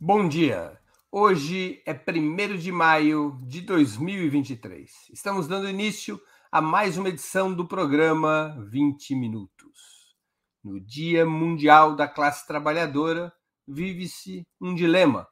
[0.00, 0.80] Bom dia.
[1.10, 4.88] Hoje é 1 de maio de 2023.
[5.12, 10.14] Estamos dando início a mais uma edição do programa 20 Minutos.
[10.62, 13.32] No Dia Mundial da Classe Trabalhadora,
[13.66, 15.26] vive-se um dilema.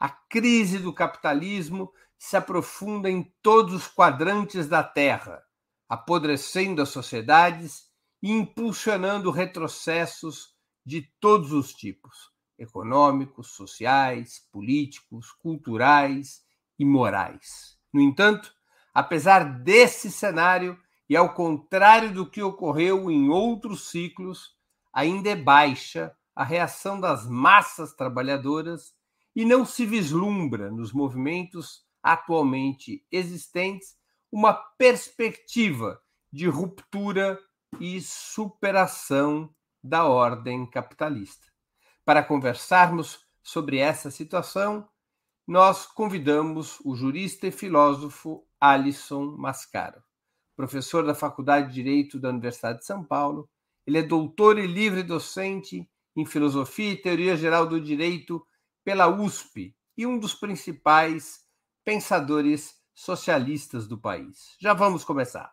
[0.00, 5.40] A crise do capitalismo se aprofunda em todos os quadrantes da Terra,
[5.88, 7.84] apodrecendo as sociedades
[8.20, 16.42] e impulsionando retrocessos de todos os tipos econômicos, sociais, políticos, culturais
[16.78, 17.78] e morais.
[17.92, 18.52] No entanto,
[18.94, 20.78] apesar desse cenário,
[21.08, 24.56] e ao contrário do que ocorreu em outros ciclos,
[24.90, 28.94] ainda é baixa a reação das massas trabalhadoras
[29.36, 33.94] e não se vislumbra nos movimentos atualmente existentes
[34.30, 36.00] uma perspectiva
[36.32, 37.38] de ruptura
[37.78, 41.51] e superação da ordem capitalista.
[42.12, 44.86] Para conversarmos sobre essa situação,
[45.48, 50.02] nós convidamos o jurista e filósofo Alisson Mascaro,
[50.54, 53.48] professor da Faculdade de Direito da Universidade de São Paulo.
[53.86, 58.46] Ele é doutor e livre docente em Filosofia e Teoria Geral do Direito
[58.84, 61.40] pela USP e um dos principais
[61.82, 64.54] pensadores socialistas do país.
[64.60, 65.50] Já vamos começar.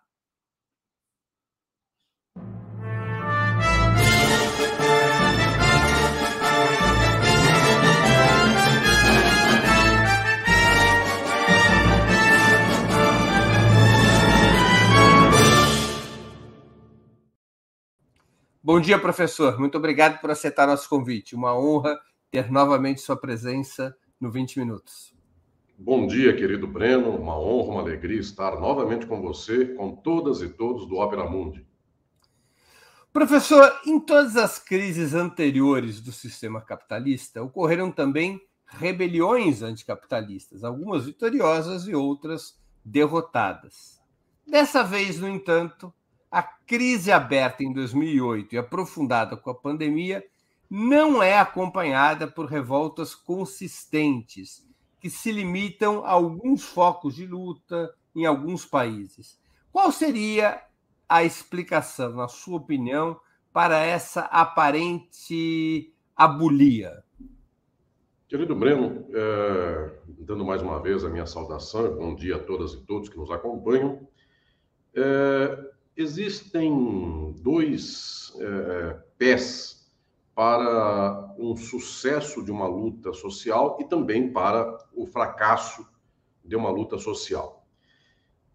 [18.72, 19.60] Bom dia, professor.
[19.60, 21.34] Muito obrigado por aceitar nosso convite.
[21.34, 25.12] Uma honra ter novamente sua presença no 20 Minutos.
[25.76, 27.10] Bom dia, querido Breno.
[27.18, 31.66] Uma honra, uma alegria estar novamente com você, com todas e todos do Opera Mundi.
[33.12, 41.88] Professor, em todas as crises anteriores do sistema capitalista, ocorreram também rebeliões anticapitalistas, algumas vitoriosas
[41.88, 44.00] e outras derrotadas.
[44.46, 45.92] Dessa vez, no entanto,
[46.32, 50.24] a crise aberta em 2008 e aprofundada com a pandemia
[50.70, 54.68] não é acompanhada por revoltas consistentes,
[55.00, 59.40] que se limitam a alguns focos de luta em alguns países.
[59.72, 60.62] Qual seria
[61.08, 63.20] a explicação, na sua opinião,
[63.52, 67.04] para essa aparente abulia?
[68.28, 72.86] Querido Breno, é, dando mais uma vez a minha saudação, bom dia a todas e
[72.86, 74.08] todos que nos acompanham.
[74.94, 79.92] É, Existem dois é, pés
[80.34, 85.86] para um sucesso de uma luta social e também para o fracasso
[86.42, 87.68] de uma luta social.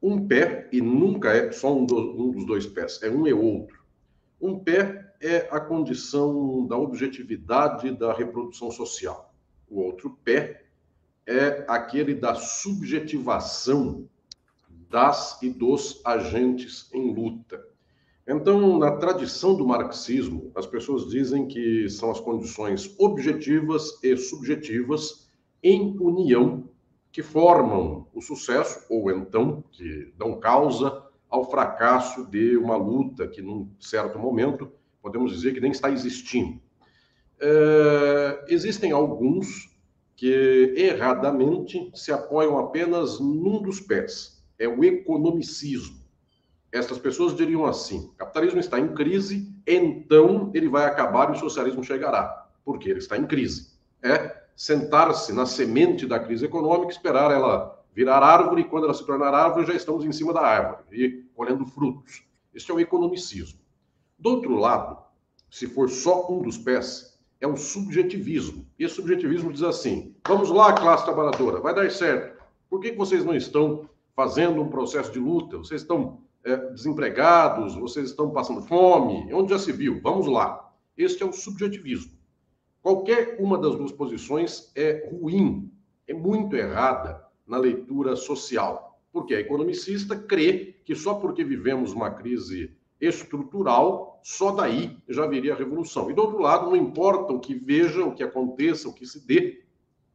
[0.03, 3.35] Um pé, e nunca é só um, do, um dos dois pés, é um e
[3.35, 3.85] outro.
[4.41, 9.35] Um pé é a condição da objetividade da reprodução social.
[9.69, 10.65] O outro pé
[11.27, 14.09] é aquele da subjetivação
[14.95, 17.61] das e dos agentes em luta.
[18.25, 25.29] Então, na tradição do marxismo, as pessoas dizem que são as condições objetivas e subjetivas
[25.61, 26.69] em união
[27.11, 33.43] que formam o sucesso, ou então que dão causa ao fracasso de uma luta que,
[33.43, 34.71] num certo momento,
[35.03, 36.61] podemos dizer que nem está existindo.
[37.41, 39.77] É, existem alguns
[40.15, 46.03] que erradamente se apoiam apenas num dos pés, é o economicismo.
[46.73, 51.85] Estas pessoas diriam assim: capitalismo está em crise, então ele vai acabar e o socialismo
[51.85, 53.75] chegará, porque ele está em crise.
[54.03, 59.07] É sentar-se na semente da crise econômica, esperar ela virar árvore, e quando ela se
[59.07, 62.25] tornar árvore, já estamos em cima da árvore e colhendo frutos.
[62.53, 63.61] Este é o economicismo.
[64.19, 64.99] Do outro lado,
[65.49, 68.67] se for só um dos pés, é o subjetivismo.
[68.79, 72.43] E esse subjetivismo diz assim: vamos lá, classe trabalhadora, vai dar certo.
[72.69, 78.11] Por que vocês não estão fazendo um processo de luta, vocês estão é, desempregados, vocês
[78.11, 80.01] estão passando fome, onde já se viu?
[80.03, 80.73] Vamos lá.
[80.97, 82.13] Este é o subjetivismo.
[82.81, 85.73] Qualquer uma das duas posições é ruim,
[86.07, 92.11] é muito errada na leitura social, porque a economicista crê que só porque vivemos uma
[92.11, 96.11] crise estrutural, só daí já viria a revolução.
[96.11, 99.27] E do outro lado, não importa o que veja, o que aconteça, o que se
[99.27, 99.65] dê,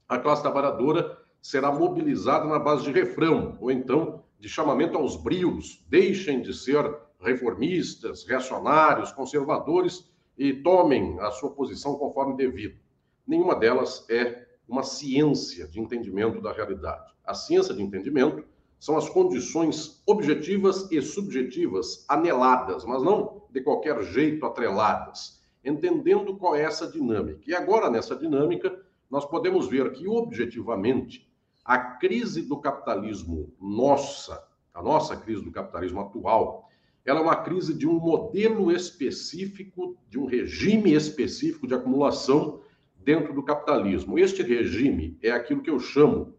[0.08, 5.86] a classe trabalhadora será mobilizada na base de refrão, ou então de chamamento aos brios.
[5.90, 6.84] Deixem de ser
[7.20, 12.80] reformistas, reacionários, conservadores e tomem a sua posição conforme devido.
[13.28, 17.14] Nenhuma delas é uma ciência de entendimento da realidade.
[17.26, 18.44] A ciência de entendimento
[18.80, 26.56] são as condições objetivas e subjetivas aneladas, mas não de qualquer jeito atreladas, entendendo qual
[26.56, 27.42] é essa dinâmica.
[27.46, 31.29] E agora, nessa dinâmica, nós podemos ver que, objetivamente,
[31.70, 34.44] a crise do capitalismo nossa,
[34.74, 36.68] a nossa crise do capitalismo atual,
[37.06, 42.62] ela é uma crise de um modelo específico, de um regime específico de acumulação
[42.98, 44.18] dentro do capitalismo.
[44.18, 46.34] Este regime é aquilo que eu chamo,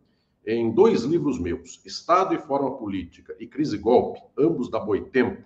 [0.44, 5.44] em dois livros meus, Estado e Forma Política e Crise e Golpe, ambos da Boitempo,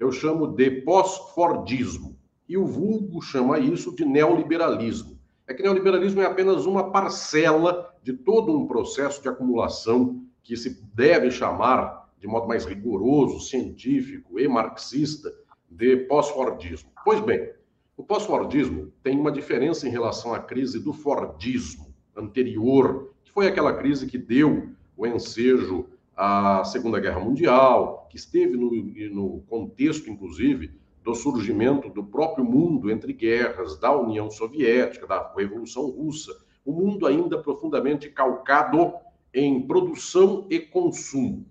[0.00, 2.18] eu chamo de pós-fordismo.
[2.48, 5.20] E o vulgo chama isso de neoliberalismo.
[5.46, 10.80] É que neoliberalismo é apenas uma parcela de todo um processo de acumulação que se
[10.94, 15.34] deve chamar, de modo mais rigoroso, científico e marxista,
[15.68, 16.88] de pós-fordismo.
[17.04, 17.50] Pois bem,
[17.96, 23.74] o pós-fordismo tem uma diferença em relação à crise do fordismo anterior, que foi aquela
[23.74, 25.86] crise que deu o ensejo
[26.16, 28.70] à Segunda Guerra Mundial, que esteve no,
[29.12, 35.90] no contexto, inclusive, do surgimento do próprio mundo entre guerras, da União Soviética, da Revolução
[35.90, 38.92] Russa, o mundo ainda profundamente calcado
[39.32, 41.46] em produção e consumo.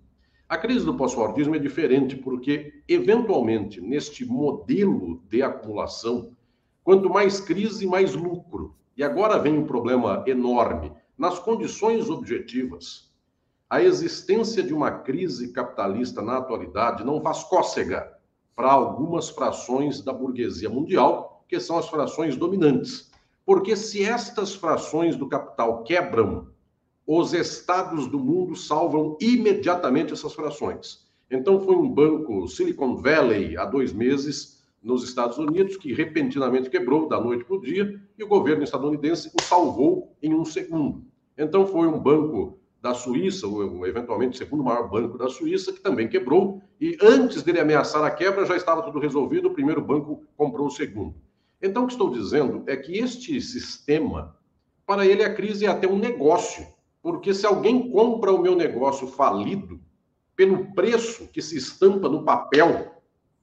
[0.47, 6.35] A crise do pós-fordismo é diferente porque, eventualmente, neste modelo de acumulação,
[6.83, 8.75] quanto mais crise, mais lucro.
[8.95, 10.91] E agora vem um problema enorme.
[11.17, 13.11] Nas condições objetivas,
[13.69, 18.13] a existência de uma crise capitalista na atualidade não faz cócega
[18.55, 23.11] para algumas frações da burguesia mundial, que são as frações dominantes.
[23.45, 26.47] Porque se estas frações do capital quebram,
[27.05, 31.05] os estados do mundo salvam imediatamente essas frações.
[31.29, 37.07] Então, foi um banco Silicon Valley, há dois meses, nos Estados Unidos, que repentinamente quebrou
[37.07, 41.03] da noite para o dia, e o governo estadunidense o salvou em um segundo.
[41.37, 45.79] Então, foi um banco da Suíça, ou eventualmente o segundo maior banco da Suíça, que
[45.79, 50.23] também quebrou, e antes dele ameaçar a quebra já estava tudo resolvido, o primeiro banco
[50.37, 51.15] comprou o segundo.
[51.61, 54.35] Então, o que estou dizendo é que este sistema,
[54.85, 56.65] para ele a crise é até um negócio,
[57.01, 59.79] porque se alguém compra o meu negócio falido,
[60.35, 62.93] pelo preço que se estampa no papel,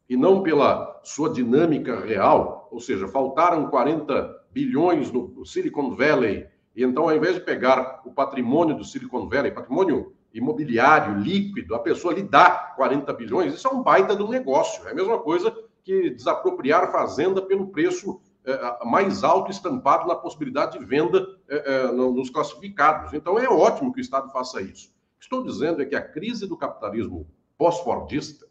[0.08, 6.82] e não pela sua dinâmica real, ou seja, faltaram 40 bilhões no Silicon Valley e
[6.82, 12.14] então, ao invés de pegar o patrimônio do Silicon Valley, patrimônio imobiliário líquido, a pessoa
[12.14, 14.86] lhe dá 40 bilhões, isso é um baita do negócio.
[14.88, 15.54] É a mesma coisa
[15.84, 21.92] que desapropriar fazenda pelo preço é, mais alto estampado na possibilidade de venda é, é,
[21.92, 23.12] nos classificados.
[23.12, 24.88] Então, é ótimo que o Estado faça isso.
[24.88, 27.26] O que estou dizendo é que a crise do capitalismo
[27.56, 28.46] pós-fordista,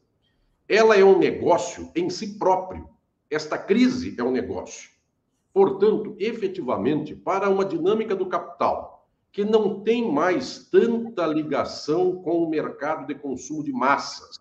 [0.68, 2.90] ela é um negócio em si próprio.
[3.30, 4.90] Esta crise é um negócio.
[5.54, 12.50] Portanto, efetivamente, para uma dinâmica do capital que não tem mais tanta ligação com o
[12.50, 14.40] mercado de consumo de massas,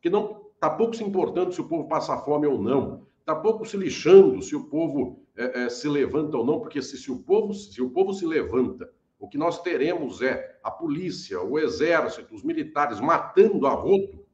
[0.00, 3.64] que não está pouco se importando se o povo passa fome ou não, está pouco
[3.64, 7.18] se lixando se o povo é, é, se levanta ou não, porque se, se, o
[7.20, 12.34] povo, se o povo se levanta, o que nós teremos é a polícia, o exército,
[12.34, 14.26] os militares matando a rodo.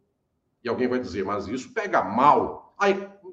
[0.65, 2.75] E alguém vai dizer, mas isso pega mal.
[2.77, 2.87] A,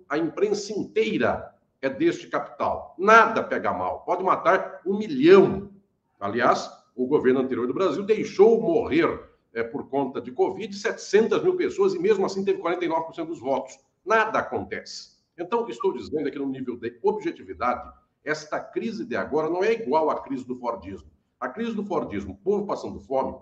[0.10, 1.52] a imprensa inteira
[1.82, 2.96] é deste capital.
[2.98, 4.02] Nada pega mal.
[4.02, 5.72] Pode matar um milhão.
[6.20, 11.56] Aliás, o governo anterior do Brasil deixou morrer é, por conta de Covid 700 mil
[11.56, 13.78] pessoas e mesmo assim teve 49% dos votos.
[14.06, 15.14] Nada acontece.
[15.38, 17.92] Então, o que estou dizendo é que no nível de objetividade,
[18.24, 21.10] esta crise de agora não é igual à crise do Fordismo.
[21.40, 23.36] A crise do Fordismo, o povo passando fome,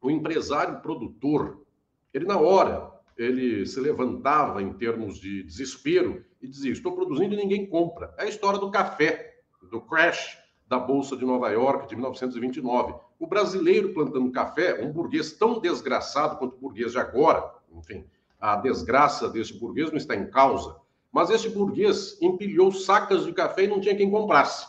[0.00, 1.64] o empresário produtor,
[2.12, 7.36] ele na hora ele se levantava em termos de desespero e dizia: Estou produzindo e
[7.36, 8.14] ninguém compra.
[8.18, 9.34] É a história do café,
[9.70, 10.41] do crash
[10.72, 12.94] da Bolsa de Nova York de 1929.
[13.18, 17.44] O brasileiro plantando café, um burguês tão desgraçado quanto o burguês de agora,
[17.76, 18.06] enfim,
[18.40, 20.74] a desgraça desse burguês não está em causa,
[21.12, 24.66] mas esse burguês empilhou sacas de café e não tinha quem comprasse.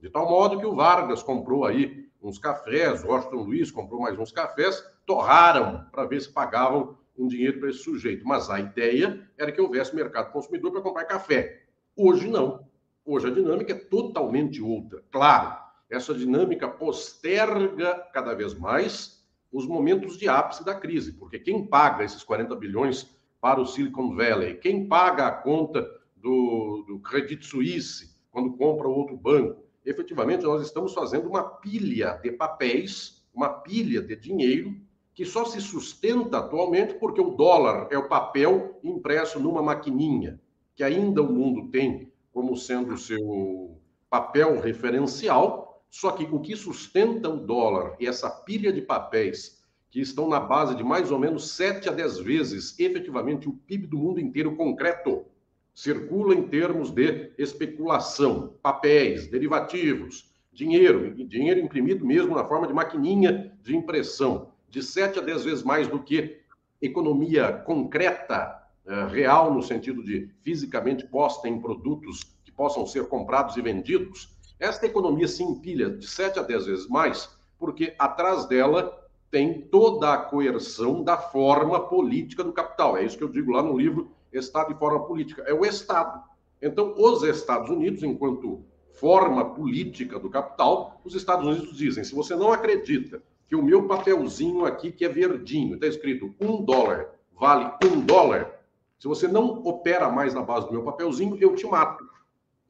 [0.00, 4.32] De tal modo que o Vargas comprou aí uns cafés, Washington Luiz comprou mais uns
[4.32, 8.26] cafés, torraram para ver se pagavam um dinheiro para esse sujeito.
[8.26, 11.60] Mas a ideia era que houvesse mercado consumidor para comprar café.
[11.94, 12.71] Hoje não.
[13.04, 15.02] Hoje a dinâmica é totalmente outra.
[15.10, 15.58] Claro,
[15.90, 22.04] essa dinâmica posterga cada vez mais os momentos de ápice da crise, porque quem paga
[22.04, 25.84] esses 40 bilhões para o Silicon Valley, quem paga a conta
[26.16, 32.30] do, do Credit Suisse quando compra outro banco, efetivamente nós estamos fazendo uma pilha de
[32.30, 34.74] papéis, uma pilha de dinheiro
[35.12, 40.40] que só se sustenta atualmente porque o dólar é o papel impresso numa maquininha,
[40.74, 46.56] que ainda o mundo tem como sendo o seu papel referencial, só que o que
[46.56, 51.18] sustenta o dólar e essa pilha de papéis que estão na base de mais ou
[51.18, 55.26] menos 7 a 10 vezes efetivamente o PIB do mundo inteiro concreto,
[55.74, 63.54] circula em termos de especulação, papéis, derivativos, dinheiro, dinheiro imprimido mesmo na forma de maquininha
[63.62, 66.40] de impressão, de 7 a 10 vezes mais do que
[66.80, 73.56] economia concreta, eh, real, no sentido de fisicamente posta em produtos que possam ser comprados
[73.56, 78.98] e vendidos, esta economia se empilha de 7 a 10 vezes mais, porque atrás dela
[79.30, 82.96] tem toda a coerção da forma política do capital.
[82.96, 85.42] É isso que eu digo lá no livro Estado e Forma Política.
[85.46, 86.22] É o Estado.
[86.60, 88.62] Então, os Estados Unidos, enquanto
[88.92, 93.86] forma política do capital, os Estados Unidos dizem: se você não acredita que o meu
[93.86, 98.51] papelzinho aqui, que é verdinho, está escrito um dólar, vale um dólar,
[99.02, 102.04] se você não opera mais na base do meu papelzinho, eu te mato.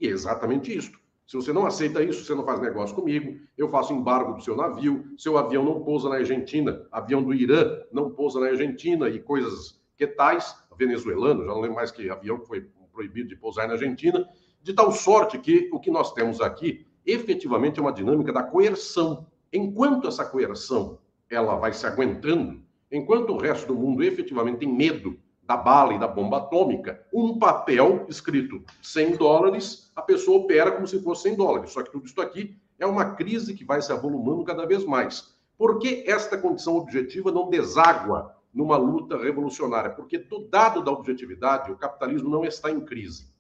[0.00, 0.98] E é exatamente isso.
[1.26, 4.56] Se você não aceita isso, você não faz negócio comigo, eu faço embargo do seu
[4.56, 9.20] navio, seu avião não pousa na Argentina, avião do Irã não pousa na Argentina e
[9.20, 13.74] coisas que tais, venezuelano, já não lembro mais que avião foi proibido de pousar na
[13.74, 14.26] Argentina,
[14.62, 19.26] de tal sorte que o que nós temos aqui efetivamente é uma dinâmica da coerção.
[19.52, 20.98] Enquanto essa coerção
[21.28, 25.20] ela vai se aguentando, enquanto o resto do mundo efetivamente tem medo
[25.52, 30.86] da bala e da bomba atômica, um papel escrito 100 dólares, a pessoa opera como
[30.86, 31.70] se fosse 100 dólares.
[31.72, 35.34] Só que tudo isso aqui é uma crise que vai se avolumando cada vez mais.
[35.58, 39.90] Por que esta condição objetiva não deságua numa luta revolucionária?
[39.90, 43.30] Porque do dado da objetividade, o capitalismo não está em crise.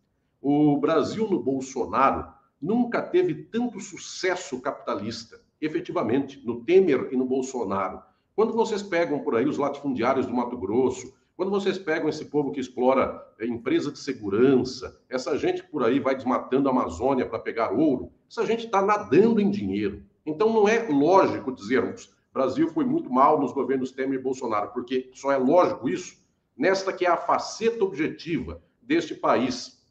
[0.40, 2.26] O Brasil no Bolsonaro
[2.60, 8.02] nunca teve tanto sucesso capitalista, efetivamente, no Temer e no Bolsonaro.
[8.36, 12.52] Quando vocês pegam por aí os latifundiários do Mato Grosso, quando vocês pegam esse povo
[12.52, 17.40] que explora é, empresa de segurança, essa gente por aí vai desmatando a Amazônia para
[17.40, 20.04] pegar ouro, essa gente está nadando em dinheiro.
[20.24, 25.10] Então não é lógico dizermos Brasil foi muito mal nos governos Temer e Bolsonaro, porque
[25.14, 26.16] só é lógico isso
[26.56, 29.84] nesta que é a faceta objetiva deste país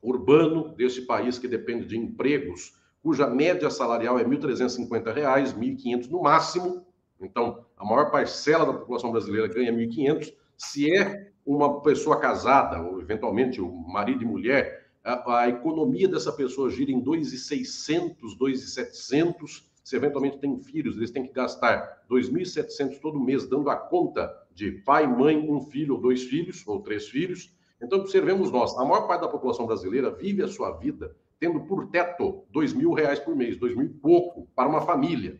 [0.00, 2.72] urbano, deste país que depende de empregos,
[3.02, 6.86] cuja média salarial é R$ 1.350, R$ 1.500 no máximo.
[7.20, 12.80] Então, a maior parcela da população brasileira ganha R$ 1.500 se é uma pessoa casada,
[12.80, 19.70] ou eventualmente o marido e mulher, a, a economia dessa pessoa gira em 2,600, 2,700.
[19.84, 24.72] Se eventualmente tem filhos, eles têm que gastar 2.700 todo mês, dando a conta de
[24.72, 27.54] pai, mãe, um filho ou dois filhos, ou três filhos.
[27.80, 31.88] Então, observemos nós, a maior parte da população brasileira vive a sua vida tendo por
[31.88, 35.38] teto dois mil reais por mês, dois mil e pouco para uma família.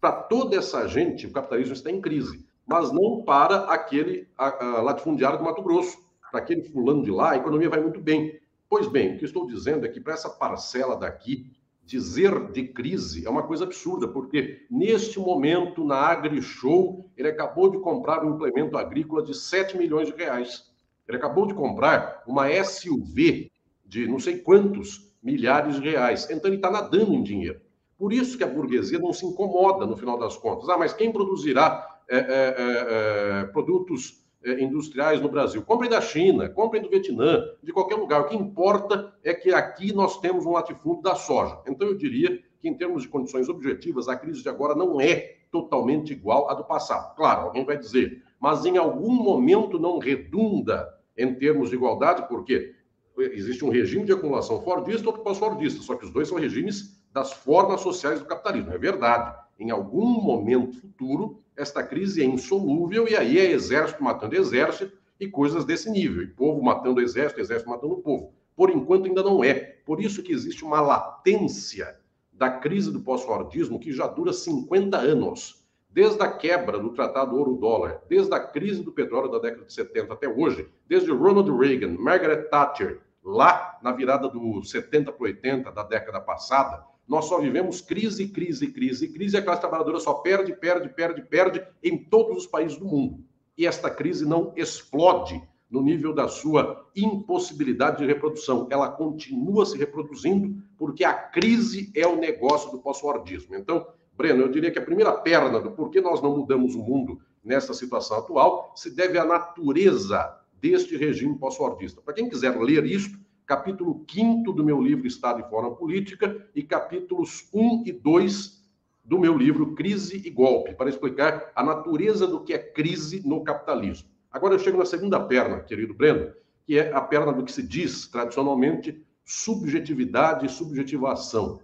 [0.00, 4.80] Para toda essa gente, o capitalismo está em crise mas não para aquele a, a
[4.80, 5.98] latifundiário do Mato Grosso.
[6.30, 8.40] Para aquele fulano de lá, a economia vai muito bem.
[8.66, 11.52] Pois bem, o que estou dizendo é que para essa parcela daqui,
[11.84, 17.78] dizer de crise é uma coisa absurda, porque neste momento, na AgriShow, ele acabou de
[17.78, 20.72] comprar um implemento agrícola de 7 milhões de reais.
[21.06, 23.52] Ele acabou de comprar uma SUV
[23.84, 26.26] de não sei quantos milhares de reais.
[26.30, 27.60] Então ele está nadando em dinheiro.
[27.98, 30.70] Por isso que a burguesia não se incomoda no final das contas.
[30.70, 34.22] Ah, mas quem produzirá é, é, é, é produtos
[34.58, 35.62] industriais no Brasil.
[35.62, 38.22] Comprem da China, comprem do Vietnã, de qualquer lugar.
[38.22, 41.58] O que importa é que aqui nós temos um latifúndio da soja.
[41.66, 45.36] Então, eu diria que, em termos de condições objetivas, a crise de agora não é
[45.50, 47.14] totalmente igual à do passado.
[47.14, 52.74] Claro, alguém vai dizer, mas em algum momento não redunda em termos de igualdade, porque
[53.18, 57.32] existe um regime de acumulação fordista outro pós-fordista, só que os dois são regimes das
[57.32, 58.72] formas sociais do capitalismo.
[58.72, 59.36] É verdade.
[59.58, 65.28] Em algum momento futuro, esta crise é insolúvel e aí é exército matando exército e
[65.28, 68.32] coisas desse nível, e povo matando exército, exército matando povo.
[68.56, 69.54] Por enquanto ainda não é.
[69.84, 71.96] Por isso que existe uma latência
[72.32, 75.62] da crise do pós-fordismo que já dura 50 anos.
[75.88, 80.12] Desde a quebra do Tratado Ouro-Dólar, desde a crise do petróleo da década de 70
[80.12, 85.82] até hoje, desde Ronald Reagan, Margaret Thatcher, lá na virada do 70 para 80 da
[85.82, 90.54] década passada, nós só vivemos crise, crise, crise, crise, e a classe trabalhadora só perde,
[90.54, 93.24] perde, perde, perde em todos os países do mundo.
[93.56, 98.68] E esta crise não explode no nível da sua impossibilidade de reprodução.
[98.70, 103.54] Ela continua se reproduzindo porque a crise é o negócio do pós-fordismo.
[103.54, 107.20] Então, Breno, eu diria que a primeira perna do porquê nós não mudamos o mundo
[107.42, 112.00] nessa situação atual se deve à natureza deste regime pós-fordista.
[112.02, 116.62] Para quem quiser ler isso, capítulo 5 do meu livro Estado e Forma Política e
[116.62, 118.62] capítulos 1 e 2
[119.04, 123.42] do meu livro Crise e Golpe, para explicar a natureza do que é crise no
[123.42, 124.08] capitalismo.
[124.30, 126.32] Agora eu chego na segunda perna, querido Breno,
[126.64, 131.60] que é a perna do que se diz tradicionalmente subjetividade e subjetivação.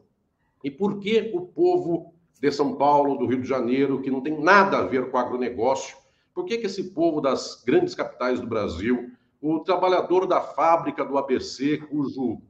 [0.63, 4.41] E por que o povo de São Paulo, do Rio de Janeiro, que não tem
[4.41, 5.97] nada a ver com agronegócio,
[6.35, 11.17] por que, que esse povo das grandes capitais do Brasil o trabalhador da fábrica do
[11.17, 12.41] ABC, cujo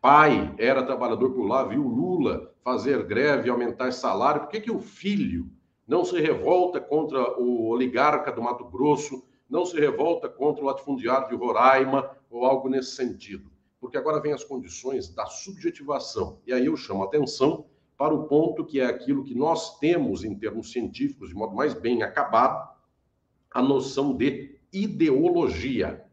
[0.00, 4.78] pai era trabalhador por lá, viu Lula fazer greve, aumentar salário, por que, que o
[4.78, 5.50] filho
[5.86, 11.28] não se revolta contra o oligarca do Mato Grosso, não se revolta contra o latifundiário
[11.28, 13.50] de Roraima ou algo nesse sentido?
[13.80, 16.38] Porque agora vem as condições da subjetivação.
[16.46, 17.64] E aí eu chamo a atenção
[17.96, 21.74] para o ponto que é aquilo que nós temos em termos científicos, de modo mais
[21.74, 22.68] bem acabado,
[23.50, 26.07] a noção de ideologia.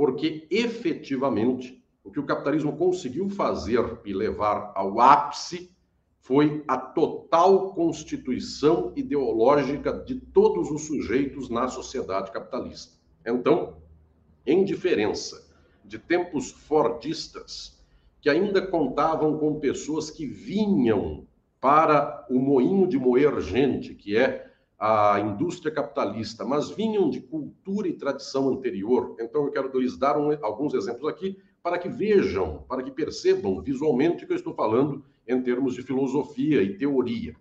[0.00, 5.76] Porque efetivamente o que o capitalismo conseguiu fazer e levar ao ápice
[6.20, 12.94] foi a total constituição ideológica de todos os sujeitos na sociedade capitalista.
[13.26, 13.76] Então,
[14.46, 15.46] em diferença
[15.84, 17.78] de tempos fordistas,
[18.22, 21.26] que ainda contavam com pessoas que vinham
[21.60, 24.49] para o moinho de moer gente, que é
[24.80, 29.14] a indústria capitalista, mas vinham de cultura e tradição anterior.
[29.20, 33.60] Então, eu quero lhes dar um, alguns exemplos aqui para que vejam, para que percebam
[33.60, 37.36] visualmente o que eu estou falando em termos de filosofia e teoria.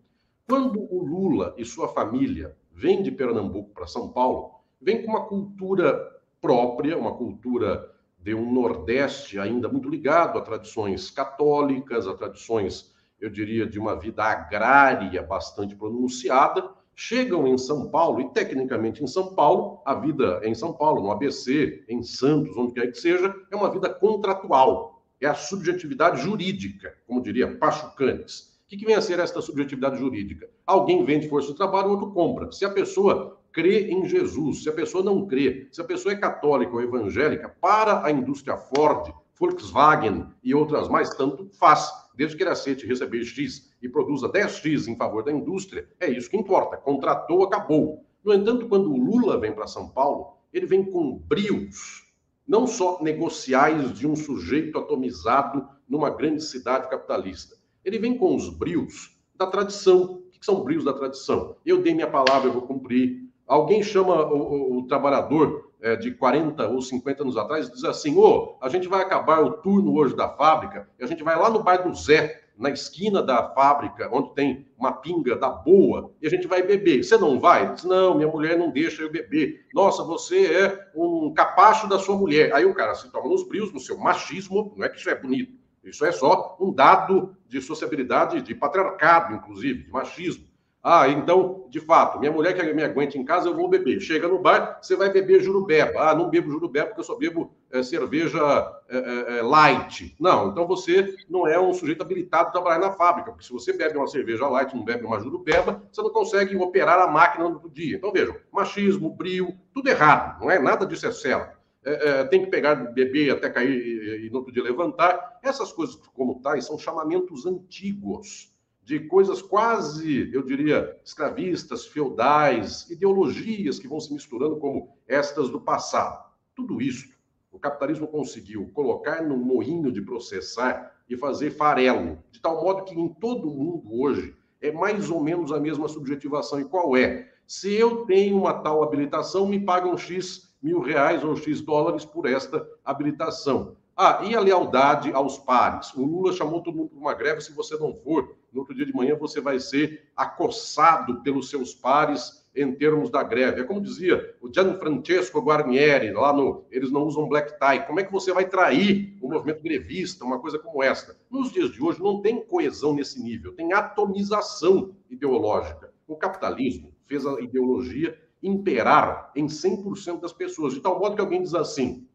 [0.46, 5.26] Quando o Lula e sua família vêm de Pernambuco para São Paulo, vem com uma
[5.26, 5.98] cultura
[6.42, 7.90] própria, uma cultura
[8.22, 13.96] de um Nordeste ainda muito ligado a tradições católicas, a tradições, eu diria, de uma
[13.96, 16.70] vida agrária bastante pronunciada,
[17.00, 21.10] chegam em São Paulo, e tecnicamente em São Paulo, a vida em São Paulo, no
[21.10, 26.94] ABC, em Santos, onde quer que seja, é uma vida contratual, é a subjetividade jurídica,
[27.08, 28.60] como diria Pachucanes.
[28.66, 30.50] O que, que vem a ser esta subjetividade jurídica?
[30.68, 32.52] Alguém vende força de trabalho, outro compra.
[32.52, 36.18] Se a pessoa crê em Jesus, se a pessoa não crê, se a pessoa é
[36.18, 42.44] católica ou evangélica, para a indústria Ford, Volkswagen e outras mais, tanto faz desde que
[42.44, 46.76] ele aceite receber X e produza 10X em favor da indústria, é isso que importa.
[46.76, 48.04] Contratou, acabou.
[48.22, 52.12] No entanto, quando o Lula vem para São Paulo, ele vem com brios,
[52.46, 57.56] não só negociais de um sujeito atomizado numa grande cidade capitalista.
[57.86, 60.16] Ele vem com os brios da tradição.
[60.16, 61.56] O que são brios da tradição?
[61.66, 63.30] Eu dei minha palavra, eu vou cumprir.
[63.48, 68.18] Alguém chama o, o, o trabalhador é, de 40 ou 50 anos atrás, diz assim:
[68.18, 71.50] ô, a gente vai acabar o turno hoje da fábrica e a gente vai lá
[71.50, 76.28] no bairro do Zé, na esquina da fábrica, onde tem uma pinga da boa, e
[76.28, 77.02] a gente vai beber.
[77.02, 77.74] Você não vai?
[77.74, 79.66] Diz, não, minha mulher não deixa eu beber.
[79.74, 82.54] Nossa, você é um capacho da sua mulher.
[82.54, 85.16] Aí o cara se toma nos brios, no seu machismo, não é que isso é
[85.16, 85.58] bonito.
[85.82, 90.49] Isso é só um dado de sociabilidade, de patriarcado, inclusive, de machismo.
[90.82, 94.00] Ah, então, de fato, minha mulher que me aguente em casa, eu vou beber.
[94.00, 96.10] Chega no bar, você vai beber jurubeba.
[96.10, 98.40] Ah, não bebo jurubeba porque eu só bebo é, cerveja
[98.88, 100.16] é, é, light.
[100.18, 103.74] Não, então você não é um sujeito habilitado a trabalhar na fábrica, porque se você
[103.74, 107.70] bebe uma cerveja light, não bebe uma jurubeba, você não consegue operar a máquina no
[107.70, 107.98] dia.
[107.98, 110.60] Então, vejam, machismo, brio, tudo errado, não é?
[110.60, 111.60] Nada disso é certo.
[111.84, 115.40] É, é, tem que pegar, beber até cair e, e no outro dia levantar.
[115.44, 118.54] Essas coisas, como tais, são chamamentos antigos
[118.90, 125.62] de coisas quase, eu diria, escravistas, feudais, ideologias que vão se misturando como estas do
[125.62, 126.26] passado.
[126.56, 127.08] Tudo isso
[127.52, 133.00] o capitalismo conseguiu colocar no moinho de processar e fazer farelo, de tal modo que
[133.00, 136.60] em todo o mundo hoje é mais ou menos a mesma subjetivação.
[136.60, 137.32] E qual é?
[137.46, 142.26] Se eu tenho uma tal habilitação, me pagam X mil reais ou X dólares por
[142.26, 143.78] esta habilitação.
[144.02, 145.94] Ah, e a lealdade aos pares?
[145.94, 147.42] O Lula chamou todo mundo para uma greve.
[147.42, 151.76] Se você não for, no outro dia de manhã você vai ser acossado pelos seus
[151.76, 153.60] pares em termos da greve.
[153.60, 157.86] É como dizia o Gianfrancesco Guarnieri, lá no Eles Não Usam Black Tie.
[157.88, 161.18] Como é que você vai trair o movimento grevista, uma coisa como esta?
[161.30, 165.94] Nos dias de hoje não tem coesão nesse nível, tem atomização ideológica.
[166.08, 171.42] O capitalismo fez a ideologia imperar em 100% das pessoas, de tal modo que alguém
[171.42, 172.08] diz assim: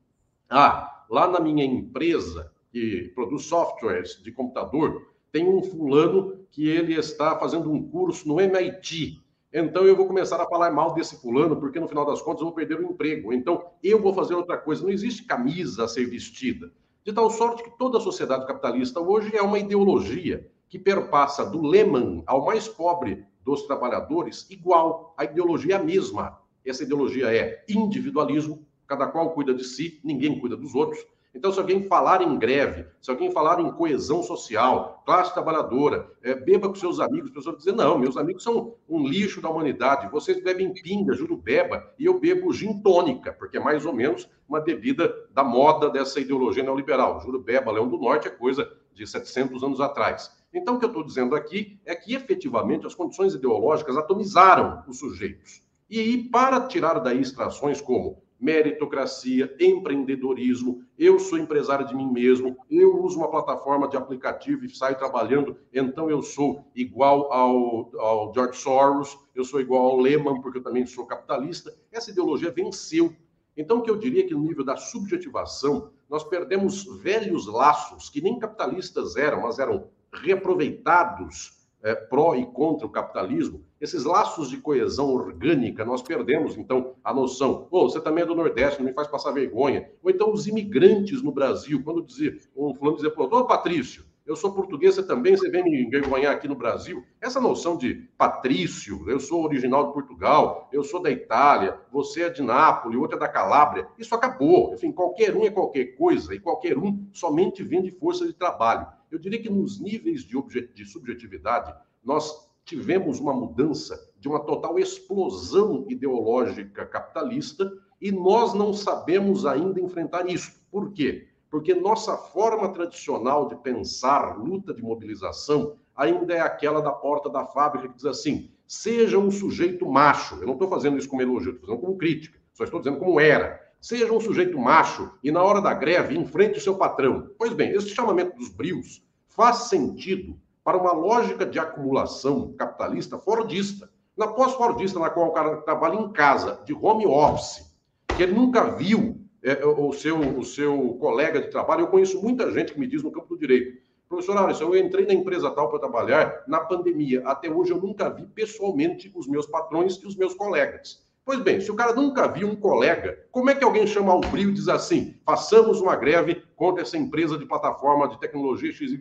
[0.48, 6.94] ah, lá na minha empresa que produz softwares de computador, tem um fulano que ele
[6.94, 9.20] está fazendo um curso no MIT.
[9.52, 12.46] Então eu vou começar a falar mal desse fulano, porque no final das contas eu
[12.46, 13.32] vou perder o emprego.
[13.32, 14.82] Então eu vou fazer outra coisa.
[14.82, 16.72] Não existe camisa a ser vestida.
[17.04, 21.62] De tal sorte que toda a sociedade capitalista hoje é uma ideologia que perpassa do
[21.62, 25.14] Lehman ao mais pobre dos trabalhadores igual.
[25.16, 26.40] A ideologia é a mesma.
[26.64, 31.04] Essa ideologia é individualismo, cada qual cuida de si, ninguém cuida dos outros.
[31.34, 36.32] Então, se alguém falar em greve, se alguém falar em coesão social, classe trabalhadora, é,
[36.32, 39.50] beba com seus amigos, as pessoas vão dizer, não, meus amigos são um lixo da
[39.50, 44.30] humanidade, vocês bebem pinga, jurubeba, e eu bebo gin tônica, porque é mais ou menos
[44.48, 47.20] uma bebida da moda dessa ideologia neoliberal.
[47.20, 50.30] Jurubeba, Leão do Norte, é coisa de 700 anos atrás.
[50.52, 55.00] Então, o que eu estou dizendo aqui é que, efetivamente, as condições ideológicas atomizaram os
[55.00, 55.64] sujeitos.
[55.90, 60.84] E, para tirar daí extrações como meritocracia, empreendedorismo.
[60.98, 65.56] Eu sou empresário de mim mesmo, eu uso uma plataforma de aplicativo e saio trabalhando,
[65.72, 70.62] então eu sou igual ao, ao George Soros, eu sou igual ao Lehman, porque eu
[70.62, 71.74] também sou capitalista.
[71.90, 73.16] Essa ideologia venceu.
[73.56, 78.10] Então, o que eu diria é que no nível da subjetivação, nós perdemos velhos laços
[78.10, 84.48] que nem capitalistas eram, mas eram reaproveitados é, pró e contra o capitalismo, esses laços
[84.48, 88.88] de coesão orgânica nós perdemos, então, a noção, pô, você também é do Nordeste, não
[88.88, 89.90] me faz passar vergonha.
[90.02, 94.34] Ou então os imigrantes no Brasil, quando dizia, um fulano dizia, pô, ô Patrício, eu
[94.34, 97.04] sou português, você também, você vem me envergonhar aqui no Brasil.
[97.20, 102.30] Essa noção de Patrício, eu sou original de Portugal, eu sou da Itália, você é
[102.30, 104.72] de Nápoles, outro é da Calábria, isso acabou.
[104.72, 108.86] Enfim, qualquer um é qualquer coisa e qualquer um somente vem de força de trabalho.
[109.10, 110.34] Eu diria que nos níveis de,
[110.74, 118.72] de subjetividade, nós tivemos uma mudança de uma total explosão ideológica capitalista e nós não
[118.72, 120.52] sabemos ainda enfrentar isso.
[120.70, 121.28] Por quê?
[121.54, 127.46] Porque nossa forma tradicional de pensar luta de mobilização ainda é aquela da porta da
[127.46, 130.34] fábrica que diz assim: seja um sujeito macho.
[130.40, 133.20] Eu não estou fazendo isso como elogio, estou fazendo como crítica, só estou dizendo como
[133.20, 133.60] era.
[133.80, 137.30] Seja um sujeito macho e, na hora da greve, enfrente o seu patrão.
[137.38, 143.88] Pois bem, esse chamamento dos brios faz sentido para uma lógica de acumulação capitalista fordista.
[144.16, 147.72] Na pós-fordista, na qual o cara trabalha em casa, de home office,
[148.16, 149.13] que ele nunca viu
[149.44, 151.82] é, o, seu, o seu colega de trabalho.
[151.82, 153.78] Eu conheço muita gente que me diz no campo do direito.
[154.08, 157.22] Professor Alisson, eu entrei na empresa tal para trabalhar na pandemia.
[157.26, 161.04] Até hoje eu nunca vi pessoalmente os meus patrões e os meus colegas.
[161.26, 164.20] Pois bem, se o cara nunca viu um colega, como é que alguém chama ao
[164.20, 168.98] brilho e diz assim: façamos uma greve contra essa empresa de plataforma de tecnologia XYZ,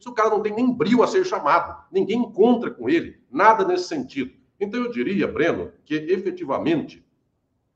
[0.00, 3.64] se o cara não tem nem brilho a ser chamado, ninguém encontra com ele, nada
[3.64, 4.32] nesse sentido.
[4.60, 7.04] Então eu diria, Breno, que efetivamente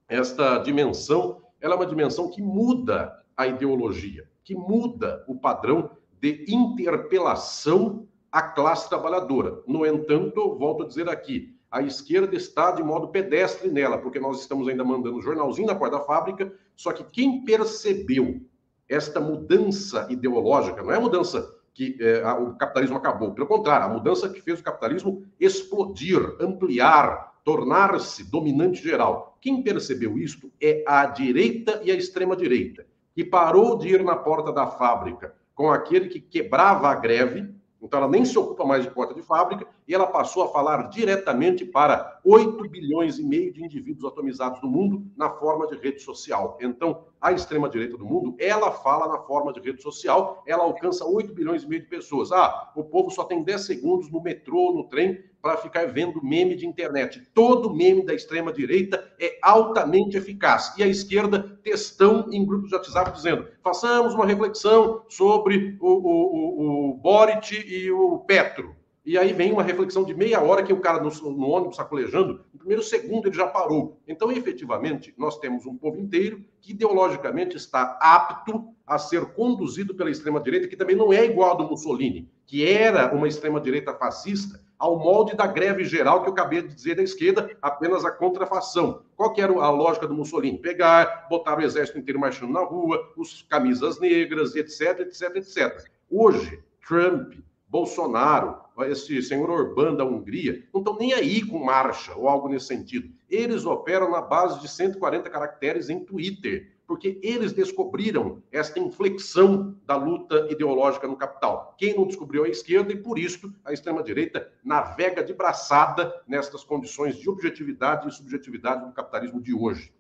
[0.08, 6.44] esta dimensão ela é uma dimensão que muda a ideologia, que muda o padrão de
[6.46, 9.62] interpelação à classe trabalhadora.
[9.66, 14.40] No entanto, volto a dizer aqui, a esquerda está de modo pedestre nela, porque nós
[14.40, 18.42] estamos ainda mandando jornalzinho na porta da fábrica, só que quem percebeu
[18.86, 23.88] esta mudança ideológica, não é a mudança que é, o capitalismo acabou, pelo contrário, a
[23.88, 29.36] mudança que fez o capitalismo explodir, ampliar, tornar-se dominante geral.
[29.40, 34.50] Quem percebeu isto é a direita e a extrema-direita, que parou de ir na porta
[34.52, 37.54] da fábrica com aquele que quebrava a greve,
[37.84, 40.88] então, ela nem se ocupa mais de porta de fábrica e ela passou a falar
[40.88, 46.00] diretamente para 8 bilhões e meio de indivíduos atomizados no mundo na forma de rede
[46.00, 46.56] social.
[46.62, 51.32] Então, a extrema-direita do mundo, ela fala na forma de rede social, ela alcança 8
[51.32, 52.30] bilhões e meio de pessoas.
[52.30, 56.54] Ah, o povo só tem 10 segundos no metrô, no trem, para ficar vendo meme
[56.54, 57.26] de internet.
[57.32, 60.74] Todo meme da extrema-direita é altamente eficaz.
[60.76, 66.90] E a esquerda, testão em grupos de WhatsApp, dizendo: façamos uma reflexão sobre o, o,
[66.90, 68.76] o, o Boric e o Petro.
[69.04, 72.42] E aí vem uma reflexão de meia hora que o cara no, no, ônibus sacolejando,
[72.52, 74.00] no primeiro segundo ele já parou.
[74.08, 80.10] Então, efetivamente, nós temos um povo inteiro que ideologicamente está apto a ser conduzido pela
[80.10, 84.98] extrema-direita, que também não é igual ao do Mussolini, que era uma extrema-direita fascista, ao
[84.98, 89.02] molde da greve geral que eu acabei de dizer da esquerda, apenas a contrafação.
[89.16, 90.58] Qual que era a lógica do Mussolini?
[90.58, 95.90] Pegar, botar o exército inteiro marchando na rua, os camisas negras, etc, etc, etc.
[96.10, 97.34] Hoje, Trump,
[97.68, 102.66] Bolsonaro, esse senhor Orbán da Hungria, não estão nem aí com marcha ou algo nesse
[102.66, 103.12] sentido.
[103.30, 109.96] Eles operam na base de 140 caracteres em Twitter porque eles descobriram esta inflexão da
[109.96, 111.74] luta ideológica no capital.
[111.78, 116.62] Quem não descobriu é a esquerda e, por isso, a extrema-direita navega de braçada nestas
[116.62, 119.92] condições de objetividade e subjetividade do capitalismo de hoje.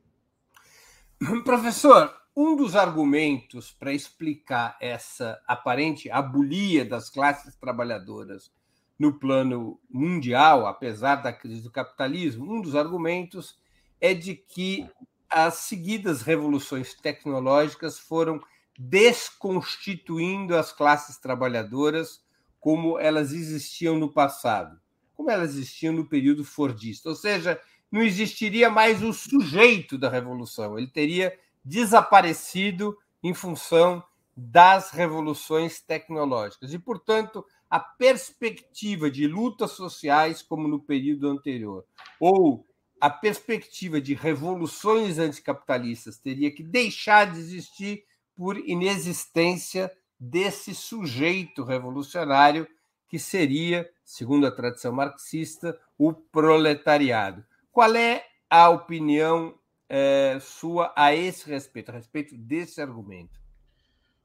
[1.44, 8.52] Professor, um dos argumentos para explicar essa aparente abulia das classes trabalhadoras
[8.98, 13.58] no plano mundial, apesar da crise do capitalismo, um dos argumentos
[14.00, 14.88] é de que
[15.28, 18.40] as seguidas revoluções tecnológicas foram
[18.78, 22.22] desconstituindo as classes trabalhadoras
[22.60, 24.80] como elas existiam no passado,
[25.14, 27.08] como elas existiam no período fordista.
[27.08, 34.02] Ou seja, não existiria mais o sujeito da revolução, ele teria desaparecido em função
[34.36, 36.72] das revoluções tecnológicas.
[36.72, 41.84] E, portanto, a perspectiva de lutas sociais, como no período anterior,
[42.20, 42.66] ou
[43.00, 52.66] a perspectiva de revoluções anticapitalistas teria que deixar de existir por inexistência desse sujeito revolucionário
[53.08, 57.44] que seria, segundo a tradição marxista, o proletariado.
[57.70, 59.54] Qual é a opinião
[59.88, 63.43] é, sua a esse respeito, a respeito desse argumento?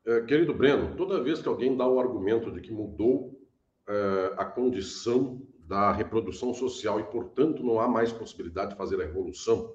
[0.09, 3.39] É, querido Breno, toda vez que alguém dá o argumento de que mudou
[3.87, 9.05] é, a condição da reprodução social e, portanto, não há mais possibilidade de fazer a
[9.05, 9.71] revolução,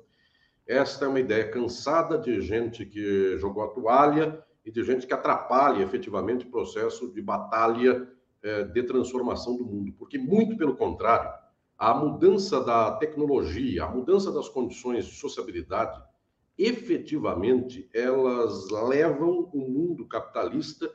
[0.66, 5.14] esta é uma ideia cansada de gente que jogou a toalha e de gente que
[5.14, 8.08] atrapalha efetivamente o processo de batalha
[8.42, 9.92] é, de transformação do mundo.
[9.96, 11.30] Porque, muito pelo contrário,
[11.78, 16.02] a mudança da tecnologia, a mudança das condições de sociabilidade,
[16.58, 20.92] efetivamente, elas levam o mundo capitalista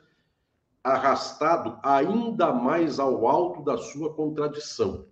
[0.82, 5.06] arrastado ainda mais ao alto da sua contradição.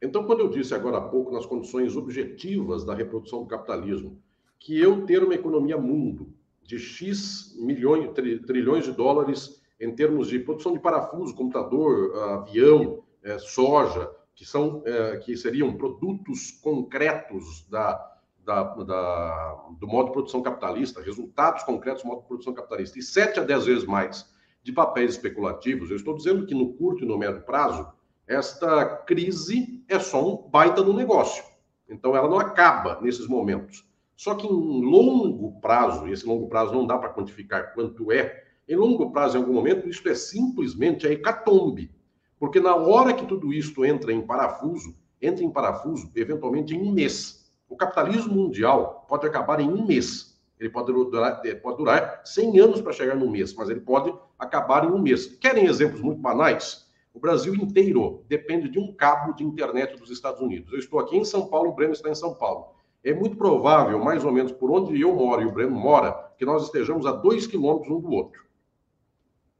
[0.00, 4.20] Então, quando eu disse agora há pouco, nas condições objetivas da reprodução do capitalismo,
[4.58, 10.38] que eu ter uma economia mundo de X milhões, trilhões de dólares em termos de
[10.40, 18.11] produção de parafuso, computador, avião, é, soja, que são é, que seriam produtos concretos da,
[18.44, 23.02] da, da, do modo de produção capitalista, resultados concretos do modo de produção capitalista, e
[23.02, 24.30] 7 a 10 vezes mais
[24.62, 27.86] de papéis especulativos, eu estou dizendo que no curto e no médio prazo,
[28.26, 31.44] esta crise é só um baita no negócio.
[31.88, 33.84] Então, ela não acaba nesses momentos.
[34.16, 38.44] Só que em longo prazo, e esse longo prazo não dá para quantificar quanto é,
[38.68, 41.90] em longo prazo, em algum momento, isso é simplesmente a hecatombe.
[42.38, 46.92] Porque na hora que tudo isso entra em parafuso, entra em parafuso, eventualmente, em um
[46.92, 47.41] mês.
[47.72, 50.38] O capitalismo mundial pode acabar em um mês.
[50.60, 54.84] Ele pode durar, pode durar 100 anos para chegar no mês, mas ele pode acabar
[54.84, 55.24] em um mês.
[55.24, 56.86] Querem exemplos muito banais?
[57.14, 60.70] O Brasil inteiro depende de um cabo de internet dos Estados Unidos.
[60.70, 62.74] Eu estou aqui em São Paulo, o Breno está em São Paulo.
[63.02, 66.44] É muito provável, mais ou menos por onde eu moro e o Breno mora, que
[66.44, 68.44] nós estejamos a dois quilômetros um do outro.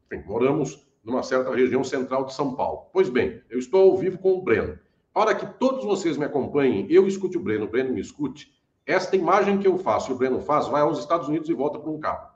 [0.05, 2.91] Enfim, moramos numa certa região central de São Paulo.
[2.93, 4.79] Pois bem, eu estou ao vivo com o Breno.
[5.13, 8.53] Para que todos vocês me acompanhem, eu escute o Breno, o Breno me escute,
[8.87, 11.79] esta imagem que eu faço e o Breno faz vai aos Estados Unidos e volta
[11.79, 12.33] para um cabo.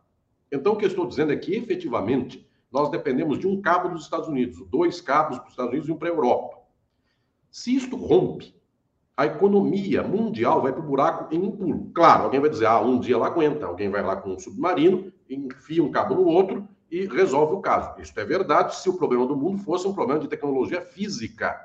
[0.52, 4.04] Então, o que eu estou dizendo é que, efetivamente, nós dependemos de um cabo dos
[4.04, 6.58] Estados Unidos, dois cabos para os Estados Unidos e um para a Europa.
[7.50, 8.54] Se isto rompe,
[9.16, 11.90] a economia mundial vai para o buraco em um pulo.
[11.94, 15.10] Claro, alguém vai dizer, ah, um dia ela aguenta, alguém vai lá com um submarino,
[15.28, 17.98] enfia um cabo no outro e resolve o caso.
[17.98, 21.58] Isso é verdade se o problema do mundo fosse um problema de tecnologia física.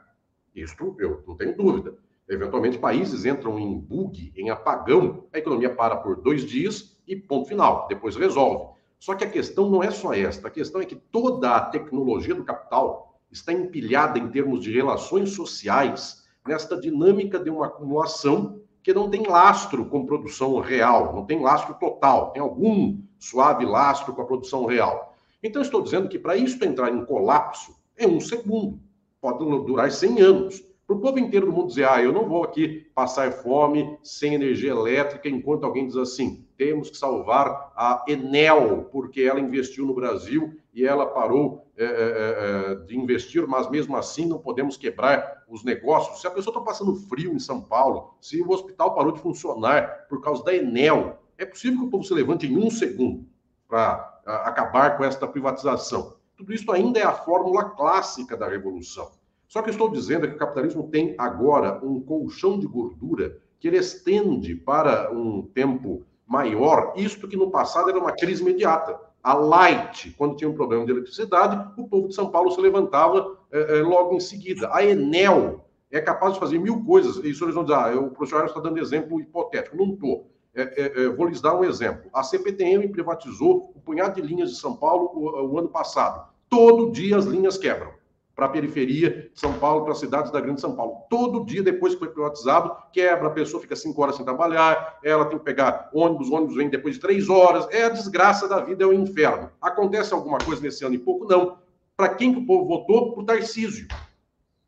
[0.55, 1.95] Isto eu não tenho dúvida.
[2.27, 7.47] Eventualmente, países entram em bug, em apagão, a economia para por dois dias e ponto
[7.47, 7.87] final.
[7.89, 8.73] Depois resolve.
[8.99, 12.35] Só que a questão não é só esta, a questão é que toda a tecnologia
[12.35, 18.93] do capital está empilhada em termos de relações sociais nesta dinâmica de uma acumulação que
[18.93, 24.21] não tem lastro com produção real, não tem lastro total, tem algum suave lastro com
[24.21, 25.15] a produção real.
[25.43, 28.79] Então, estou dizendo que para isso entrar em colapso é um segundo,
[29.21, 30.71] pode durar 100 anos.
[30.85, 34.33] Para o povo inteiro do mundo dizer, ah, eu não vou aqui passar fome sem
[34.33, 39.93] energia elétrica, enquanto alguém diz assim, temos que salvar a Enel, porque ela investiu no
[39.93, 45.43] Brasil e ela parou é, é, é, de investir, mas mesmo assim não podemos quebrar
[45.47, 46.19] os negócios.
[46.19, 50.07] Se a pessoa está passando frio em São Paulo, se o hospital parou de funcionar
[50.09, 53.25] por causa da Enel, é possível que o povo se levante em um segundo
[53.67, 56.15] para acabar com esta privatização.
[56.41, 59.11] Tudo isso ainda é a fórmula clássica da revolução.
[59.47, 63.77] Só que estou dizendo que o capitalismo tem agora um colchão de gordura que ele
[63.77, 68.99] estende para um tempo maior, isto que no passado era uma crise imediata.
[69.21, 73.37] A Light, quando tinha um problema de eletricidade, o povo de São Paulo se levantava
[73.51, 74.67] é, é, logo em seguida.
[74.73, 77.17] A Enel é capaz de fazer mil coisas.
[77.17, 79.77] E os senhores vão dizer, ah, o professor está dando exemplo hipotético.
[79.77, 80.25] Não estou.
[80.55, 82.09] É, vou lhes dar um exemplo.
[82.11, 86.30] A CPTM privatizou um punhado de linhas de São Paulo o, o ano passado.
[86.51, 87.93] Todo dia as linhas quebram
[88.35, 91.05] para a periferia São Paulo, para as cidades da Grande São Paulo.
[91.09, 95.23] Todo dia, depois que foi privatizado, quebra, a pessoa fica cinco horas sem trabalhar, ela
[95.25, 97.69] tem que pegar ônibus, ônibus vem depois de três horas.
[97.71, 99.49] É a desgraça da vida, é o inferno.
[99.61, 101.25] Acontece alguma coisa nesse ano e pouco?
[101.25, 101.57] Não.
[101.95, 103.13] Para quem que o povo votou?
[103.13, 103.87] Para o Tarcísio.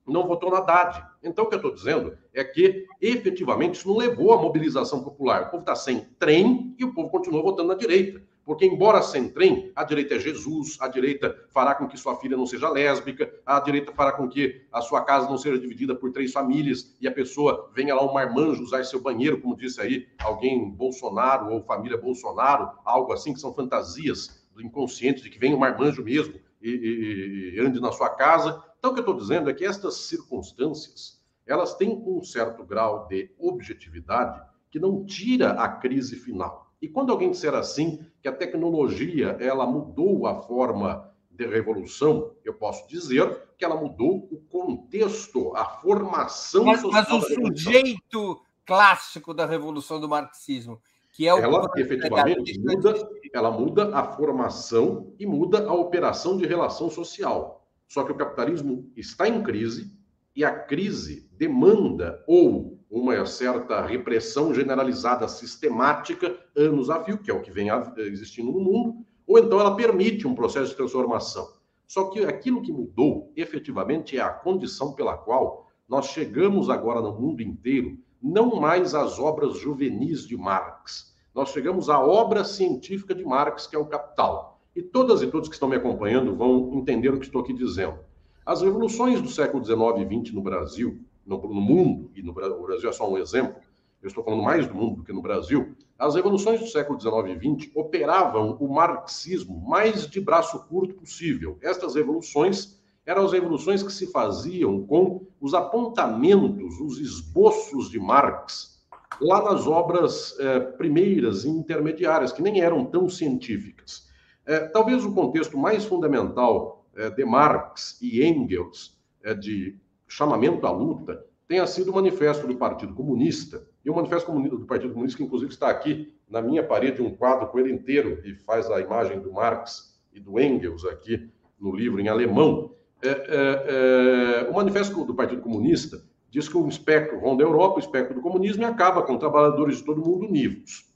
[0.08, 1.06] Não votou na Haddad.
[1.22, 5.48] Então, o que eu estou dizendo é que, efetivamente, isso não levou à mobilização popular.
[5.48, 8.22] O povo está sem trem e o povo continua votando na direita.
[8.46, 12.36] Porque, embora sem trem, a direita é Jesus, a direita fará com que sua filha
[12.36, 16.12] não seja lésbica, a direita fará com que a sua casa não seja dividida por
[16.12, 20.08] três famílias e a pessoa venha lá um marmanjo usar seu banheiro, como disse aí
[20.20, 25.54] alguém Bolsonaro ou família Bolsonaro, algo assim, que são fantasias do inconsciente de que vem
[25.54, 28.62] um marmanjo mesmo e, e, e ande na sua casa.
[28.78, 33.08] Então, o que eu estou dizendo é que estas circunstâncias, elas têm um certo grau
[33.08, 38.32] de objetividade que não tira a crise final e quando alguém disser assim, que a
[38.34, 45.56] tecnologia ela mudou a forma de revolução, eu posso dizer que ela mudou o contexto,
[45.56, 47.06] a formação mas, social.
[47.10, 50.82] Mas o sujeito clássico da revolução do marxismo,
[51.14, 56.46] que é o ela efetivamente muda, ela muda a formação e muda a operação de
[56.46, 57.66] relação social.
[57.88, 59.90] Só que o capitalismo está em crise
[60.36, 67.34] e a crise demanda ou uma certa repressão generalizada, sistemática, anos a fio, que é
[67.34, 71.48] o que vem existindo no mundo, ou então ela permite um processo de transformação.
[71.88, 77.20] Só que aquilo que mudou, efetivamente, é a condição pela qual nós chegamos agora no
[77.20, 81.16] mundo inteiro, não mais às obras juvenis de Marx.
[81.34, 84.62] Nós chegamos à obra científica de Marx, que é o Capital.
[84.76, 87.98] E todas e todos que estão me acompanhando vão entender o que estou aqui dizendo.
[88.46, 89.80] As revoluções do século XIX
[90.12, 93.56] e XX no Brasil, no, no mundo, e no o Brasil é só um exemplo,
[94.02, 97.42] eu estou falando mais do mundo do que no Brasil, as revoluções do século XIX
[97.42, 101.58] e XX operavam o marxismo mais de braço curto possível.
[101.62, 108.82] Estas revoluções eram as revoluções que se faziam com os apontamentos, os esboços de Marx,
[109.22, 114.10] lá nas obras eh, primeiras e intermediárias, que nem eram tão científicas.
[114.46, 119.02] Eh, talvez o contexto mais fundamental eh, de Marx e Engels,
[119.40, 119.80] de
[120.14, 124.94] chamamento à luta, tenha sido o manifesto do Partido Comunista, e o Manifesto do Partido
[124.94, 128.70] Comunista, que inclusive está aqui na minha parede, um quadro com ele inteiro, e faz
[128.70, 132.76] a imagem do Marx e do Engels aqui no livro em alemão.
[133.02, 137.78] É, é, é, o Manifesto do Partido Comunista diz que o espectro ronda a Europa,
[137.78, 140.94] o espectro do comunismo, e acaba com trabalhadores de todo mundo univos.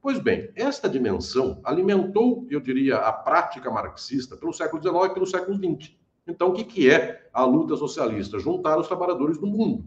[0.00, 5.26] Pois bem, esta dimensão alimentou, eu diria, a prática marxista pelo século XIX e pelo
[5.26, 6.01] século XX.
[6.26, 8.38] Então, o que, que é a luta socialista?
[8.38, 9.84] Juntar os trabalhadores do mundo.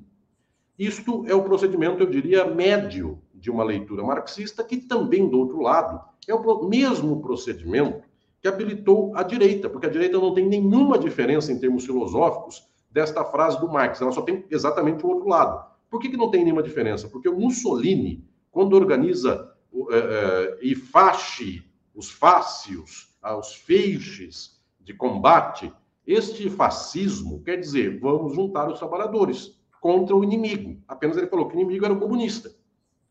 [0.78, 5.62] Isto é o procedimento, eu diria, médio de uma leitura marxista, que também, do outro
[5.62, 8.04] lado, é o mesmo procedimento
[8.42, 13.24] que habilitou a direita, porque a direita não tem nenhuma diferença em termos filosóficos desta
[13.24, 15.66] frase do Marx, ela só tem exatamente o outro lado.
[15.90, 17.08] Por que, que não tem nenhuma diferença?
[17.08, 19.52] Porque o Mussolini, quando organiza
[19.90, 25.74] é, é, e fache os fácios, os feixes de combate,
[26.06, 30.82] este fascismo quer dizer, vamos juntar os trabalhadores contra o inimigo.
[30.88, 32.52] Apenas ele falou que o inimigo era o comunista.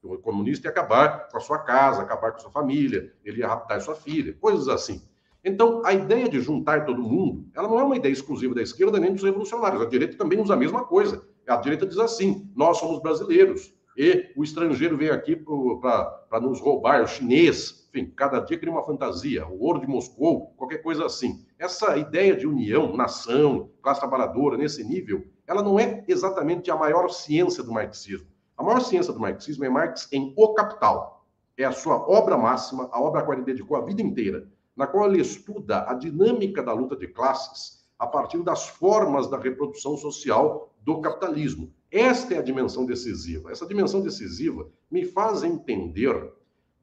[0.02, 3.48] O comunista ia acabar com a sua casa, acabar com a sua família, ele ia
[3.48, 5.02] raptar sua filha, coisas assim.
[5.42, 8.98] Então, a ideia de juntar todo mundo, ela não é uma ideia exclusiva da esquerda
[8.98, 9.82] nem dos revolucionários.
[9.82, 11.22] A direita também usa a mesma coisa.
[11.46, 17.02] A direita diz assim: nós somos brasileiros e o estrangeiro vem aqui para nos roubar,
[17.02, 21.46] o chinês, enfim, cada dia cria uma fantasia, o ouro de Moscou, qualquer coisa assim.
[21.56, 27.08] Essa ideia de união, nação, classe trabalhadora, nesse nível, ela não é exatamente a maior
[27.08, 28.26] ciência do marxismo.
[28.56, 31.24] A maior ciência do marxismo é Marx em O Capital.
[31.56, 34.88] É a sua obra máxima, a obra a qual ele dedicou a vida inteira, na
[34.88, 39.96] qual ele estuda a dinâmica da luta de classes a partir das formas da reprodução
[39.96, 41.72] social do capitalismo.
[41.92, 43.52] Esta é a dimensão decisiva.
[43.52, 46.32] Essa dimensão decisiva me faz entender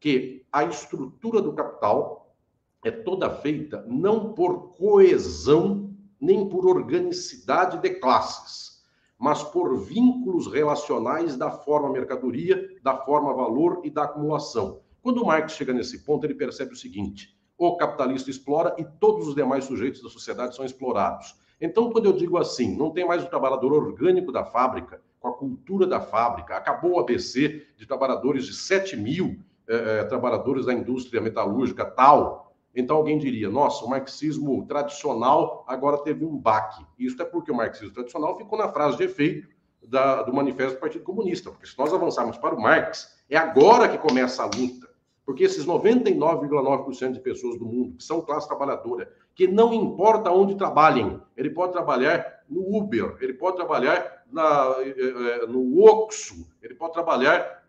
[0.02, 2.36] que a estrutura do capital
[2.84, 8.84] é toda feita não por coesão nem por organicidade de classes,
[9.18, 14.82] mas por vínculos relacionais da forma mercadoria, da forma valor e da acumulação.
[15.04, 19.36] Quando Marx chega nesse ponto, ele percebe o seguinte: o capitalista explora e todos os
[19.36, 21.36] demais sujeitos da sociedade são explorados.
[21.60, 25.34] Então, quando eu digo assim, não tem mais o trabalhador orgânico da fábrica, com a
[25.34, 29.40] cultura da fábrica, acabou o ABC de trabalhadores de 7 mil
[29.72, 35.98] eh, eh, trabalhadores da indústria metalúrgica tal, então alguém diria: nossa, o marxismo tradicional agora
[36.00, 36.86] teve um baque.
[37.00, 39.48] Isso é porque o marxismo tradicional ficou na frase de efeito
[39.82, 41.52] da, do Manifesto do Partido Comunista.
[41.52, 44.90] Porque se nós avançarmos para o Marx, é agora que começa a luta.
[45.26, 50.56] Porque esses 99,9% de pessoas do mundo que são classe trabalhadora, que não importa onde
[50.56, 56.76] trabalhem, ele pode trabalhar no Uber, ele pode trabalhar na, eh, eh, no Oxo, ele
[56.76, 57.64] pode trabalhar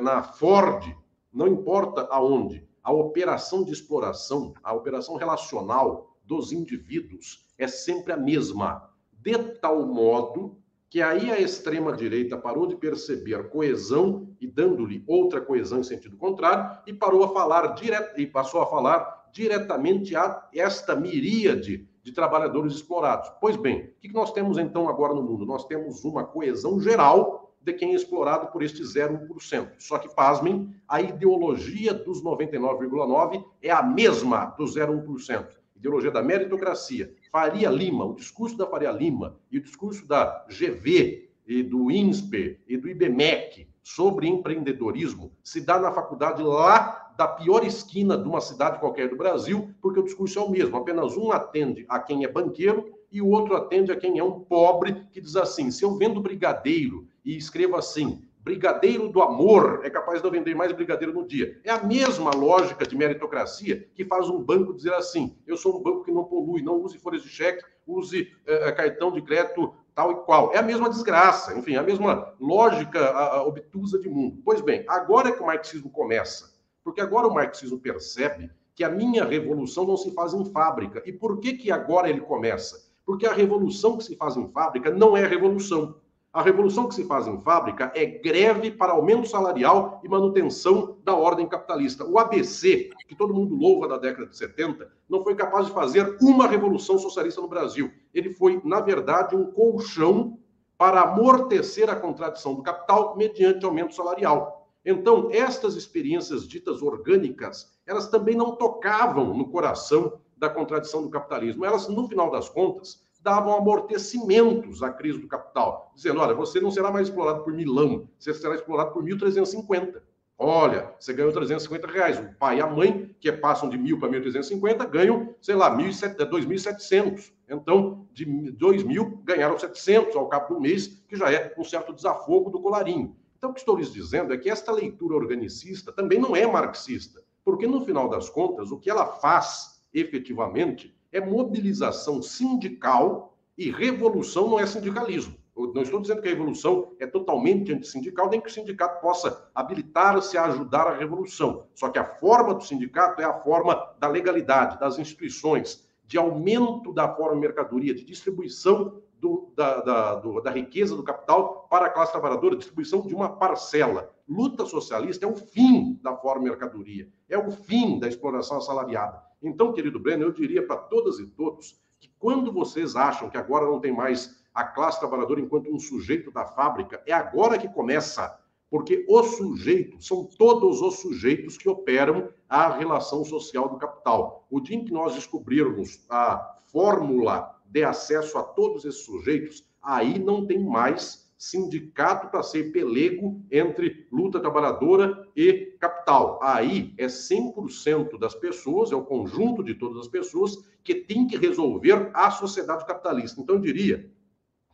[0.00, 0.94] na Ford,
[1.34, 8.16] não importa aonde a operação de exploração, a operação relacional dos indivíduos é sempre a
[8.16, 10.56] mesma, de tal modo
[10.88, 16.78] que aí a extrema-direita parou de perceber coesão e dando-lhe outra coesão em sentido contrário
[16.86, 22.74] e parou a falar direto e passou a falar diretamente a esta miríade de trabalhadores
[22.74, 23.28] explorados.
[23.40, 25.44] Pois bem, o que nós temos então agora no mundo?
[25.44, 29.70] Nós temos uma coesão geral de quem é explorado por este 0,1%.
[29.78, 35.46] Só que, pasmem, a ideologia dos 99,9% é a mesma do 0,1%.
[35.74, 37.14] Ideologia da meritocracia.
[37.32, 42.60] Faria Lima, o discurso da Faria Lima e o discurso da GV e do INSPE
[42.68, 48.40] e do IBMEC sobre empreendedorismo se dá na faculdade lá da pior esquina de uma
[48.40, 50.76] cidade qualquer do Brasil, porque o discurso é o mesmo.
[50.76, 54.40] Apenas um atende a quem é banqueiro e o outro atende a quem é um
[54.40, 59.90] pobre que diz assim: se eu vendo brigadeiro e escrevo assim: brigadeiro do amor é
[59.90, 61.58] capaz de vender mais brigadeiro no dia.
[61.64, 65.82] É a mesma lógica de meritocracia que faz um banco dizer assim: eu sou um
[65.82, 70.12] banco que não polui, não use folhas de cheque, use é, cartão de crédito tal
[70.12, 70.52] e qual.
[70.52, 74.42] É a mesma desgraça, enfim, é a mesma lógica a, a obtusa de mundo.
[74.44, 76.52] Pois bem, agora é que o marxismo começa,
[76.82, 81.02] porque agora o marxismo percebe que a minha revolução não se faz em fábrica.
[81.06, 82.92] E por que, que agora ele começa?
[83.06, 85.96] Porque a revolução que se faz em fábrica não é revolução.
[86.34, 91.14] A revolução que se faz em fábrica é greve para aumento salarial e manutenção da
[91.14, 92.04] ordem capitalista.
[92.04, 96.16] O ABC, que todo mundo louva da década de 70, não foi capaz de fazer
[96.20, 97.88] uma revolução socialista no Brasil.
[98.12, 100.36] Ele foi, na verdade, um colchão
[100.76, 104.68] para amortecer a contradição do capital mediante aumento salarial.
[104.84, 111.64] Então, estas experiências ditas orgânicas, elas também não tocavam no coração da contradição do capitalismo.
[111.64, 116.70] Elas, no final das contas, davam amortecimentos à crise do capital, dizendo: olha, você não
[116.70, 120.02] será mais explorado por milão, você será explorado por 1.350.
[120.36, 122.18] Olha, você ganhou 350 reais.
[122.18, 127.32] O pai e a mãe, que passam de mil para 1.350, ganham, sei lá, 2.700.
[127.48, 132.50] Então, de 2.000, ganharam 700 ao cabo do mês, que já é um certo desafogo
[132.50, 133.16] do colarinho.
[133.38, 137.22] Então, o que estou lhes dizendo é que esta leitura organicista também não é marxista,
[137.44, 144.50] porque, no final das contas, o que ela faz, efetivamente, é mobilização sindical e revolução
[144.50, 145.36] não é sindicalismo.
[145.56, 149.48] Eu não estou dizendo que a revolução é totalmente antissindical, nem que o sindicato possa
[149.54, 151.68] habilitar-se a ajudar a revolução.
[151.72, 156.92] Só que a forma do sindicato é a forma da legalidade, das instituições, de aumento
[156.92, 161.90] da forma mercadoria, de distribuição do, da, da, do, da riqueza do capital para a
[161.90, 164.10] classe trabalhadora, distribuição de uma parcela.
[164.28, 169.22] Luta socialista é o fim da forma mercadoria, é o fim da exploração assalariada.
[169.44, 173.66] Então, querido Breno, eu diria para todas e todos que quando vocês acham que agora
[173.66, 178.38] não tem mais a classe trabalhadora enquanto um sujeito da fábrica, é agora que começa,
[178.70, 184.46] porque os sujeitos são todos os sujeitos que operam a relação social do capital.
[184.50, 190.18] O dia em que nós descobrirmos a fórmula de acesso a todos esses sujeitos, aí
[190.18, 196.40] não tem mais sindicato para ser pelego entre luta trabalhadora e capital.
[196.42, 201.36] Aí é 100% das pessoas, é o conjunto de todas as pessoas que tem que
[201.36, 203.40] resolver a sociedade capitalista.
[203.40, 204.10] Então, eu diria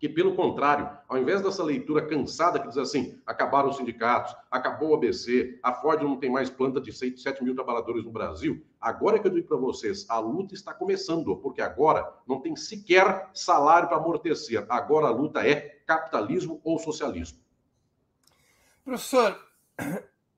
[0.01, 4.91] que, pelo contrário, ao invés dessa leitura cansada que diz assim, acabaram os sindicatos, acabou
[4.91, 9.19] o ABC, a Ford não tem mais planta de 7 mil trabalhadores no Brasil, agora
[9.19, 13.89] que eu digo para vocês, a luta está começando, porque agora não tem sequer salário
[13.89, 17.39] para amortecer, agora a luta é capitalismo ou socialismo.
[18.83, 19.39] Professor,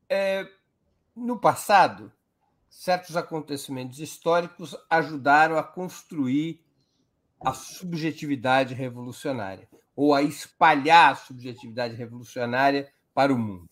[0.08, 0.44] é,
[1.14, 2.10] no passado,
[2.68, 6.64] certos acontecimentos históricos ajudaram a construir
[7.44, 13.68] a subjetividade revolucionária, ou a espalhar a subjetividade revolucionária para o mundo.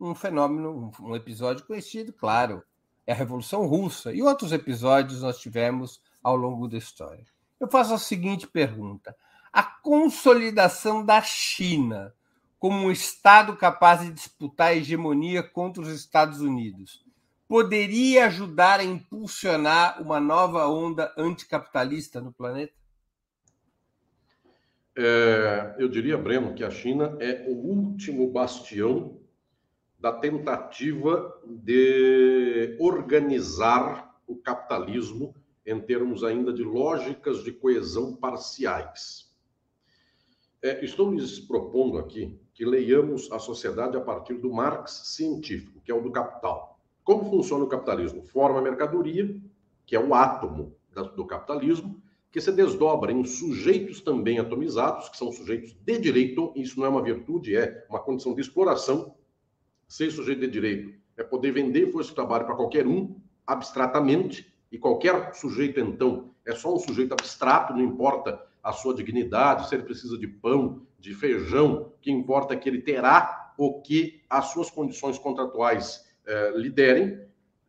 [0.00, 2.62] Um fenômeno, um episódio conhecido, claro,
[3.06, 7.24] é a Revolução Russa, e outros episódios nós tivemos ao longo da história.
[7.60, 9.16] Eu faço a seguinte pergunta:
[9.52, 12.14] a consolidação da China
[12.58, 17.04] como um Estado capaz de disputar a hegemonia contra os Estados Unidos
[17.46, 22.72] poderia ajudar a impulsionar uma nova onda anticapitalista no planeta?
[24.96, 29.18] É, eu diria, Breno, que a China é o último bastião
[29.98, 35.34] da tentativa de organizar o capitalismo
[35.66, 39.32] em termos ainda de lógicas de coesão parciais.
[40.62, 45.90] É, estou lhes propondo aqui que leiamos a sociedade a partir do Marx científico, que
[45.90, 46.78] é o do capital.
[47.02, 48.22] Como funciona o capitalismo?
[48.22, 49.34] Forma a mercadoria,
[49.84, 50.76] que é o átomo
[51.16, 52.00] do capitalismo,
[52.34, 56.88] que se desdobra em sujeitos também atomizados, que são sujeitos de direito, isso não é
[56.88, 59.14] uma virtude, é uma condição de exploração.
[59.86, 63.14] Ser sujeito de direito é poder vender força de trabalho para qualquer um,
[63.46, 69.68] abstratamente, e qualquer sujeito, então, é só um sujeito abstrato, não importa a sua dignidade,
[69.68, 73.80] se ele precisa de pão, de feijão, o que importa é que ele terá o
[73.80, 77.16] que as suas condições contratuais eh, lhe derem,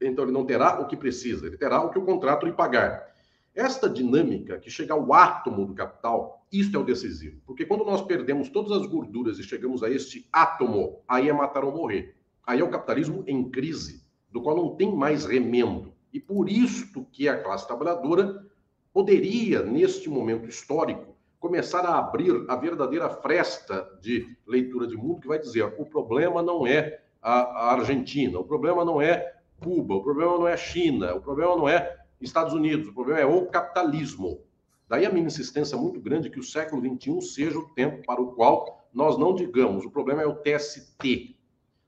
[0.01, 3.13] então ele não terá o que precisa, ele terá o que o contrato lhe pagar.
[3.55, 7.39] Esta dinâmica que chega ao átomo do capital, isto é o decisivo.
[7.45, 11.63] Porque quando nós perdemos todas as gorduras e chegamos a este átomo, aí é matar
[11.63, 12.17] ou morrer.
[12.45, 15.93] Aí é o capitalismo em crise, do qual não tem mais remendo.
[16.11, 18.45] E por isto que a classe trabalhadora
[18.93, 25.27] poderia, neste momento histórico, começar a abrir a verdadeira fresta de leitura de mundo que
[25.29, 29.33] vai dizer: o problema não é a Argentina, o problema não é
[29.63, 32.87] Cuba, o problema não é China, o problema não é Estados Unidos.
[32.87, 34.41] O problema é o capitalismo.
[34.87, 38.33] Daí a minha insistência muito grande que o século XXI seja o tempo para o
[38.33, 41.35] qual nós não digamos, o problema é o TST.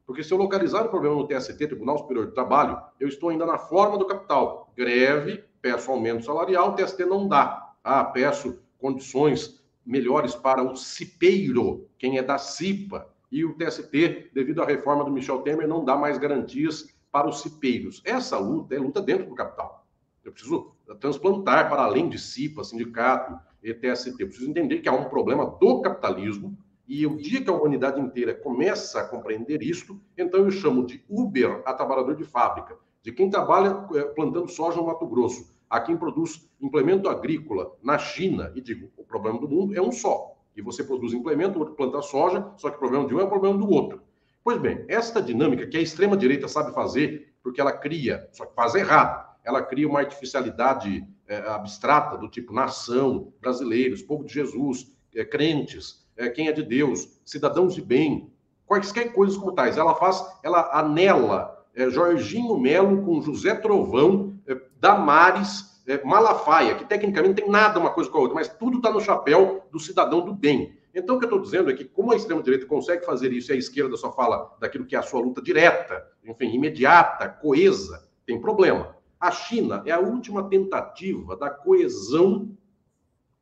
[0.06, 3.46] Porque se eu localizar o problema no TST, Tribunal Superior de Trabalho, eu estou ainda
[3.46, 4.72] na forma do capital.
[4.76, 7.74] Greve, peço aumento salarial, o TST não dá.
[7.84, 13.08] Ah, peço condições melhores para o cipeiro, quem é da CIPA.
[13.32, 17.42] E o TST, devido à reforma do Michel Temer, não dá mais garantias para os
[17.42, 18.02] cipeiros.
[18.06, 19.77] Essa luta é luta dentro do capital.
[20.28, 24.20] Eu preciso transplantar para além de CIPA, sindicato e TST.
[24.20, 28.00] Eu preciso entender que há um problema do capitalismo e o dia que a humanidade
[28.00, 33.12] inteira começa a compreender isso, então eu chamo de Uber a trabalhador de fábrica, de
[33.12, 38.52] quem trabalha eh, plantando soja no Mato Grosso, a quem produz implemento agrícola na China,
[38.56, 40.34] e digo, o problema do mundo é um só.
[40.56, 43.24] E você produz implemento, o outro planta soja, só que o problema de um é
[43.24, 44.02] o problema do outro.
[44.44, 48.76] Pois bem, esta dinâmica que a extrema-direita sabe fazer, porque ela cria, só que faz
[48.76, 55.24] errado, ela cria uma artificialidade é, abstrata do tipo nação, brasileiros, povo de Jesus, é,
[55.24, 58.30] crentes, é, quem é de Deus, cidadãos de bem,
[58.66, 59.78] quaisquer coisas como tais.
[59.78, 66.84] Ela faz, ela anela é, Jorginho Melo com José Trovão, é, Damares, é, Malafaia, que
[66.84, 69.80] tecnicamente não tem nada uma coisa com a outra, mas tudo está no chapéu do
[69.80, 70.76] cidadão do bem.
[70.94, 73.54] Então, o que eu estou dizendo é que, como a extrema-direita consegue fazer isso e
[73.54, 78.42] a esquerda só fala daquilo que é a sua luta direta, enfim, imediata, coesa, tem
[78.42, 78.97] problema.
[79.20, 82.56] A China é a última tentativa da coesão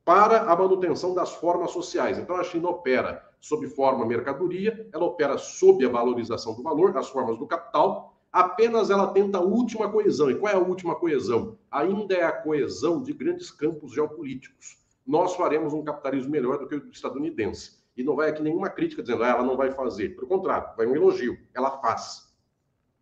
[0.05, 2.17] para a manutenção das formas sociais.
[2.17, 7.09] Então, a China opera sob forma mercadoria, ela opera sob a valorização do valor, as
[7.09, 10.29] formas do capital, apenas ela tenta a última coesão.
[10.29, 11.57] E qual é a última coesão?
[11.71, 14.77] Ainda é a coesão de grandes campos geopolíticos.
[15.05, 17.77] Nós faremos um capitalismo melhor do que o estadunidense.
[17.95, 20.15] E não vai aqui nenhuma crítica dizendo, ah, ela não vai fazer.
[20.15, 21.37] Pelo contrário, vai um elogio.
[21.53, 22.24] Ela faz.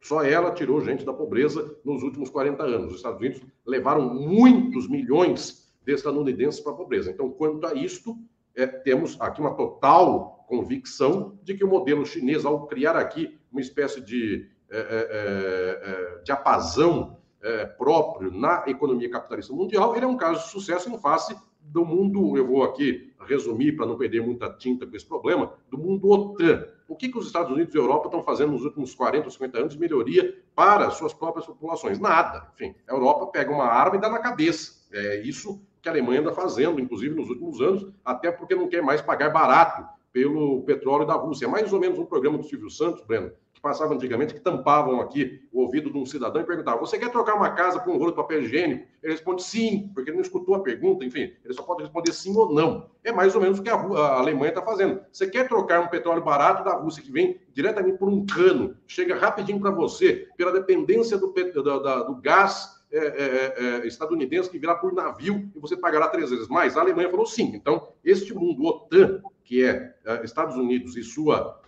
[0.04, 2.92] Só ela tirou gente da pobreza nos últimos 40 anos.
[2.92, 7.10] Os Estados Unidos levaram muitos milhões de estadunidenses para a pobreza.
[7.10, 8.18] Então, quanto a isto,
[8.54, 13.62] é, temos aqui uma total convicção de que o modelo chinês, ao criar aqui uma
[13.62, 20.08] espécie de é, é, é, é diapasão é, próprio na economia capitalista mundial, ele é
[20.08, 24.22] um caso de sucesso em face do mundo, eu vou aqui resumir para não perder
[24.22, 26.68] muita tinta com esse problema, do mundo OTAN.
[26.88, 29.58] O que, que os Estados Unidos e Europa estão fazendo nos últimos 40 ou 50
[29.58, 32.00] anos de melhoria para suas próprias populações?
[32.00, 32.48] Nada.
[32.54, 34.84] Enfim, a Europa pega uma arma e dá na cabeça.
[34.92, 38.82] É isso que a Alemanha anda fazendo, inclusive nos últimos anos, até porque não quer
[38.82, 41.46] mais pagar barato pelo petróleo da Rússia.
[41.46, 43.32] É mais ou menos um programa do Silvio Santos, Breno,
[43.64, 47.36] passava antigamente, que tampavam aqui o ouvido de um cidadão e perguntavam: Você quer trocar
[47.36, 48.86] uma casa por um rolo de papel higiênico?
[49.02, 52.36] Ele responde sim, porque ele não escutou a pergunta, enfim, ele só pode responder sim
[52.36, 52.90] ou não.
[53.06, 55.00] É mais ou menos o que a, a Alemanha está fazendo.
[55.12, 59.16] Você quer trocar um petróleo barato da Rússia, que vem diretamente por um cano, chega
[59.16, 64.76] rapidinho para você, pela dependência do, do gás é, é, é, é, estadunidense que virá
[64.76, 66.78] por navio e você pagará três vezes mais?
[66.78, 67.52] A Alemanha falou sim.
[67.56, 71.60] Então, este mundo OTAN, que é, é Estados Unidos e sua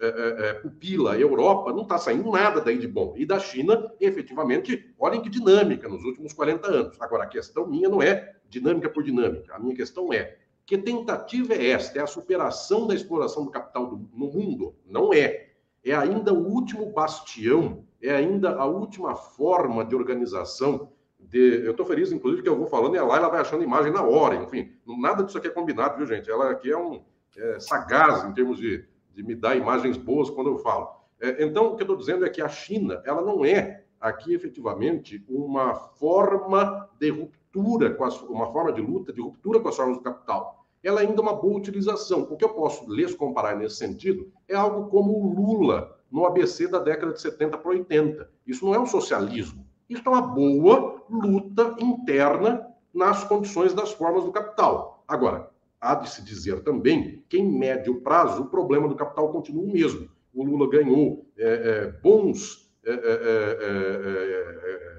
[0.62, 3.16] pupila Europa, não está saindo nada daí de bom.
[3.18, 7.02] E da China, efetivamente, olhem que dinâmica nos últimos 40 anos.
[7.02, 9.56] Agora, a questão minha não é dinâmica por dinâmica.
[9.56, 11.98] A minha questão é que tentativa é esta?
[11.98, 14.76] É a superação da exploração do capital do, no mundo?
[14.86, 15.48] Não é.
[15.84, 20.92] É ainda o último bastião, é ainda a última forma de organização
[21.30, 23.92] de, eu estou feliz, inclusive, que eu vou falando e a Laila vai achando imagem
[23.92, 24.36] na hora.
[24.36, 26.30] Enfim, nada disso aqui é combinado, viu, gente?
[26.30, 27.04] Ela aqui é um
[27.38, 30.90] é, sagaz em termos de, de me dar imagens boas quando eu falo.
[31.20, 34.34] É, então, o que eu estou dizendo é que a China, ela não é aqui
[34.34, 39.76] efetivamente uma forma de ruptura, com as, uma forma de luta, de ruptura com as
[39.76, 40.66] formas do capital.
[40.84, 42.28] Ela ainda é uma boa utilização.
[42.30, 46.68] O que eu posso lhes comparar nesse sentido é algo como o Lula no ABC
[46.68, 48.30] da década de 70 para 80.
[48.46, 49.65] Isso não é um socialismo.
[49.90, 55.04] Isso é uma boa luta interna nas condições das formas do capital.
[55.08, 59.64] Agora, há de se dizer também que, em médio prazo, o problema do capital continua
[59.64, 60.10] o mesmo.
[60.34, 64.96] O Lula ganhou é, é, bons é, é, é, é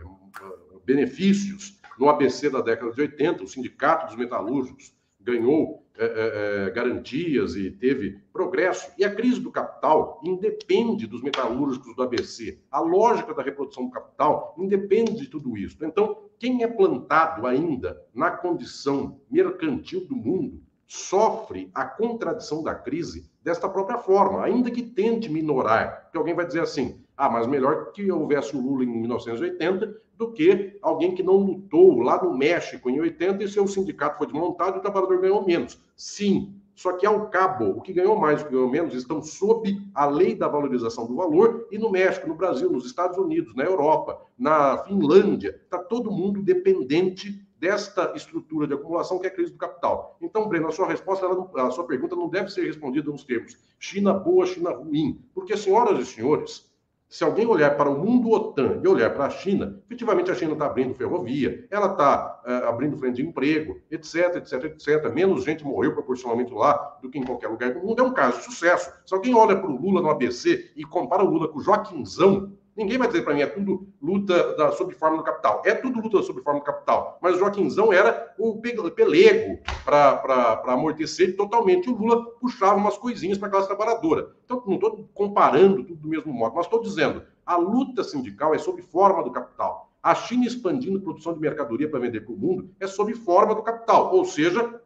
[0.85, 7.57] benefícios no ABC da década de 80, o Sindicato dos Metalúrgicos ganhou é, é, garantias
[7.57, 8.91] e teve progresso.
[8.99, 12.59] E a crise do capital independe dos metalúrgicos do ABC.
[12.71, 15.77] A lógica da reprodução do capital independe de tudo isso.
[15.83, 23.29] Então, quem é plantado ainda na condição mercantil do mundo sofre a contradição da crise
[23.43, 26.03] desta própria forma, ainda que tente minorar.
[26.03, 30.33] Porque alguém vai dizer assim: ah, mas melhor que houvesse o Lula em 1980 do
[30.33, 34.77] que alguém que não lutou lá no México em 80 e seu sindicato foi desmontado
[34.77, 35.79] e o trabalhador ganhou menos.
[35.95, 39.23] Sim, só que ao cabo, o que ganhou mais e o que ganhou menos estão
[39.23, 43.55] sob a lei da valorização do valor e no México, no Brasil, nos Estados Unidos,
[43.55, 49.35] na Europa, na Finlândia, está todo mundo dependente desta estrutura de acumulação que é a
[49.35, 50.19] crise do capital.
[50.21, 53.57] Então, Breno, a sua resposta, não, a sua pergunta não deve ser respondida nos termos
[53.79, 56.71] China boa, China ruim, porque, senhoras e senhores,
[57.09, 60.53] se alguém olhar para o mundo OTAN e olhar para a China, efetivamente a China
[60.53, 65.13] está abrindo ferrovia, ela está uh, abrindo frente de emprego, etc, etc, etc.
[65.13, 68.01] Menos gente morreu proporcionalmente lá do que em qualquer lugar do mundo.
[68.01, 68.93] É um caso de sucesso.
[69.05, 72.53] Se alguém olha para o Lula no ABC e compara o Lula com o Joaquimzão,
[72.77, 75.63] Ninguém vai dizer para mim, é tudo luta da, sob forma do capital.
[75.65, 77.19] É tudo luta sob forma do capital.
[77.23, 81.89] Mas o Joaquimzão era o pelego para amortecer totalmente.
[81.89, 84.31] O Lula puxava umas coisinhas para a classe trabalhadora.
[84.45, 88.59] Então, não estou comparando tudo do mesmo modo, mas estou dizendo, a luta sindical é
[88.59, 89.91] sob forma do capital.
[90.03, 93.63] A China expandindo produção de mercadoria para vender para o mundo é sob forma do
[93.63, 94.15] capital.
[94.15, 94.81] Ou seja,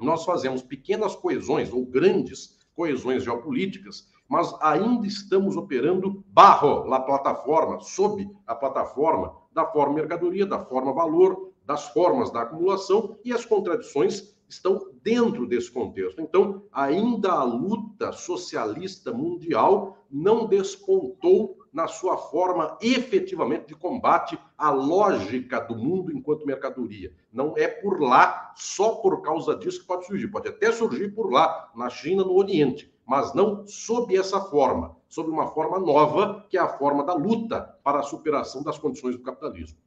[0.00, 7.78] nós fazemos pequenas coesões ou grandes coesões geopolíticas mas ainda estamos operando barro na plataforma,
[7.78, 13.44] sob a plataforma da forma mercadoria, da forma valor, das formas da acumulação e as
[13.44, 16.20] contradições estão dentro desse contexto.
[16.20, 24.72] Então, ainda a luta socialista mundial não despontou na sua forma efetivamente de combate à
[24.72, 27.12] lógica do mundo enquanto mercadoria.
[27.32, 30.26] Não é por lá, só por causa disso que pode surgir.
[30.26, 35.30] Pode até surgir por lá, na China, no Oriente mas não sob essa forma, sob
[35.30, 39.22] uma forma nova, que é a forma da luta para a superação das condições do
[39.22, 39.78] capitalismo.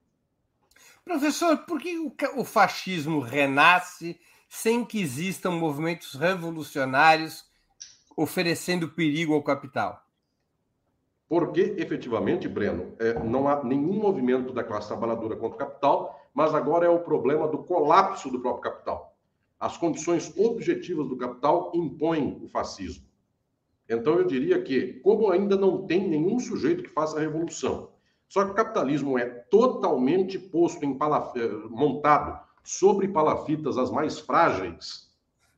[1.03, 1.97] Professor, por que
[2.35, 7.45] o fascismo renasce sem que existam movimentos revolucionários
[8.15, 10.03] oferecendo perigo ao capital?
[11.29, 16.53] Porque, efetivamente, Breno, é, não há nenhum movimento da classe trabalhadora contra o capital, mas
[16.53, 19.13] agora é o problema do colapso do próprio capital.
[19.59, 23.06] As condições objetivas do capital impõem o fascismo.
[23.89, 27.89] Então, eu diria que, como ainda não tem nenhum sujeito que faça a revolução,
[28.27, 31.35] só que o capitalismo é totalmente posto em palaf...
[31.37, 35.09] Eh, montado sobre palafitas as mais frágeis,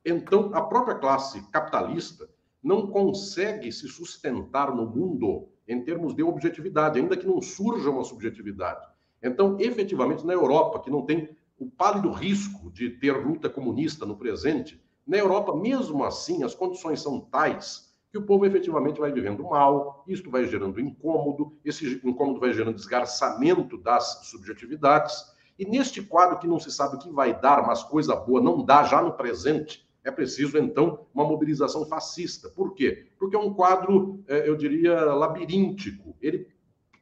[0.04, 2.30] então a própria classe capitalista
[2.62, 8.04] não consegue se sustentar no mundo em termos de objetividade, ainda que não surja uma
[8.04, 8.86] subjetividade.
[9.20, 14.16] Então, efetivamente, na Europa, que não tem o pálido risco de ter luta comunista no
[14.16, 19.44] presente, na Europa, mesmo assim, as condições são tais que o povo efetivamente vai vivendo
[19.44, 25.24] mal, isto vai gerando incômodo, esse incômodo vai gerando desgarçamento das subjetividades,
[25.56, 28.64] e neste quadro que não se sabe o que vai dar, mas coisa boa não
[28.64, 32.48] dá já no presente, é preciso, então, uma mobilização fascista.
[32.48, 33.10] Por quê?
[33.18, 36.16] Porque é um quadro, é, eu diria, labiríntico.
[36.22, 36.48] Ele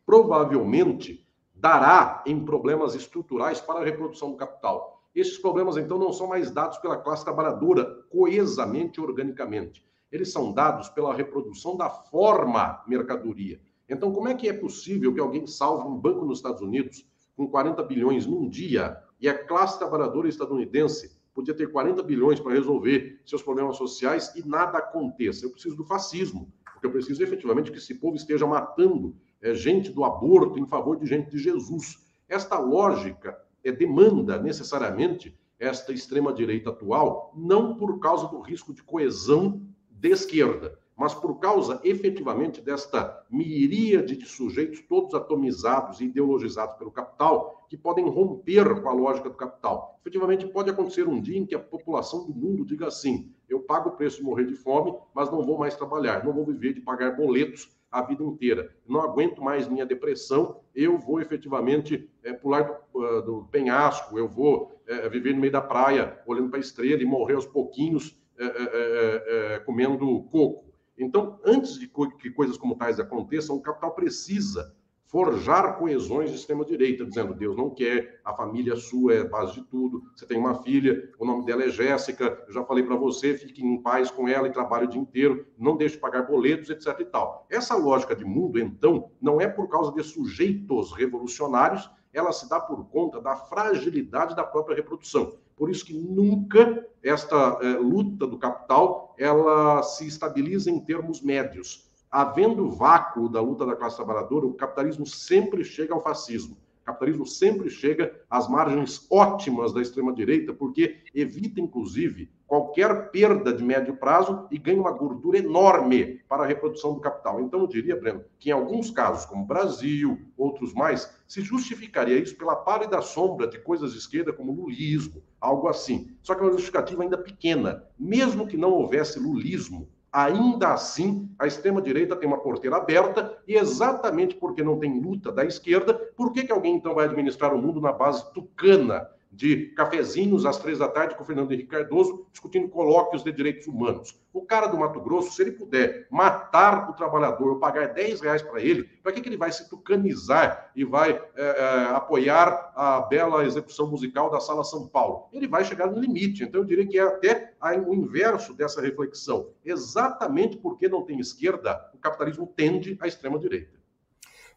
[0.04, 5.04] provavelmente dará em problemas estruturais para a reprodução do capital.
[5.14, 10.88] Esses problemas, então, não são mais dados pela classe trabalhadora coesamente, organicamente eles são dados
[10.88, 13.61] pela reprodução da forma mercadoria.
[13.88, 17.06] Então, como é que é possível que alguém salve um banco nos Estados Unidos
[17.36, 22.52] com 40 bilhões num dia e a classe trabalhadora estadunidense podia ter 40 bilhões para
[22.52, 25.46] resolver seus problemas sociais e nada aconteça?
[25.46, 29.90] Eu preciso do fascismo, porque eu preciso efetivamente que esse povo esteja matando é, gente
[29.90, 32.06] do aborto em favor de gente de Jesus.
[32.28, 39.62] Esta lógica é, demanda necessariamente esta extrema-direita atual, não por causa do risco de coesão
[39.99, 46.90] de esquerda, mas por causa efetivamente desta miríade de sujeitos todos atomizados e ideologizados pelo
[46.90, 49.99] capital, que podem romper com a lógica do capital.
[50.01, 53.90] Efetivamente pode acontecer um dia em que a população do mundo diga assim: eu pago
[53.90, 56.80] o preço de morrer de fome, mas não vou mais trabalhar, não vou viver de
[56.80, 58.74] pagar boletos a vida inteira.
[58.86, 64.28] Não aguento mais minha depressão, eu vou efetivamente é, pular do, uh, do, penhasco, eu
[64.28, 68.18] vou é, viver no meio da praia, olhando para a estrela e morrer aos pouquinhos
[68.39, 70.68] é é, é, é, comendo coco.
[70.97, 74.74] Então, antes de que coisas como tais aconteçam, o capital precisa
[75.09, 80.03] forjar coesões de extrema-direita, dizendo Deus não quer, a família sua é base de tudo,
[80.14, 83.64] você tem uma filha, o nome dela é Jéssica, eu já falei para você, fique
[83.64, 87.01] em paz com ela e trabalhe o dia inteiro, não deixe de pagar boletos, etc
[87.01, 87.47] e tal.
[87.49, 92.61] Essa lógica de mundo, então, não é por causa de sujeitos revolucionários, ela se dá
[92.61, 95.39] por conta da fragilidade da própria reprodução.
[95.59, 101.90] Por isso que nunca esta é, luta do capital ela se estabiliza em termos médios.
[102.11, 106.56] Havendo vácuo da luta da classe trabalhadora, o capitalismo sempre chega ao fascismo.
[106.89, 113.95] Capitalismo sempre chega às margens ótimas da extrema-direita, porque evita, inclusive, qualquer perda de médio
[113.97, 117.43] prazo e ganha uma gordura enorme para a reprodução do capital.
[117.43, 122.34] Então, eu diria, Breno, que em alguns casos, como Brasil, outros mais, se justificaria isso
[122.39, 126.16] pela pálida sombra de coisas de esquerda como lulismo, algo assim.
[126.22, 127.84] Só que é uma justificativa ainda pequena.
[127.99, 134.34] Mesmo que não houvesse lulismo, ainda assim a extrema-direita tem uma porteira aberta e exatamente
[134.34, 137.80] porque não tem luta da esquerda, por que, que alguém então vai administrar o mundo
[137.80, 142.68] na base tucana de cafezinhos às três da tarde com o Fernando Henrique Cardoso, discutindo
[142.68, 144.18] colóquios de direitos humanos.
[144.32, 148.42] O cara do Mato Grosso, se ele puder matar o trabalhador ou pagar 10 reais
[148.42, 153.00] para ele, para que, que ele vai se tucanizar e vai é, é, apoiar a
[153.00, 155.28] bela execução musical da Sala São Paulo?
[155.32, 156.44] Ele vai chegar no limite.
[156.44, 157.54] Então, eu diria que é até
[157.86, 159.50] o inverso dessa reflexão.
[159.64, 163.78] Exatamente porque não tem esquerda, o capitalismo tende à extrema-direita.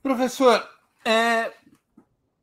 [0.01, 0.63] Professor,
[1.05, 1.51] é,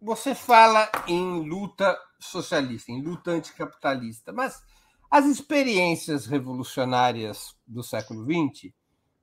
[0.00, 4.62] você fala em luta socialista, em luta anticapitalista, mas
[5.10, 8.72] as experiências revolucionárias do século XX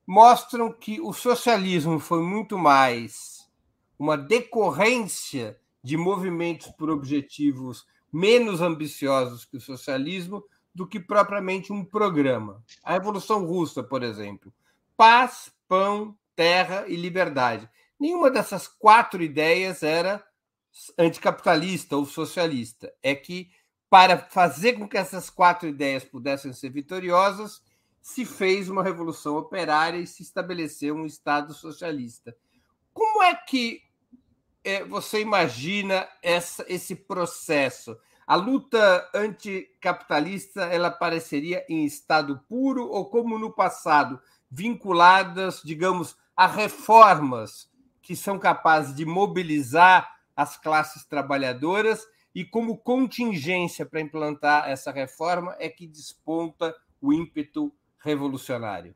[0.06, 3.48] mostram que o socialismo foi muito mais
[3.98, 10.42] uma decorrência de movimentos por objetivos menos ambiciosos que o socialismo
[10.74, 12.62] do que propriamente um programa.
[12.84, 14.52] A Revolução Russa, por exemplo,
[14.96, 17.68] paz, pão, terra e liberdade.
[17.98, 20.24] Nenhuma dessas quatro ideias era
[20.98, 22.92] anticapitalista ou socialista.
[23.02, 23.50] É que,
[23.88, 27.62] para fazer com que essas quatro ideias pudessem ser vitoriosas,
[28.00, 32.36] se fez uma revolução operária e se estabeleceu um Estado socialista.
[32.92, 33.82] Como é que
[34.62, 37.96] é, você imagina essa, esse processo?
[38.26, 44.20] A luta anticapitalista ela apareceria em estado puro ou como no passado,
[44.50, 47.70] vinculadas, digamos, a reformas
[48.02, 55.56] que são capazes de mobilizar as classes trabalhadoras e como contingência para implantar essa reforma
[55.58, 58.94] é que desponta o ímpeto revolucionário.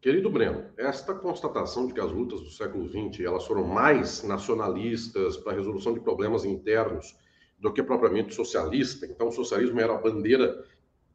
[0.00, 5.36] Querido Breno, esta constatação de que as lutas do século XX elas foram mais nacionalistas
[5.36, 7.14] para a resolução de problemas internos
[7.58, 9.06] do que propriamente socialista.
[9.06, 10.64] Então, o socialismo era a bandeira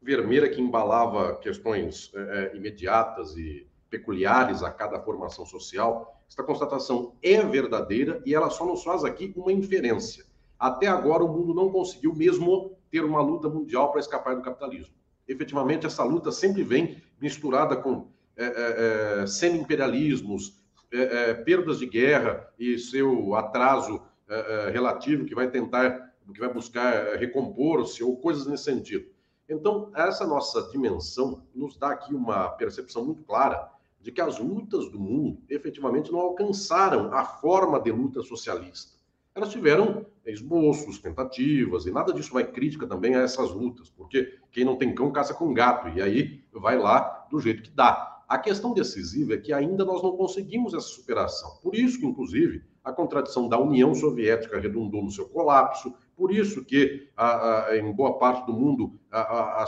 [0.00, 3.66] vermelha que embalava questões é, imediatas e
[3.98, 6.20] peculiares a cada formação social.
[6.28, 10.24] Esta constatação é verdadeira e ela só nos faz aqui uma inferência.
[10.58, 14.94] Até agora, o mundo não conseguiu mesmo ter uma luta mundial para escapar do capitalismo.
[15.26, 21.86] Efetivamente, essa luta sempre vem misturada com é, é, é semi-imperialismos, é, é, perdas de
[21.86, 28.46] guerra e seu atraso é, relativo que vai tentar, que vai buscar recompor-se ou coisas
[28.46, 29.06] nesse sentido.
[29.48, 33.75] Então, essa nossa dimensão nos dá aqui uma percepção muito clara
[34.06, 38.92] de que as lutas do mundo efetivamente não alcançaram a forma de luta socialista.
[39.34, 44.64] Elas tiveram esboços, tentativas, e nada disso vai crítica também a essas lutas, porque quem
[44.64, 48.22] não tem cão caça com gato, e aí vai lá do jeito que dá.
[48.28, 51.58] A questão decisiva é que ainda nós não conseguimos essa superação.
[51.60, 56.64] Por isso que, inclusive, a contradição da União Soviética redundou no seu colapso, por isso
[56.64, 59.64] que, a, a, em boa parte do mundo, a,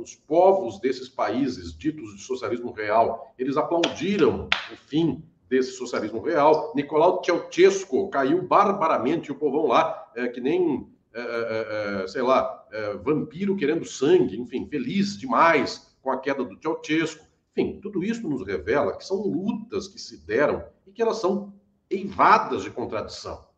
[0.00, 6.72] os povos desses países ditos de socialismo real, eles aplaudiram o fim desse socialismo real.
[6.74, 12.66] Nicolau Ceausescu caiu barbaramente, o povão lá, é, que nem, é, é, é sei lá,
[12.72, 17.24] é, vampiro querendo sangue, enfim, feliz demais com a queda do Ceausescu.
[17.54, 21.54] Enfim, tudo isso nos revela que são lutas que se deram e que elas são
[21.88, 23.51] eivadas de contradição.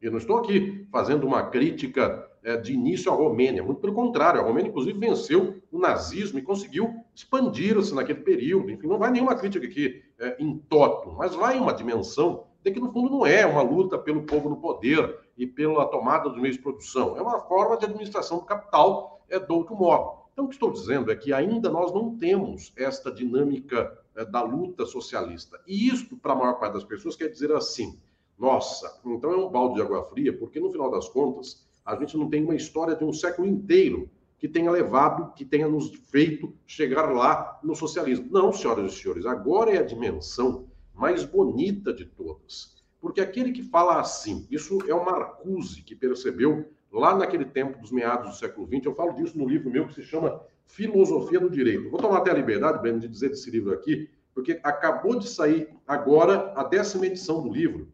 [0.00, 4.40] Eu não estou aqui fazendo uma crítica é, de início à Romênia, muito pelo contrário,
[4.40, 8.70] a Romênia, inclusive, venceu o nazismo e conseguiu expandir-se naquele período.
[8.70, 12.80] Enfim, não vai nenhuma crítica aqui é, em toto, mas vai uma dimensão de que,
[12.80, 16.56] no fundo, não é uma luta pelo povo no poder e pela tomada dos meios
[16.56, 20.20] de produção, é uma forma de administração do capital é, do outro modo.
[20.32, 24.40] Então, o que estou dizendo é que ainda nós não temos esta dinâmica é, da
[24.40, 25.60] luta socialista.
[25.66, 27.98] E isto, para a maior parte das pessoas, quer dizer assim
[28.40, 32.16] nossa, então é um balde de água fria, porque no final das contas, a gente
[32.16, 36.50] não tem uma história de um século inteiro que tenha levado, que tenha nos feito
[36.66, 38.28] chegar lá no socialismo.
[38.30, 40.64] Não, senhoras e senhores, agora é a dimensão
[40.94, 42.82] mais bonita de todas.
[42.98, 47.92] Porque aquele que fala assim, isso é o Marcuse que percebeu lá naquele tempo dos
[47.92, 51.50] meados do século XX, eu falo disso no livro meu que se chama Filosofia do
[51.50, 51.90] Direito.
[51.90, 55.68] Vou tomar até a liberdade, Breno, de dizer desse livro aqui, porque acabou de sair
[55.86, 57.92] agora a décima edição do livro,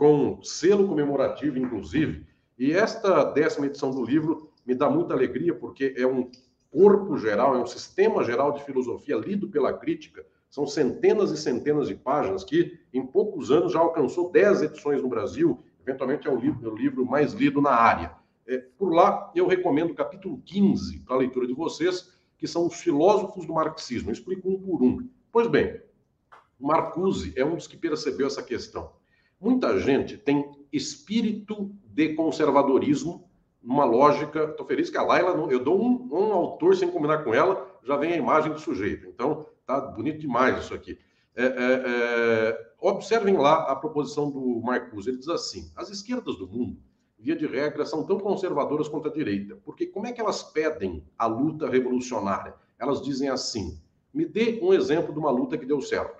[0.00, 2.26] com selo comemorativo, inclusive.
[2.58, 6.30] E esta décima edição do livro me dá muita alegria, porque é um
[6.70, 10.24] corpo geral, é um sistema geral de filosofia lido pela crítica.
[10.48, 15.08] São centenas e centenas de páginas que, em poucos anos, já alcançou 10 edições no
[15.08, 15.62] Brasil.
[15.86, 18.16] Eventualmente é o livro, o livro mais lido na área.
[18.46, 22.66] É, por lá, eu recomendo o capítulo 15 para a leitura de vocês, que são
[22.66, 24.08] os filósofos do marxismo.
[24.08, 25.06] Eu explico um por um.
[25.30, 25.78] Pois bem,
[26.58, 28.98] Marcuse é um dos que percebeu essa questão.
[29.40, 33.28] Muita gente tem espírito de conservadorismo
[33.62, 34.44] numa lógica.
[34.44, 37.96] Estou feliz que a Laila, eu dou um, um, autor sem combinar com ela, já
[37.96, 39.08] vem a imagem do sujeito.
[39.08, 40.98] Então, tá bonito demais isso aqui.
[41.34, 45.08] É, é, é, observem lá a proposição do Marcuse.
[45.08, 46.78] Ele diz assim: as esquerdas do mundo
[47.20, 49.56] via de regra, são tão conservadoras quanto a direita.
[49.64, 52.54] Porque como é que elas pedem a luta revolucionária?
[52.78, 53.80] Elas dizem assim:
[54.12, 56.19] me dê um exemplo de uma luta que deu certo.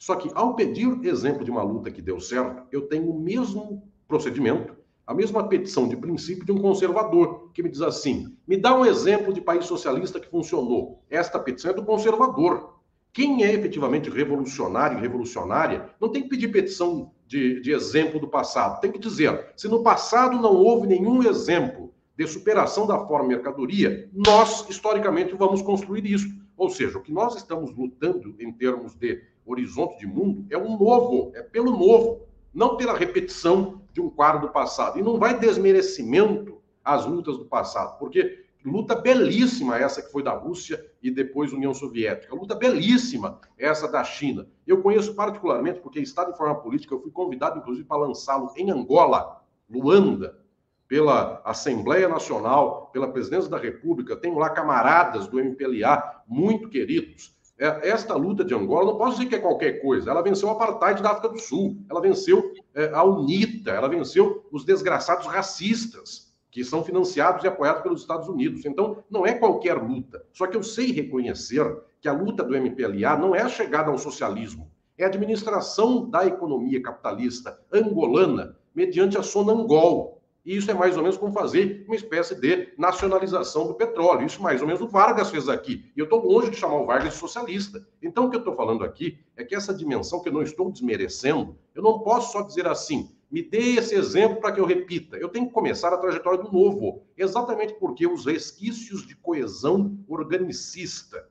[0.00, 3.86] Só que, ao pedir exemplo de uma luta que deu certo, eu tenho o mesmo
[4.08, 4.74] procedimento,
[5.06, 8.86] a mesma petição de princípio de um conservador, que me diz assim: me dá um
[8.86, 11.04] exemplo de país socialista que funcionou.
[11.10, 12.80] Esta petição é do conservador.
[13.12, 18.28] Quem é efetivamente revolucionário e revolucionária não tem que pedir petição de, de exemplo do
[18.28, 18.80] passado.
[18.80, 24.08] Tem que dizer: se no passado não houve nenhum exemplo de superação da forma mercadoria,
[24.14, 26.26] nós, historicamente, vamos construir isso.
[26.56, 29.22] Ou seja, o que nós estamos lutando em termos de
[29.52, 34.42] horizonte de mundo é um novo, é pelo novo, não pela repetição de um quadro
[34.42, 34.98] do passado.
[34.98, 40.32] E não vai desmerecimento às lutas do passado, porque luta belíssima essa que foi da
[40.32, 44.46] Rússia e depois União Soviética, luta belíssima essa da China.
[44.66, 48.70] Eu conheço particularmente porque Estado de forma política, eu fui convidado inclusive para lançá-lo em
[48.70, 50.38] Angola, Luanda,
[50.86, 58.14] pela Assembleia Nacional, pela Presidência da República, tenho lá camaradas do MPLA muito queridos esta
[58.14, 60.10] luta de Angola, não posso dizer que é qualquer coisa.
[60.10, 64.46] Ela venceu o apartheid da África do Sul, ela venceu é, a UNITA, ela venceu
[64.50, 68.64] os desgraçados racistas, que são financiados e apoiados pelos Estados Unidos.
[68.64, 70.24] Então, não é qualquer luta.
[70.32, 71.64] Só que eu sei reconhecer
[72.00, 76.26] que a luta do MPLA não é a chegada ao socialismo, é a administração da
[76.26, 81.94] economia capitalista angolana mediante a Sonangol, e isso é mais ou menos como fazer uma
[81.94, 84.26] espécie de nacionalização do petróleo.
[84.26, 85.84] Isso mais ou menos o Vargas fez aqui.
[85.94, 87.86] E eu estou longe de chamar o Vargas de socialista.
[88.02, 90.70] Então, o que eu estou falando aqui é que essa dimensão que eu não estou
[90.70, 95.16] desmerecendo, eu não posso só dizer assim, me dê esse exemplo para que eu repita.
[95.16, 101.28] Eu tenho que começar a trajetória do novo, exatamente porque os resquícios de coesão organicista,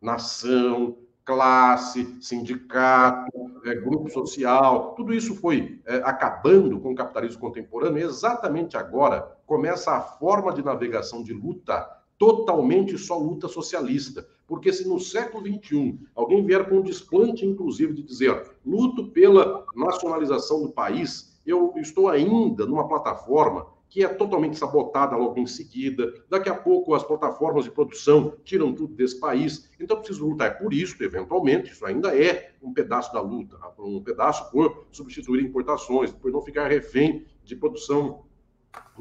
[0.00, 3.30] nação, classe, sindicato,
[3.64, 7.98] é, grupo social, tudo isso foi é, acabando com o capitalismo contemporâneo.
[7.98, 14.26] E exatamente agora começa a forma de navegação de luta totalmente só luta socialista.
[14.46, 19.64] Porque se no século XXI alguém vier com um desplante, inclusive, de dizer luto pela
[19.74, 26.14] nacionalização do país, eu estou ainda numa plataforma que é totalmente sabotada logo em seguida.
[26.26, 29.70] Daqui a pouco as plataformas de produção tiram tudo desse país.
[29.78, 30.56] Então preciso lutar.
[30.58, 36.10] Por isso, eventualmente, isso ainda é um pedaço da luta, um pedaço por substituir importações,
[36.10, 38.24] por não ficar refém de produção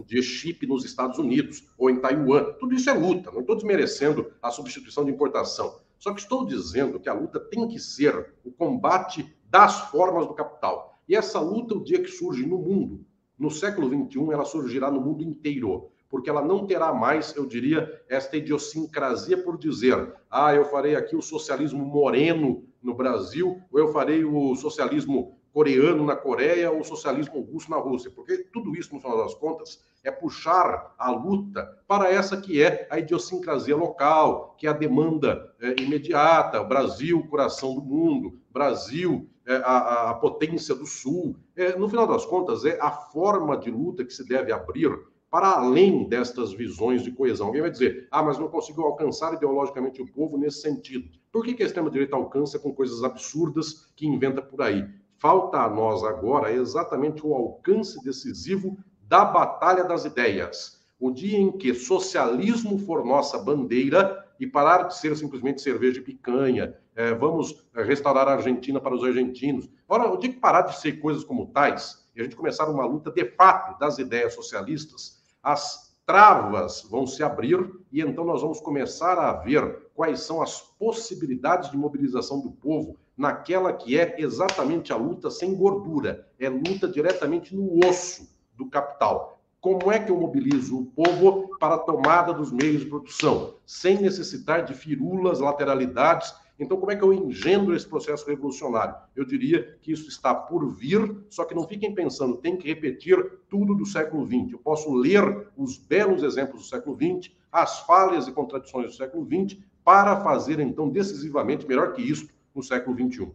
[0.06, 2.52] de chip nos Estados Unidos ou em Taiwan.
[2.60, 3.32] Tudo isso é luta.
[3.32, 5.74] Não estou desmerecendo a substituição de importação.
[5.98, 10.34] Só que estou dizendo que a luta tem que ser o combate das formas do
[10.34, 11.00] capital.
[11.08, 13.06] E essa luta, o dia que surge no mundo,
[13.42, 17.92] no século XXI, ela surgirá no mundo inteiro, porque ela não terá mais, eu diria,
[18.08, 23.88] esta idiosincrasia por dizer, ah, eu farei aqui o socialismo moreno no Brasil, ou eu
[23.88, 29.02] farei o socialismo coreano na Coreia ou socialismo russo na Rússia, porque tudo isso, no
[29.02, 34.66] final das contas, é puxar a luta para essa que é a idiosincrasia local, que
[34.66, 40.86] é a demanda é, imediata, Brasil, coração do mundo, Brasil, é, a, a, potência do
[40.86, 41.36] Sul.
[41.56, 44.92] É, no final das contas, é a forma de luta que se deve abrir
[45.30, 47.48] para além destas visões de coesão.
[47.48, 51.10] Alguém vai dizer, ah, mas não conseguiu alcançar ideologicamente o povo nesse sentido.
[51.32, 54.86] Por que, que a extrema-direita alcança com coisas absurdas que inventa por aí?
[55.22, 60.84] Falta a nós agora exatamente o alcance decisivo da batalha das ideias.
[61.00, 66.02] O dia em que socialismo for nossa bandeira e parar de ser simplesmente cerveja de
[66.02, 69.70] picanha, é, vamos restaurar a Argentina para os argentinos.
[69.88, 72.88] Ora, o dia que parar de ser coisas como tais, e a gente começar uma
[72.88, 78.60] luta de fato das ideias socialistas, as travas vão se abrir e então nós vamos
[78.60, 84.92] começar a ver quais são as possibilidades de mobilização do povo naquela que é exatamente
[84.92, 89.40] a luta sem gordura, é luta diretamente no osso do capital.
[89.60, 94.02] Como é que eu mobilizo o povo para a tomada dos meios de produção, sem
[94.02, 98.94] necessitar de firulas, lateralidades então, como é que eu engendro esse processo revolucionário?
[99.16, 103.18] Eu diria que isso está por vir, só que não fiquem pensando, tem que repetir
[103.50, 104.52] tudo do século XX.
[104.52, 109.26] Eu posso ler os belos exemplos do século XX, as falhas e contradições do século
[109.26, 113.32] XX, para fazer, então, decisivamente melhor que isso no século XXI.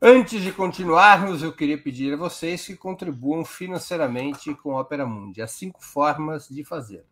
[0.00, 5.40] Antes de continuarmos, eu queria pedir a vocês que contribuam financeiramente com a Opera Mundi.
[5.40, 7.04] Há cinco formas de fazer.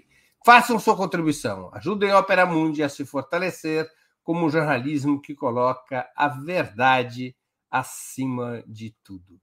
[0.45, 1.71] Façam sua contribuição.
[1.73, 3.89] Ajudem a Opera Mundi a se fortalecer
[4.29, 7.35] como um jornalismo que coloca a verdade
[7.67, 9.41] acima de tudo.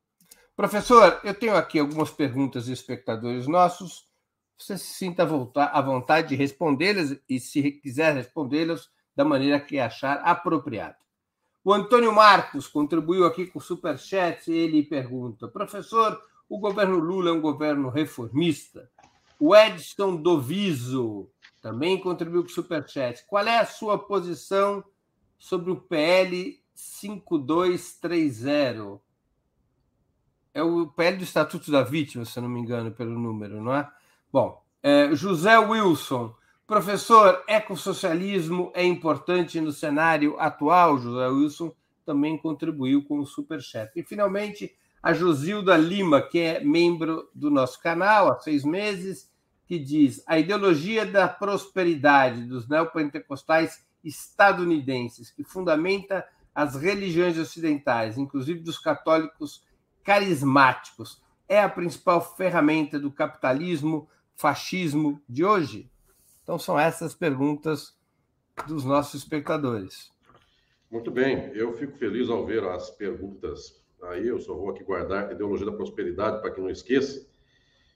[0.54, 4.08] Professor, eu tenho aqui algumas perguntas de espectadores nossos.
[4.56, 10.18] Você se sinta à vontade de respondê-las e, se quiser respondê-las, da maneira que achar
[10.18, 10.94] apropriado.
[11.64, 16.16] O Antônio Marcos contribuiu aqui com o Superchat e ele pergunta: professor,
[16.48, 18.88] o governo Lula é um governo reformista?
[19.36, 21.28] O Edson Doviso
[21.66, 23.24] também contribuiu com o Superchat.
[23.26, 24.84] Qual é a sua posição
[25.36, 29.00] sobre o PL 5230?
[30.54, 33.90] É o PL do Estatuto da Vítima, se não me engano, pelo número, não é?
[34.32, 36.32] Bom, é, José Wilson,
[36.68, 40.98] professor, ecossocialismo é importante no cenário atual?
[40.98, 43.90] José Wilson também contribuiu com o Superchat.
[43.96, 49.28] E, finalmente, a Josilda Lima, que é membro do nosso canal há seis meses,
[49.66, 58.60] que diz: a ideologia da prosperidade dos neopentecostais estadunidenses, que fundamenta as religiões ocidentais, inclusive
[58.60, 59.64] dos católicos
[60.02, 65.90] carismáticos, é a principal ferramenta do capitalismo fascismo de hoje?
[66.42, 67.96] Então, são essas perguntas
[68.66, 70.10] dos nossos espectadores.
[70.90, 74.28] Muito bem, eu fico feliz ao ver as perguntas aí.
[74.28, 77.26] Eu só vou aqui guardar a ideologia da prosperidade para que não esqueça.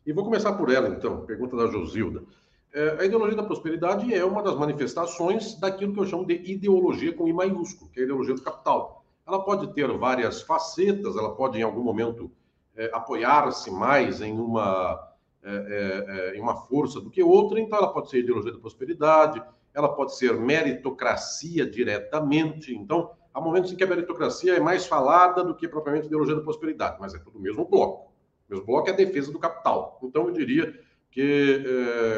[0.07, 2.22] E vou começar por ela, então, pergunta da Josilda.
[2.72, 7.12] É, a ideologia da prosperidade é uma das manifestações daquilo que eu chamo de ideologia
[7.12, 9.05] com I maiúsculo, que é a ideologia do capital.
[9.26, 12.30] Ela pode ter várias facetas, ela pode, em algum momento,
[12.76, 17.78] é, apoiar-se mais em uma, é, é, é em uma força do que outra, então
[17.78, 19.42] ela pode ser ideologia da prosperidade,
[19.74, 22.74] ela pode ser meritocracia diretamente.
[22.74, 26.42] Então, há momentos em que a meritocracia é mais falada do que propriamente ideologia da
[26.42, 28.10] prosperidade, mas é tudo o mesmo bloco.
[28.51, 30.01] O mesmo bloco é a defesa do capital.
[30.03, 30.78] Então, eu diria
[31.11, 31.64] que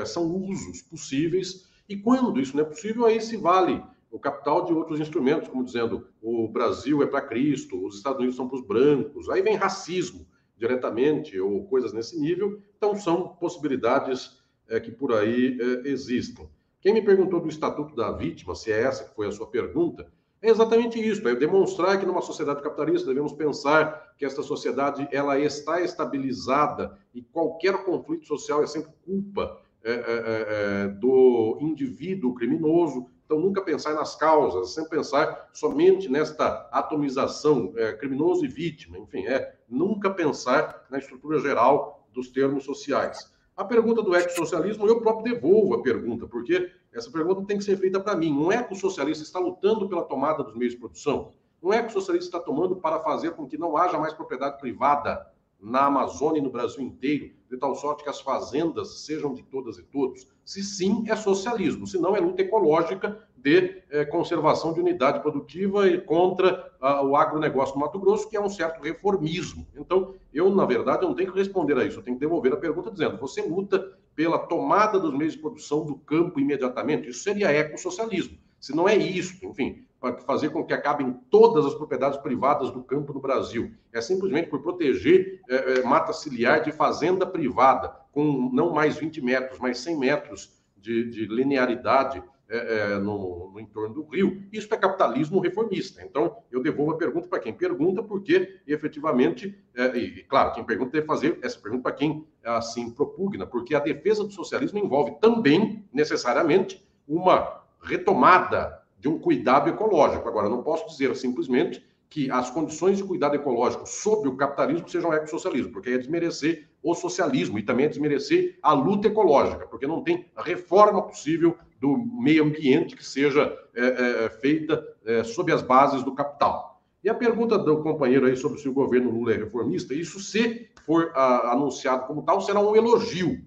[0.01, 4.65] é, são usos possíveis, e quando isso não é possível, aí se vale o capital
[4.65, 8.59] de outros instrumentos, como dizendo o Brasil é para Cristo, os Estados Unidos são para
[8.59, 10.27] os brancos, aí vem racismo
[10.57, 12.61] diretamente, ou coisas nesse nível.
[12.77, 16.49] Então, são possibilidades é, que por aí é, existem.
[16.81, 20.11] Quem me perguntou do Estatuto da Vítima, se é essa que foi a sua pergunta,
[20.43, 25.39] é exatamente isso, é demonstrar que numa sociedade capitalista devemos pensar que esta sociedade ela
[25.39, 30.47] está estabilizada e qualquer conflito social é sempre culpa é, é, é,
[30.85, 33.07] é do indivíduo criminoso.
[33.25, 38.99] Então, nunca pensar nas causas, sempre pensar somente nesta atomização é, criminoso e vítima.
[38.99, 43.32] Enfim, é nunca pensar na estrutura geral dos termos sociais.
[43.55, 47.77] A pergunta do ecossocialismo, eu próprio devolvo a pergunta, porque essa pergunta tem que ser
[47.77, 48.33] feita para mim.
[48.33, 51.33] Um ecossocialista está lutando pela tomada dos meios de produção?
[51.63, 55.31] Um ecossocialista está tomando para fazer com que não haja mais propriedade privada
[55.61, 59.79] na Amazônia e no Brasil inteiro, de tal sorte que as fazendas sejam de todas
[59.79, 60.27] e todos?
[60.45, 61.87] Se sim, é socialismo.
[61.87, 66.71] Se não, é luta ecológica de é, conservação de unidade produtiva e contra
[67.05, 69.67] o agronegócio do Mato Grosso, que é um certo reformismo.
[69.77, 72.57] Então, eu, na verdade, não tenho que responder a isso, eu tenho que devolver a
[72.57, 77.09] pergunta dizendo: você luta pela tomada dos meios de produção do campo imediatamente?
[77.09, 78.39] Isso seria ecossocialismo.
[78.61, 82.83] Se não é isso, enfim, para fazer com que acabem todas as propriedades privadas do
[82.83, 83.73] campo no Brasil.
[83.93, 89.21] É simplesmente por proteger é, é, mata ciliar de fazenda privada, com não mais 20
[89.21, 92.23] metros, mas 100 metros de, de linearidade
[92.53, 94.43] é, é, no, no, entorno do rio.
[94.53, 96.03] Isso é capitalismo reformista.
[96.03, 100.91] Então, eu devolvo a pergunta para quem pergunta, porque efetivamente, é, e claro, quem pergunta
[100.93, 105.83] deve fazer essa pergunta para quem assim propugna, porque a defesa do socialismo envolve também,
[105.91, 110.29] necessariamente, uma retomada de um cuidado ecológico.
[110.29, 115.15] Agora, não posso dizer simplesmente que as condições de cuidado ecológico sob o capitalismo sejam
[115.15, 120.03] ecossocialismo, porque é desmerecer o socialismo e também é desmerecer a luta ecológica, porque não
[120.03, 125.63] tem reforma possível do meio ambiente que seja é, é, é, feita é, sob as
[125.63, 126.81] bases do capital.
[127.03, 130.71] E a pergunta do companheiro aí sobre se o governo Lula é reformista, isso se
[130.87, 133.45] for a, anunciado como tal, será um elogio.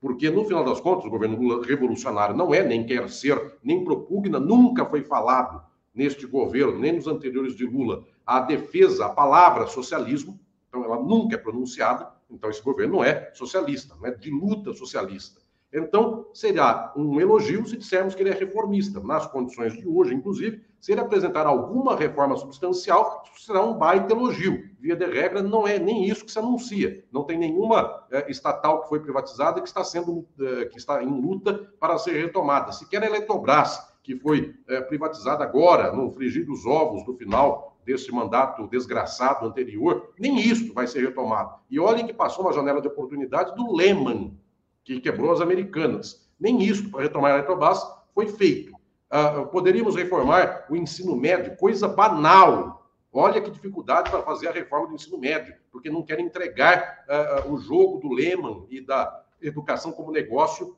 [0.00, 3.82] Porque, no final das contas, o governo Lula revolucionário não é, nem quer ser, nem
[3.82, 9.66] propugna, nunca foi falado neste governo, nem nos anteriores de Lula, a defesa, a palavra
[9.66, 10.38] socialismo,
[10.68, 14.72] então ela nunca é pronunciada, então esse governo não é socialista, não é de luta
[14.72, 15.41] socialista.
[15.72, 19.00] Então, será um elogio se dissermos que ele é reformista.
[19.00, 24.68] Nas condições de hoje, inclusive, se ele apresentar alguma reforma substancial, será um baita elogio.
[24.78, 27.04] Via de regra, não é nem isso que se anuncia.
[27.10, 31.08] Não tem nenhuma é, estatal que foi privatizada que está sendo é, que está em
[31.08, 32.72] luta para ser retomada.
[32.72, 38.12] Sequer a Eletrobras, que foi é, privatizada agora, no frigir dos ovos do final desse
[38.12, 41.54] mandato desgraçado anterior, nem isso vai ser retomado.
[41.70, 44.36] E olhem que passou uma janela de oportunidade do Lehman,
[44.84, 46.28] que quebrou as americanas.
[46.38, 47.80] Nem isso para retomar a Eletrobras
[48.14, 48.72] foi feito.
[48.72, 52.90] Uh, poderíamos reformar o ensino médio, coisa banal.
[53.12, 57.52] Olha que dificuldade para fazer a reforma do ensino médio, porque não querem entregar uh,
[57.52, 60.76] o jogo do Lehman e da educação como negócio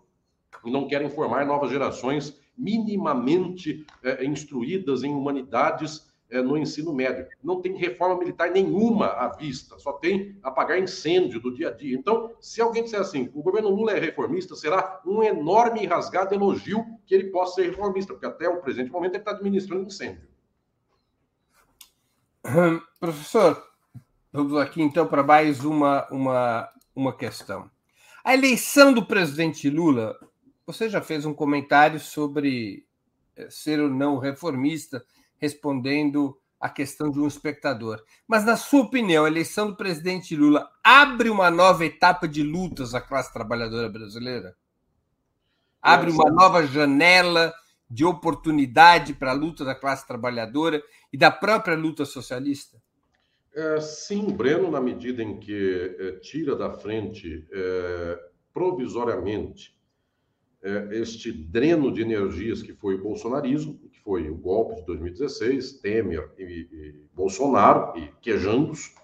[0.64, 7.26] não querem formar novas gerações minimamente uh, instruídas em humanidades é, no ensino médio.
[7.42, 11.96] Não tem reforma militar nenhuma à vista, só tem apagar incêndio do dia a dia.
[11.96, 16.34] Então, se alguém disser assim, o governo Lula é reformista, será um enorme e rasgado
[16.34, 20.26] elogio que ele possa ser reformista, porque até o presente momento ele está administrando incêndio.
[23.00, 23.62] Professor,
[24.32, 27.70] vamos aqui então para mais uma, uma, uma questão.
[28.22, 30.16] A eleição do presidente Lula,
[30.66, 32.86] você já fez um comentário sobre
[33.36, 35.04] eh, ser ou não reformista
[35.38, 38.02] respondendo à questão de um espectador.
[38.26, 42.94] Mas, na sua opinião, a eleição do presidente Lula abre uma nova etapa de lutas
[42.94, 44.56] à classe trabalhadora brasileira?
[45.82, 47.52] Abre uma nova janela
[47.90, 50.82] de oportunidade para a luta da classe trabalhadora
[51.12, 52.80] e da própria luta socialista?
[53.54, 58.18] É, sim, Breno, na medida em que é, tira da frente é,
[58.52, 59.73] provisoriamente
[60.64, 65.74] é, este dreno de energias que foi o bolsonarismo, que foi o golpe de 2016,
[65.74, 68.94] Temer e, e Bolsonaro e quejandos,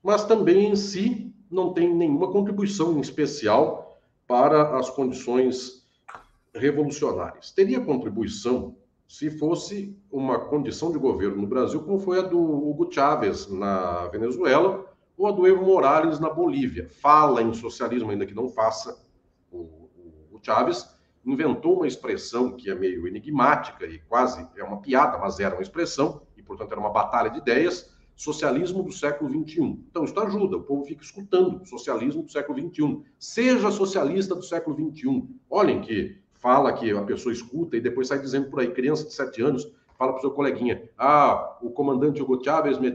[0.00, 5.84] mas também em si não tem nenhuma contribuição especial para as condições
[6.54, 7.50] revolucionárias.
[7.50, 8.76] Teria contribuição
[9.08, 14.06] se fosse uma condição de governo no Brasil, como foi a do Hugo Chávez na
[14.08, 14.86] Venezuela
[15.18, 16.88] ou a do Evo Morales na Bolívia.
[17.00, 18.96] Fala em socialismo, ainda que não faça,
[20.42, 20.92] Chávez
[21.24, 25.62] inventou uma expressão que é meio enigmática e quase é uma piada, mas era uma
[25.62, 29.60] expressão, e portanto era uma batalha de ideias, socialismo do século XXI.
[29.88, 33.02] Então isso ajuda, o povo fica escutando, socialismo do século XXI.
[33.18, 35.28] Seja socialista do século XXI.
[35.48, 39.14] Olhem que fala que a pessoa escuta e depois sai dizendo por aí, criança de
[39.14, 42.90] 7 anos, fala para o seu coleguinha, ah, o comandante Hugo Chávez me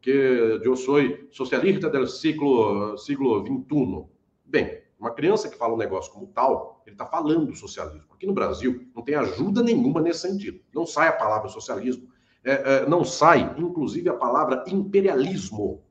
[0.00, 0.98] que eu sou
[1.30, 4.04] socialista do século, século XXI.
[4.44, 8.14] Bem, uma criança que fala um negócio como tal, ele está falando socialismo.
[8.14, 10.60] Aqui no Brasil não tem ajuda nenhuma nesse sentido.
[10.72, 12.08] Não sai a palavra socialismo,
[12.44, 15.82] é, é, não sai, inclusive, a palavra imperialismo.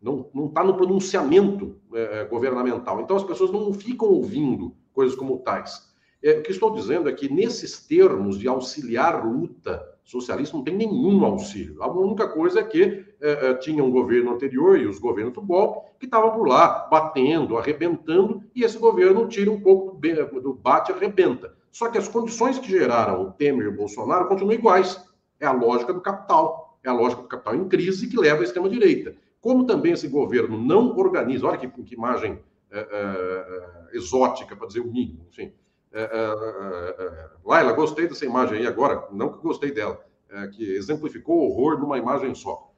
[0.00, 3.00] Não está no pronunciamento é, é, governamental.
[3.00, 5.92] Então as pessoas não ficam ouvindo coisas como tais.
[6.22, 10.76] É, o que estou dizendo é que nesses termos de auxiliar luta socialista não tem
[10.76, 11.82] nenhum auxílio.
[11.82, 15.42] A única coisa é que é, é, tinha um governo anterior e os governos do
[15.42, 19.98] golpe que estavam por lá batendo, arrebentando, e esse governo tira um pouco
[20.40, 21.54] do, bate e arrebenta.
[21.70, 25.02] Só que as condições que geraram o Temer e o Bolsonaro continuam iguais.
[25.40, 26.78] É a lógica do capital.
[26.84, 29.14] É a lógica do capital em crise que leva à extrema-direita.
[29.40, 32.38] Como também esse governo não organiza, olha que, que imagem
[32.70, 35.52] é, é exótica, para dizer o mínimo, enfim,
[35.92, 40.02] é, é, é, Laila, gostei dessa imagem aí agora, não que gostei dela,
[40.52, 42.72] que exemplificou o horror numa imagem só.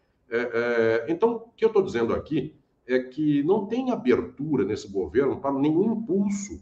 [1.06, 2.56] Então, o que eu estou dizendo aqui
[2.86, 6.60] é que não tem abertura nesse governo para nenhum impulso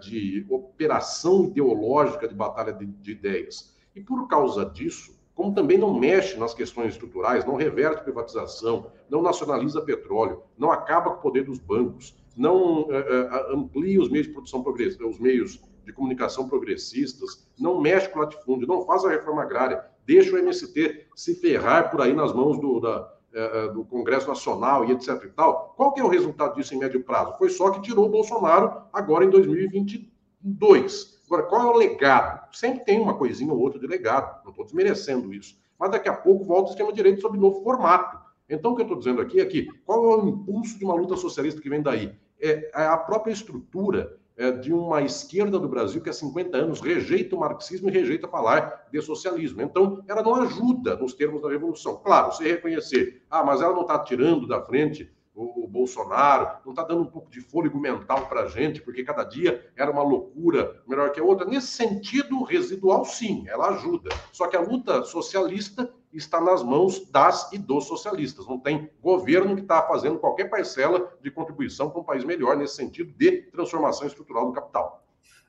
[0.00, 3.76] de operação ideológica de batalha de, de ideias.
[3.94, 9.22] E por causa disso, como também não mexe nas questões estruturais, não reverte privatização, não
[9.22, 14.26] nacionaliza petróleo, não acaba com o poder dos bancos, não é, é, amplia os meios
[14.26, 19.04] de produção progressista, os meios de comunicação progressistas, não mexe com o latifúndio, não faz
[19.04, 23.68] a reforma agrária, deixa o MST se ferrar por aí nas mãos do, da, é,
[23.68, 25.74] do Congresso Nacional e etc e tal.
[25.76, 27.36] Qual que é o resultado disso em médio prazo?
[27.38, 31.18] Foi só que tirou o Bolsonaro agora em 2022.
[31.26, 32.54] Agora, qual é o legado?
[32.56, 35.56] Sempre tem uma coisinha ou outra de legado, não estou desmerecendo isso.
[35.78, 38.18] Mas daqui a pouco volta o de direito sob novo formato.
[38.48, 40.94] Então, o que eu estou dizendo aqui é que qual é o impulso de uma
[40.94, 42.16] luta socialista que vem daí?
[42.40, 46.80] É, é a própria estrutura é, de uma esquerda do Brasil que há 50 anos
[46.80, 49.60] rejeita o marxismo e rejeita falar de socialismo.
[49.60, 51.96] Então, ela não ajuda nos termos da revolução.
[51.96, 56.72] Claro, se reconhecer, ah, mas ela não está tirando da frente o, o Bolsonaro, não
[56.72, 60.02] está dando um pouco de fôlego mental para a gente, porque cada dia era uma
[60.02, 61.44] loucura melhor que a outra.
[61.44, 64.10] Nesse sentido residual, sim, ela ajuda.
[64.32, 68.46] Só que a luta socialista está nas mãos das e dos socialistas.
[68.46, 72.76] Não tem governo que está fazendo qualquer parcela de contribuição para um país melhor nesse
[72.76, 75.04] sentido de transformação estrutural do capital.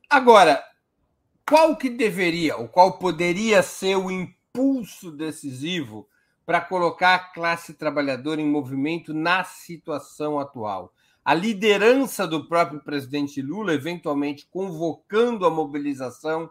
[0.09, 0.63] Agora,
[1.47, 6.07] qual que deveria, ou qual poderia ser o impulso decisivo
[6.45, 10.93] para colocar a classe trabalhadora em movimento na situação atual?
[11.23, 16.49] A liderança do próprio presidente Lula, eventualmente convocando a mobilização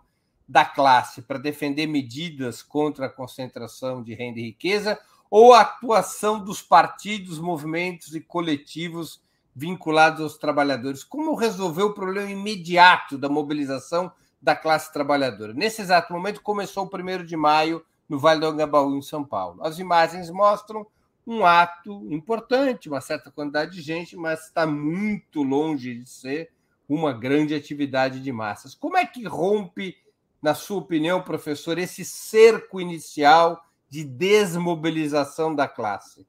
[0.49, 4.99] da classe para defender medidas contra a concentração de renda e riqueza,
[5.31, 9.21] ou a atuação dos partidos, movimentos e coletivos
[9.55, 11.05] vinculados aos trabalhadores?
[11.05, 14.11] Como resolver o problema imediato da mobilização
[14.41, 15.53] da classe trabalhadora?
[15.53, 19.63] Nesse exato momento, começou o primeiro de maio no Vale do Angabaú, em São Paulo.
[19.63, 20.87] As imagens mostram
[21.27, 26.51] um ato importante, uma certa quantidade de gente, mas está muito longe de ser
[26.89, 28.75] uma grande atividade de massas.
[28.75, 29.95] Como é que rompe
[30.43, 36.27] na sua opinião, professor, esse cerco inicial de desmobilização da classe?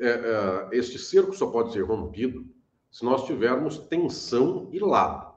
[0.00, 2.46] É, é, este cerco só pode ser rompido
[2.90, 5.28] se nós tivermos tensão e lado.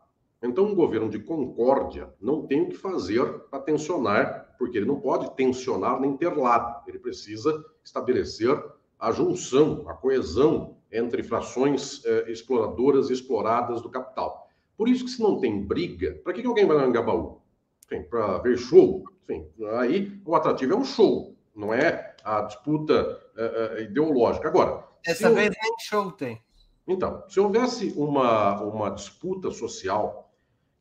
[0.41, 4.99] Então, um governo de concórdia não tem o que fazer para tensionar, porque ele não
[4.99, 6.83] pode tensionar nem ter lado.
[6.88, 8.57] Ele precisa estabelecer
[8.99, 14.47] a junção, a coesão entre frações eh, exploradoras e exploradas do capital.
[14.77, 17.40] Por isso que se não tem briga, para que, que alguém vai no Angabaú?
[17.99, 19.03] Para ver show.
[19.23, 19.47] Enfim,
[19.77, 24.47] aí o atrativo é um show, não é a disputa é, ideológica.
[24.47, 24.84] Agora.
[25.05, 26.41] Dessa vez nem show tem.
[26.88, 30.31] Então, se houvesse uma, uma disputa social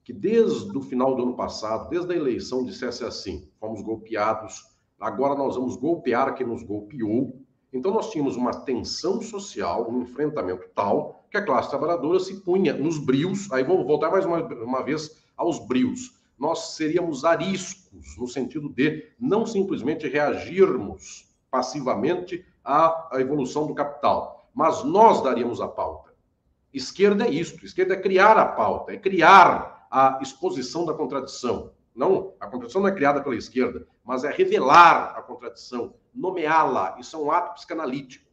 [0.05, 4.65] que desde o final do ano passado, desde a eleição, dissesse assim: fomos golpeados,
[4.99, 7.41] agora nós vamos golpear quem nos golpeou.
[7.73, 12.75] Então, nós tínhamos uma tensão social, um enfrentamento tal, que a classe trabalhadora se punha
[12.75, 13.51] nos brios.
[13.53, 19.13] Aí vamos voltar mais uma, uma vez aos brios nós seríamos ariscos, no sentido de
[19.21, 26.15] não simplesmente reagirmos passivamente à, evolução do capital, mas nós daríamos a pauta.
[26.73, 31.73] Esquerda é isto, esquerda é criar a pauta, é criar a exposição da contradição.
[31.95, 36.97] Não, a contradição não é criada pela esquerda, mas é revelar a contradição, nomeá-la.
[36.99, 38.25] Isso é um ato psicanalítico.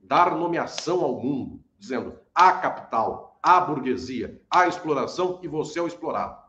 [0.00, 5.86] Dar nomeação ao mundo, dizendo a capital, a burguesia, a exploração e você é o
[5.86, 6.45] explorado.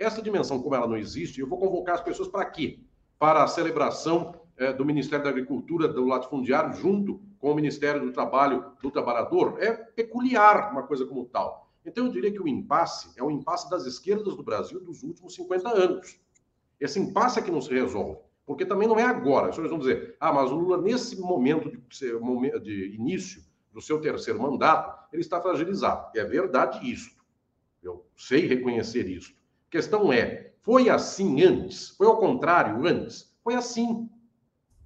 [0.00, 2.80] Essa dimensão, como ela não existe, eu vou convocar as pessoas para quê?
[3.18, 8.10] Para a celebração é, do Ministério da Agricultura, do latifundiário, junto com o Ministério do
[8.10, 9.58] Trabalho do Trabalhador.
[9.60, 11.70] É peculiar uma coisa como tal.
[11.84, 15.34] Então, eu diria que o impasse é o impasse das esquerdas do Brasil dos últimos
[15.34, 16.18] 50 anos.
[16.80, 18.18] Esse impasse é que não se resolve.
[18.46, 19.50] Porque também não é agora.
[19.50, 24.00] As pessoas vão dizer, ah, mas o Lula, nesse momento de, de início do seu
[24.00, 26.10] terceiro mandato, ele está fragilizado.
[26.16, 27.14] É verdade isso.
[27.82, 29.38] Eu sei reconhecer isso.
[29.70, 31.90] Questão é: foi assim antes?
[31.90, 33.32] Foi ao contrário antes?
[33.42, 34.10] Foi assim.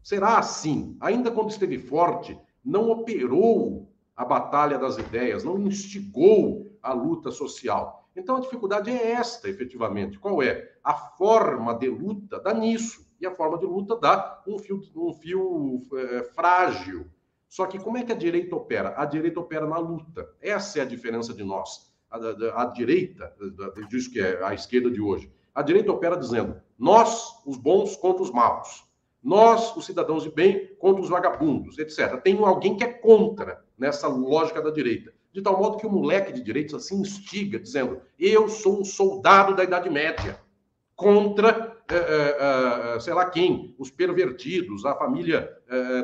[0.03, 0.97] Será assim?
[1.01, 8.09] Ainda quando esteve forte, não operou a batalha das ideias, não instigou a luta social.
[8.15, 10.19] Então a dificuldade é esta, efetivamente.
[10.19, 10.77] Qual é?
[10.85, 13.05] A forma de luta dá nisso.
[13.19, 17.07] E a forma de luta dá um fio, um fio é, frágil.
[17.49, 18.95] Só que como é que a direita opera?
[18.97, 20.29] A direita opera na luta.
[20.41, 21.94] Essa é a diferença de nós
[22.55, 23.33] a, direita,
[23.89, 28.23] diz que é a esquerda de hoje, a direita opera dizendo: nós, os bons, contra
[28.23, 28.85] os maus.
[29.23, 32.21] Nós, os cidadãos de bem, contra os vagabundos, etc.
[32.21, 35.15] Tem alguém que é contra nessa lógica da direita.
[35.33, 39.55] De tal modo que o moleque de direita se instiga, dizendo: eu sou um soldado
[39.55, 40.39] da Idade Média
[40.95, 45.51] contra, é, é, é, sei lá quem, os pervertidos, a família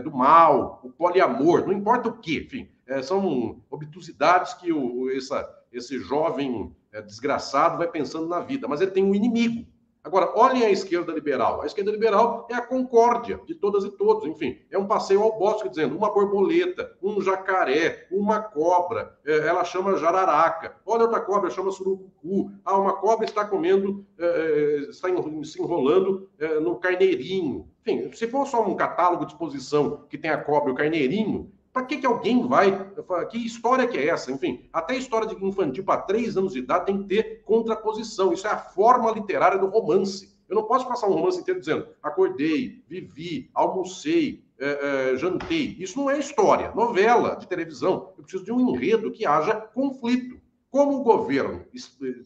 [0.03, 2.69] do mal, o poliamor, não importa o que, enfim,
[3.05, 8.91] são obtusidades que o, essa, esse jovem é, desgraçado vai pensando na vida, mas ele
[8.91, 9.67] tem um inimigo.
[10.03, 11.61] Agora, olhem a esquerda liberal.
[11.61, 14.27] A esquerda liberal é a concórdia de todas e todos.
[14.27, 19.19] Enfim, é um passeio ao bosque dizendo uma borboleta, um jacaré, uma cobra.
[19.27, 20.77] É, ela chama jararaca.
[20.87, 22.51] Olha outra cobra, chama surucucu.
[22.65, 25.09] Ah, uma cobra está comendo, é, é está
[25.45, 27.69] se enrolando é, no carneirinho.
[27.83, 31.53] Enfim, se for só um catálogo de exposição que tem a cobra e o carneirinho,
[31.73, 32.91] para que, que alguém vai?
[33.31, 34.33] Que história que é essa?
[34.33, 38.33] Enfim, até história de infantil para três anos de idade tem que ter contraposição.
[38.33, 40.37] Isso é a forma literária do romance.
[40.49, 45.77] Eu não posso passar um romance inteiro dizendo acordei, vivi, almocei, é, é, jantei.
[45.79, 48.13] Isso não é história, novela de televisão.
[48.19, 50.41] Eu preciso de um enredo que haja conflito.
[50.71, 51.65] Como o governo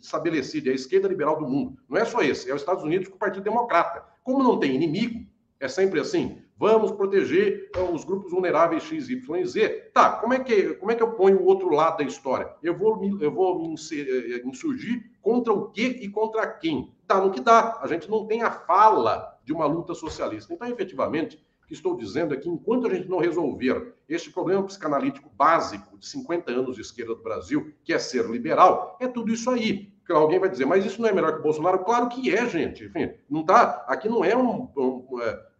[0.02, 3.08] estabelecido, é a esquerda liberal do mundo, não é só esse, é os Estados Unidos
[3.08, 4.04] com o Partido Democrata.
[4.22, 5.26] Como não tem inimigo,
[5.58, 6.43] é sempre assim.
[6.56, 9.90] Vamos proteger eh, os grupos vulneráveis X, Y e Z.
[9.92, 12.50] Tá, como é que, como é que eu ponho o outro lado da história?
[12.62, 16.94] Eu vou me, eu vou me eh, insurgir contra o quê e contra quem?
[17.06, 17.78] Tá no que dá.
[17.82, 20.52] A gente não tem a fala de uma luta socialista.
[20.52, 24.62] Então, efetivamente, o que estou dizendo é que enquanto a gente não resolver este problema
[24.64, 29.32] psicanalítico básico de 50 anos de esquerda do Brasil, que é ser liberal, é tudo
[29.32, 29.92] isso aí.
[30.12, 31.78] Alguém vai dizer, mas isso não é melhor que o Bolsonaro?
[31.78, 32.84] Claro que é, gente.
[32.84, 33.84] Enfim, não tá.
[33.88, 35.06] Aqui não é um, um,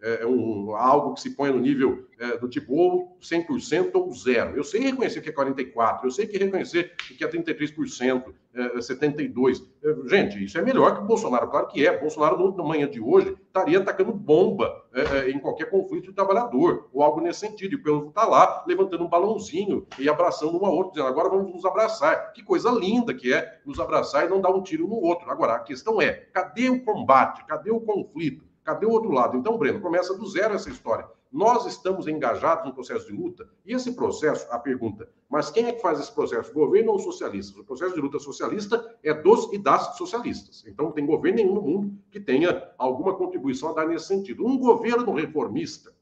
[0.05, 4.13] é, é um algo que se põe no nível é, do tipo ou 100% ou
[4.13, 4.55] zero.
[4.55, 9.67] Eu sei reconhecer que é 44, eu sei que reconhecer que é 33%, é, 72%.
[9.83, 11.99] É, gente, isso é melhor que Bolsonaro, claro que é.
[11.99, 16.13] Bolsonaro, no, na manhã de hoje, estaria atacando bomba é, é, em qualquer conflito de
[16.13, 17.73] trabalhador, ou algo nesse sentido.
[17.73, 21.31] E o povo está lá levantando um balãozinho e abraçando um ao outro, dizendo agora
[21.31, 22.33] vamos nos abraçar.
[22.35, 25.31] Que coisa linda que é nos abraçar e não dar um tiro no outro.
[25.31, 27.45] Agora, a questão é: cadê o combate?
[27.47, 28.45] Cadê o conflito?
[28.65, 29.37] Cadê o outro lado?
[29.37, 31.07] Então, Breno, começa do zero essa história.
[31.31, 35.73] Nós estamos engajados no processo de luta, e esse processo, a pergunta, mas quem é
[35.73, 36.55] que faz esse processo?
[36.55, 37.59] Governo ou socialistas?
[37.59, 40.65] O processo de luta socialista é dos e das socialistas.
[40.67, 44.47] Então, não tem governo nenhum no mundo que tenha alguma contribuição a dar nesse sentido.
[44.47, 45.93] Um governo reformista,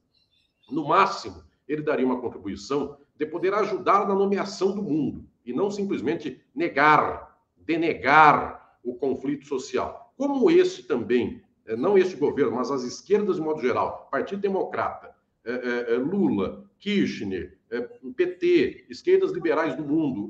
[0.71, 5.71] no máximo, ele daria uma contribuição de poder ajudar na nomeação do mundo, e não
[5.71, 10.13] simplesmente negar, denegar o conflito social.
[10.17, 11.43] Como esse também
[11.77, 15.15] não este governo, mas as esquerdas de modo geral, Partido Democrata,
[15.45, 17.59] é, é, Lula, Kirchner,
[18.17, 20.29] PT, esquerdas liberais do mundo,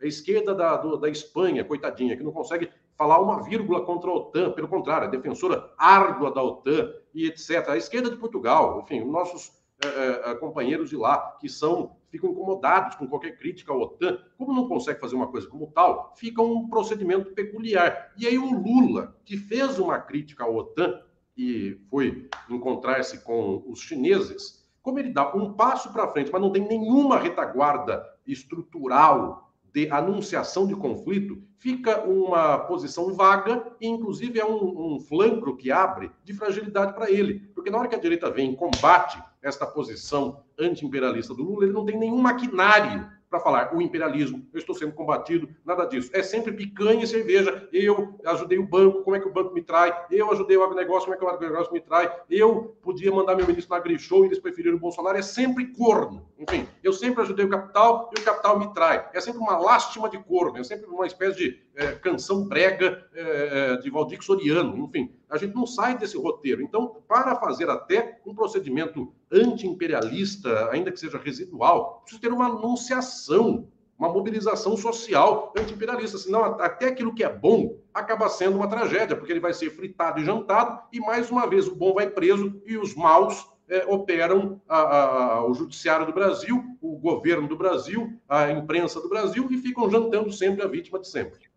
[0.00, 4.52] a esquerda da, da Espanha, coitadinha, que não consegue falar uma vírgula contra a OTAN,
[4.52, 7.68] pelo contrário, é defensora árdua da OTAN e etc.
[7.70, 9.50] A esquerda de Portugal, enfim, nossos
[9.82, 14.68] é, companheiros de lá, que são ficam incomodados com qualquer crítica à OTAN, como não
[14.68, 18.12] consegue fazer uma coisa como tal, fica um procedimento peculiar.
[18.18, 21.00] E aí o Lula, que fez uma crítica à OTAN
[21.36, 26.52] e foi encontrar-se com os chineses, como ele dá um passo para frente, mas não
[26.52, 34.44] tem nenhuma retaguarda estrutural de anunciação de conflito, fica uma posição vaga e, inclusive, é
[34.44, 37.40] um, um flanco que abre de fragilidade para ele.
[37.54, 41.72] Porque na hora que a direita vem em combate esta posição anti-imperialista do Lula, ele
[41.72, 46.10] não tem nenhum maquinário para falar o imperialismo, eu estou sendo combatido, nada disso.
[46.12, 47.68] É sempre picanha e cerveja.
[47.72, 49.96] Eu ajudei o banco, como é que o banco me trai?
[50.10, 52.12] Eu ajudei o agronegócio, como é que o agronegócio me trai?
[52.28, 55.16] Eu podia mandar meu ministro na agri-show e eles preferiram o Bolsonaro.
[55.16, 56.28] É sempre corno.
[56.36, 59.08] Enfim, eu sempre ajudei o capital e o capital me trai.
[59.14, 63.76] É sempre uma lástima de corno, é sempre uma espécie de é, canção brega é,
[63.76, 64.76] de Valdir Soriano.
[64.76, 66.62] Enfim, a gente não sai desse roteiro.
[66.62, 73.68] Então, para fazer até um procedimento anti-imperialista, ainda que seja residual, precisa ter uma anunciação,
[73.98, 76.18] uma mobilização social anti-imperialista.
[76.18, 80.20] Senão, até aquilo que é bom acaba sendo uma tragédia, porque ele vai ser fritado
[80.20, 84.60] e jantado, e mais uma vez o bom vai preso e os maus é, operam
[84.68, 89.58] a, a, o Judiciário do Brasil, o governo do Brasil, a imprensa do Brasil, e
[89.58, 91.48] ficam jantando sempre a vítima de sempre.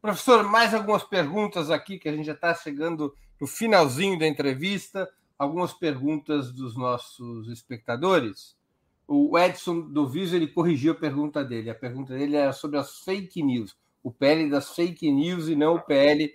[0.00, 5.08] Professor, mais algumas perguntas aqui, que a gente já está chegando no finalzinho da entrevista.
[5.40, 8.54] Algumas perguntas dos nossos espectadores.
[9.08, 11.70] O Edson do Viso ele corrigiu a pergunta dele.
[11.70, 13.74] A pergunta dele era sobre as fake news.
[14.02, 16.30] O PL das fake news e não o PL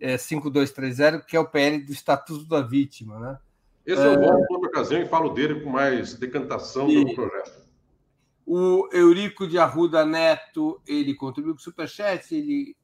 [0.00, 3.20] é, 5230, que é o PL do Estatuto da Vítima.
[3.20, 3.38] Né?
[3.86, 7.04] Esse eu volto em outra ocasião e falo dele com mais decantação e...
[7.04, 7.68] do projeto.
[8.44, 12.74] O Eurico de Arruda Neto, ele contribuiu com o Superchat, ele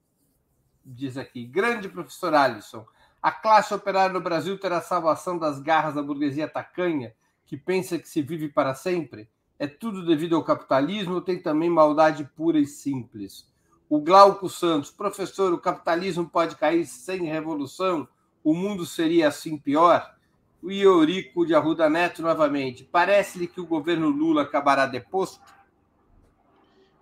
[0.85, 2.87] diz aqui, grande professor Alisson,
[3.25, 7.15] a classe operária no Brasil terá salvação das garras da burguesia tacanha,
[7.47, 9.31] que pensa que se vive para sempre?
[9.59, 13.51] É tudo devido ao capitalismo ou tem também maldade pura e simples?
[13.89, 18.07] O Glauco Santos, professor, o capitalismo pode cair sem revolução?
[18.45, 20.15] O mundo seria assim pior?
[20.63, 22.85] O Iorico de Arruda Neto, novamente.
[22.85, 25.41] Parece-lhe que o governo Lula acabará deposto?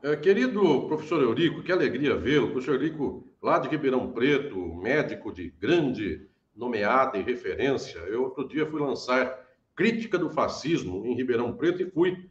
[0.04, 2.50] É, querido professor Eurico, que alegria vê-lo.
[2.50, 8.00] Professor Eurico, lá de Ribeirão Preto, médico de grande nomeada e referência.
[8.00, 9.38] Eu outro dia fui lançar
[9.76, 12.28] Crítica do Fascismo em Ribeirão Preto e fui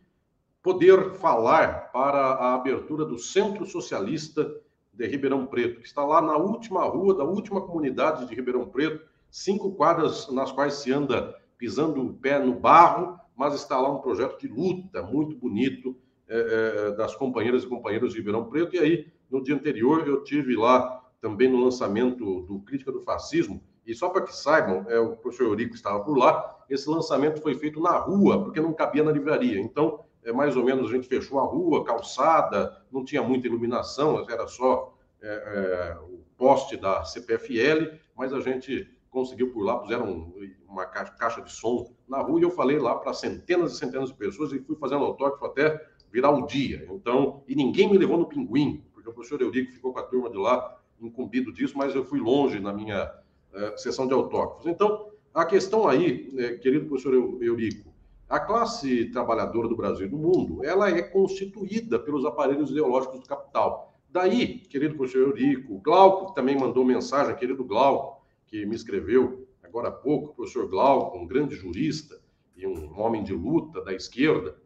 [0.62, 4.54] poder falar para a abertura do Centro Socialista
[4.92, 9.08] de Ribeirão Preto, que está lá na última rua da última comunidade de Ribeirão Preto,
[9.30, 14.02] cinco quadras nas quais se anda pisando o pé no barro, mas está lá um
[14.02, 15.96] projeto de luta muito bonito
[16.34, 18.76] é, é, das companheiras e companheiros de Ribeirão Preto.
[18.76, 23.62] E aí, no dia anterior, eu tive lá também no lançamento do Crítica do Fascismo.
[23.86, 27.56] E só para que saibam, é, o professor Eurico estava por lá, esse lançamento foi
[27.56, 29.60] feito na rua, porque não cabia na livraria.
[29.60, 34.26] Então, é, mais ou menos a gente fechou a rua, calçada, não tinha muita iluminação,
[34.30, 40.34] era só é, é, o poste da CPFL, mas a gente conseguiu por lá, puseram
[40.68, 44.16] uma caixa, de som na rua e eu falei lá para centenas e centenas de
[44.16, 46.88] pessoas e fui fazendo autógrafo até virar o dia.
[46.92, 50.30] Então, e ninguém me levou no pinguim, porque o professor Eurico ficou com a turma
[50.30, 54.68] de lá incumbido disso, mas eu fui longe na minha uh, sessão de autógrafos.
[54.68, 57.92] Então, a questão aí, né, querido professor Eurico,
[58.30, 63.26] a classe trabalhadora do Brasil e do mundo, ela é constituída pelos aparelhos ideológicos do
[63.26, 63.94] capital.
[64.10, 69.88] Daí, querido professor Eurico, Glauco que também mandou mensagem, querido Glauco, que me escreveu agora
[69.88, 72.22] há pouco, professor Glauco, um grande jurista
[72.56, 74.61] e um homem de luta da esquerda.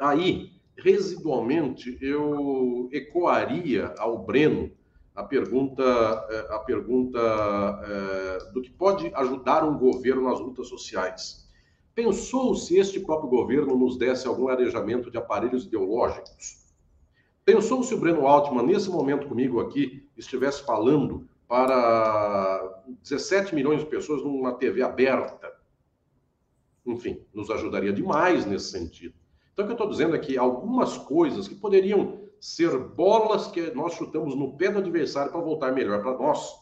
[0.00, 4.72] Aí, residualmente, eu ecoaria ao Breno
[5.14, 5.82] a pergunta,
[6.30, 11.46] eh, a pergunta é, do que pode ajudar um governo nas lutas sociais.
[11.94, 16.64] Pensou se este próprio governo nos desse algum arejamento de aparelhos ideológicos?
[17.44, 23.86] Pensou se o Breno Altman, nesse momento comigo aqui, estivesse falando para 17 milhões de
[23.86, 25.52] pessoas numa TV aberta?
[26.86, 29.19] Enfim, nos ajudaria demais nesse sentido.
[29.52, 33.70] Então, o que eu estou dizendo é que algumas coisas que poderiam ser bolas que
[33.72, 36.54] nós chutamos no pé do adversário para voltar melhor para nós.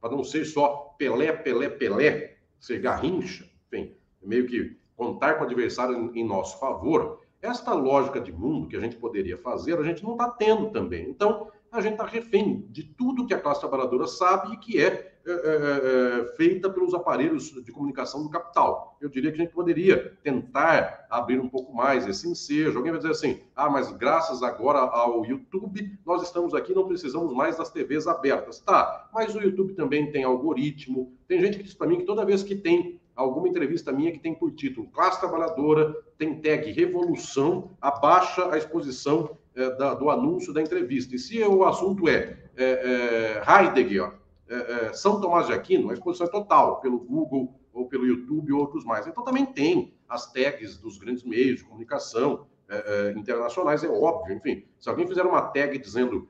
[0.00, 5.46] Para não ser só Pelé, Pelé, Pelé, ser garrincha, enfim, meio que contar com o
[5.46, 7.20] adversário em, nosso favor.
[7.40, 11.08] Esta lógica de mundo que a gente poderia fazer, a gente não está tendo também.
[11.08, 15.15] Então, a gente está refém de tudo que a classe trabalhadora sabe e que é,
[15.26, 18.96] é, é, é, feita pelos aparelhos de comunicação do capital.
[19.00, 22.78] Eu diria que a gente poderia tentar abrir um pouco mais esse ensejo.
[22.78, 27.34] Alguém vai dizer assim: ah, mas graças agora ao YouTube, nós estamos aqui, não precisamos
[27.34, 28.60] mais das TVs abertas.
[28.60, 31.12] Tá, mas o YouTube também tem algoritmo.
[31.26, 34.20] Tem gente que diz para mim que toda vez que tem alguma entrevista minha que
[34.20, 40.52] tem por título Classe Trabalhadora, tem tag Revolução, abaixa a exposição é, da, do anúncio
[40.52, 41.16] da entrevista.
[41.16, 44.12] E se o assunto é, é, é Heidegger,
[44.48, 48.52] é, é, São Tomás de Aquino, a exposição é total, pelo Google ou pelo YouTube
[48.52, 49.06] ou outros mais.
[49.06, 54.36] Então também tem as tags dos grandes meios de comunicação é, internacionais, é óbvio.
[54.36, 56.28] Enfim, se alguém fizer uma tag dizendo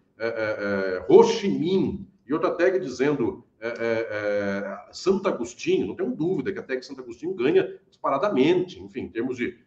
[1.09, 3.45] Ho Chi Minh e outra tag dizendo
[4.93, 9.37] Santo Agostinho, não tenho dúvida que a tag Santo Agostinho ganha disparadamente, enfim, em termos
[9.37, 9.59] de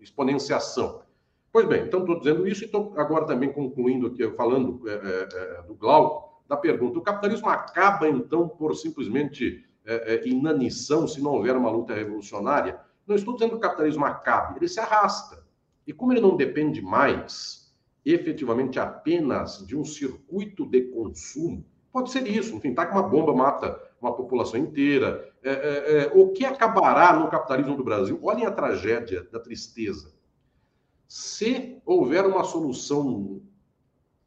[0.00, 1.02] exponenciação.
[1.50, 5.28] Pois bem, então estou dizendo isso e estou agora também concluindo aqui, falando é, é,
[5.58, 6.98] é, do Glauco, da pergunta.
[6.98, 12.80] O capitalismo acaba, então, por simplesmente é, é, inanição se não houver uma luta revolucionária?
[13.06, 15.46] Não estou dizendo que o capitalismo acabe, ele se arrasta.
[15.86, 17.72] E como ele não depende mais,
[18.04, 22.54] efetivamente, apenas de um circuito de consumo, pode ser isso.
[22.54, 25.32] Enfim, tá que uma bomba mata uma população inteira.
[25.42, 28.18] É, é, é, o que acabará no capitalismo do Brasil?
[28.22, 30.14] Olhem a tragédia da tristeza.
[31.06, 33.40] Se houver uma solução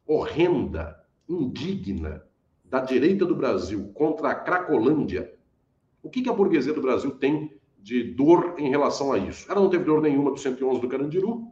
[0.06, 2.24] horrenda, indigna,
[2.64, 5.34] da direita do Brasil contra a Cracolândia,
[6.02, 9.50] o que, que a burguesia do Brasil tem de dor em relação a isso?
[9.50, 11.48] Ela não teve dor nenhuma do 111 do Carandiru.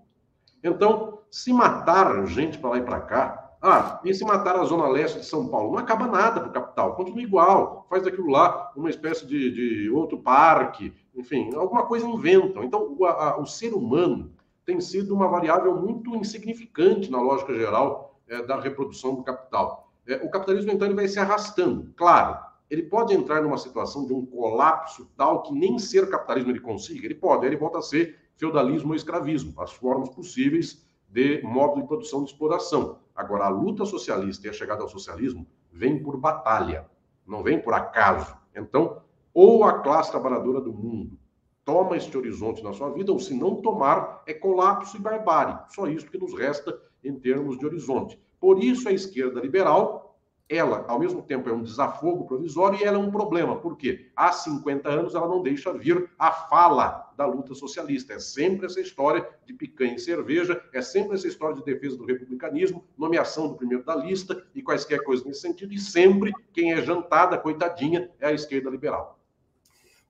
[0.62, 4.88] Então, se matar gente para lá e para cá, ah, e se matar a zona
[4.88, 5.72] leste de São Paulo?
[5.72, 9.90] Não acaba nada para o capital, continua igual, faz daquilo lá uma espécie de, de
[9.90, 12.64] outro parque, enfim, alguma coisa inventam.
[12.64, 14.32] Então, o, a, o ser humano
[14.64, 19.92] tem sido uma variável muito insignificante na lógica geral é, da reprodução do capital.
[20.06, 21.92] É, o capitalismo, então, ele vai se arrastando.
[21.96, 22.38] Claro,
[22.70, 27.04] ele pode entrar numa situação de um colapso tal que nem ser capitalismo ele consiga.
[27.04, 31.86] Ele pode, ele volta a ser feudalismo ou escravismo, as formas possíveis de modo de
[31.88, 33.00] produção de exploração.
[33.16, 36.86] Agora, a luta socialista e a chegada ao socialismo vem por batalha,
[37.26, 38.34] não vem por acaso.
[38.54, 39.02] Então,
[39.34, 41.18] ou a classe trabalhadora do mundo
[41.64, 45.58] toma este horizonte na sua vida, ou se não tomar, é colapso e barbárie.
[45.68, 48.18] Só isso que nos resta em termos de horizonte.
[48.38, 50.18] Por isso, a esquerda liberal,
[50.48, 53.56] ela, ao mesmo tempo, é um desafogo provisório e ela é um problema.
[53.56, 54.10] Por quê?
[54.16, 58.14] Há 50 anos ela não deixa vir a fala da luta socialista.
[58.14, 62.04] É sempre essa história de picanha e cerveja, é sempre essa história de defesa do
[62.04, 65.72] republicanismo, nomeação do primeiro da lista e quaisquer coisas nesse sentido.
[65.72, 69.20] E sempre quem é jantada, coitadinha, é a esquerda liberal.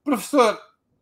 [0.03, 0.59] Professor,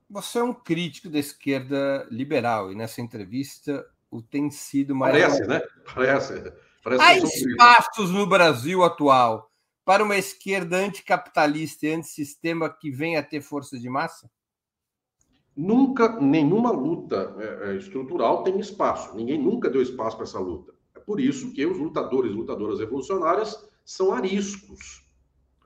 [0.10, 5.14] você é um crítico da esquerda liberal e nessa entrevista o tem sido mais.
[5.14, 5.61] Parece, né?
[5.94, 6.53] Parece.
[6.84, 9.52] Parece Há espaços no Brasil atual
[9.84, 14.30] para uma esquerda anticapitalista e antissistema que venha a ter força de massa?
[15.56, 19.15] Nunca, nenhuma luta é, é estrutural tem espaço.
[19.15, 20.73] Ninguém nunca deu espaço para essa luta.
[20.95, 25.10] É por isso que os lutadores e lutadoras revolucionárias são ariscos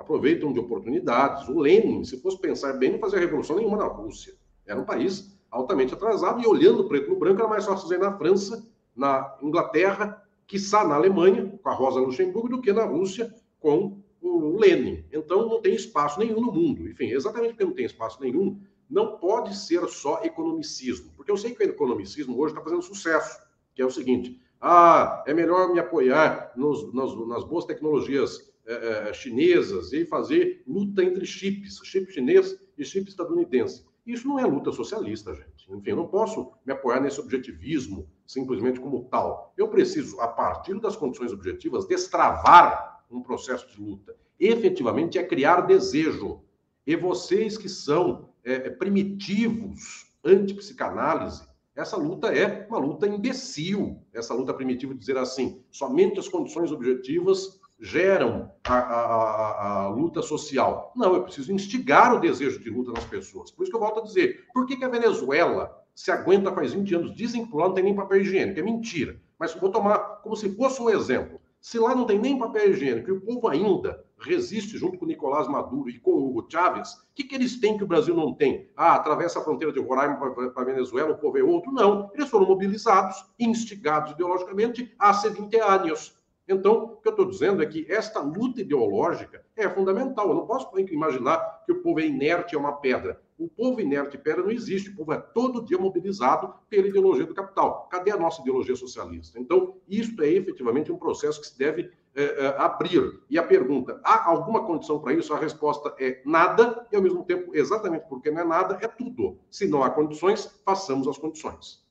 [0.03, 1.47] aproveitam de oportunidades.
[1.47, 4.33] O Lenin, se fosse pensar bem, não fazia revolução nenhuma na Rússia.
[4.65, 8.17] Era um país altamente atrasado e olhando preto no branco era mais fácil fazer na
[8.17, 14.01] França, na Inglaterra, quiçá na Alemanha, com a Rosa Luxemburgo, do que na Rússia com
[14.19, 15.05] o Lenin.
[15.11, 16.89] Então, não tem espaço nenhum no mundo.
[16.89, 18.59] Enfim, exatamente porque não tem espaço nenhum,
[18.89, 21.11] não pode ser só economicismo.
[21.15, 23.39] Porque eu sei que o economicismo hoje está fazendo sucesso,
[23.75, 29.09] que é o seguinte: ah, é melhor me apoiar nos, nas, nas boas tecnologias é,
[29.09, 33.85] é, chinesas e fazer luta entre chips, chip chinês e chip estadunidense.
[34.05, 35.71] Isso não é luta socialista, gente.
[35.71, 39.53] Enfim, eu não posso me apoiar nesse objetivismo simplesmente como tal.
[39.57, 44.15] Eu preciso, a partir das condições objetivas, destravar um processo de luta.
[44.39, 46.41] Efetivamente é criar desejo.
[46.85, 54.01] E vocês que são é, é primitivos antipsicanálise, essa luta é uma luta imbecil.
[54.13, 60.21] Essa luta primitiva de dizer assim, somente as condições objetivas geram a, a, a, luta
[60.21, 60.91] social.
[60.95, 63.51] Não, eu preciso instigar o desejo de luta nas pessoas.
[63.51, 66.73] Por isso que eu volto a dizer, por que, que a Venezuela se aguenta faz
[66.73, 67.15] 20 anos?
[67.15, 69.19] Dizem que lá não tem nem papel higiênico, é mentira.
[69.37, 71.41] Mas vou tomar como se fosse um exemplo.
[71.59, 75.47] Se lá não tem nem papel higiênico e o povo ainda resiste junto com Nicolás
[75.47, 78.69] Maduro e com Hugo Chávez, o que, que eles têm que o Brasil não tem?
[78.75, 81.71] Ah, atravessa a fronteira de Roraima para a Venezuela, o povo é outro?
[81.71, 82.11] Não.
[82.13, 86.17] Eles foram mobilizados, instigados ideologicamente há 20 anos.
[86.47, 90.27] Então, o que eu estou dizendo é que esta luta ideológica é fundamental.
[90.29, 93.21] Eu não posso imaginar que o povo é inerte, é uma pedra.
[93.37, 94.89] O povo inerte e pedra não existe.
[94.89, 97.87] O povo é todo dia mobilizado pela ideologia do capital.
[97.89, 99.39] Cadê a nossa ideologia socialista?
[99.39, 103.21] Então, isso é efetivamente um processo que se deve é, abrir.
[103.29, 105.33] E a pergunta: há alguma condição para isso?
[105.33, 109.39] A resposta é nada, e ao mesmo tempo, exatamente porque não é nada, é tudo.
[109.49, 111.82] Se não há condições, façamos as condições.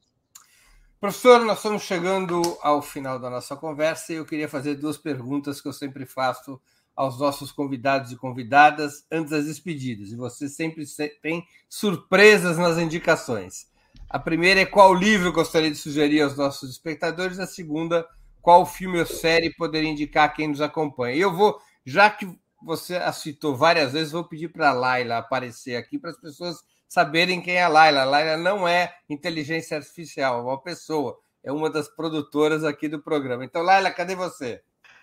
[1.03, 5.61] Professor, nós estamos chegando ao final da nossa conversa e eu queria fazer duas perguntas
[5.61, 6.61] que eu sempre faço
[6.95, 10.13] aos nossos convidados e convidadas antes das despedidas.
[10.13, 10.85] E você sempre
[11.21, 13.67] tem surpresas nas indicações.
[14.09, 17.41] A primeira é qual livro gostaria de sugerir aos nossos espectadores.
[17.41, 18.07] A segunda,
[18.41, 21.17] qual filme ou série poderia indicar quem nos acompanha.
[21.17, 25.19] E eu vou, já que você a citou várias vezes, vou pedir para a Laila
[25.19, 26.59] aparecer aqui para as pessoas
[26.93, 28.03] saberem quem é a Laila.
[28.03, 31.19] A Laila não é inteligência artificial, é uma pessoa.
[31.43, 33.47] É uma das produtoras aqui do programa.
[33.47, 34.61] Então, Laila, cadê você?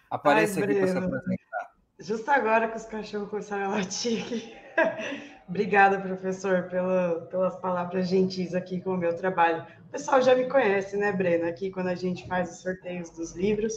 [0.07, 1.71] Apareça Ai, aqui para se apresentar.
[1.97, 4.53] Justo agora que os cachorros começaram a latir aqui.
[5.49, 9.65] Obrigada, professor, pela, pelas palavras gentis aqui com o meu trabalho.
[9.87, 11.49] O pessoal já me conhece, né, Breno?
[11.49, 13.75] Aqui quando a gente faz os sorteios dos livros.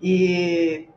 [0.00, 0.88] E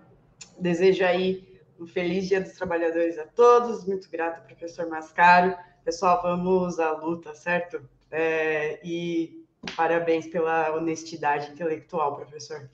[0.59, 3.83] desejo aí um feliz Dia dos Trabalhadores a todos.
[3.85, 5.57] Muito grata, professor Mascaro.
[5.83, 7.81] Pessoal, vamos à luta, certo?
[8.09, 9.45] É, e
[9.75, 12.69] parabéns pela honestidade intelectual, professor.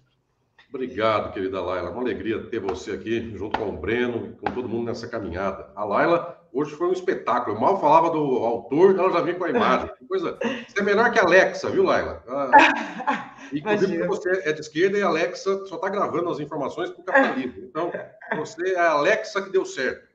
[0.71, 1.89] Obrigado, querida Laila.
[1.89, 5.71] Uma alegria ter você aqui, junto com o Breno e com todo mundo nessa caminhada.
[5.75, 7.55] A Laila, hoje foi um espetáculo.
[7.55, 9.89] Eu mal falava do autor, ela já vem com a imagem.
[9.97, 10.37] Que coisa...
[10.67, 12.23] Você é melhor que a Alexa, viu, Laila?
[12.27, 17.01] Ah, inclusive, você é de esquerda e a Alexa só está gravando as informações para
[17.01, 17.61] o capa livre.
[17.63, 17.91] Então,
[18.37, 20.07] você é a Alexa que deu certo.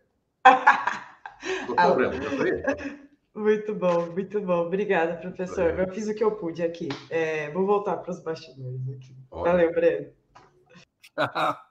[1.67, 2.15] Doutor Breno,
[3.35, 4.67] Muito bom, muito bom.
[4.67, 5.79] Obrigada, professor.
[5.79, 6.89] Eu fiz o que eu pude aqui.
[7.11, 9.15] É, vou voltar para os bastidores aqui.
[9.31, 9.53] Olha.
[9.53, 10.13] Valeu, Breno.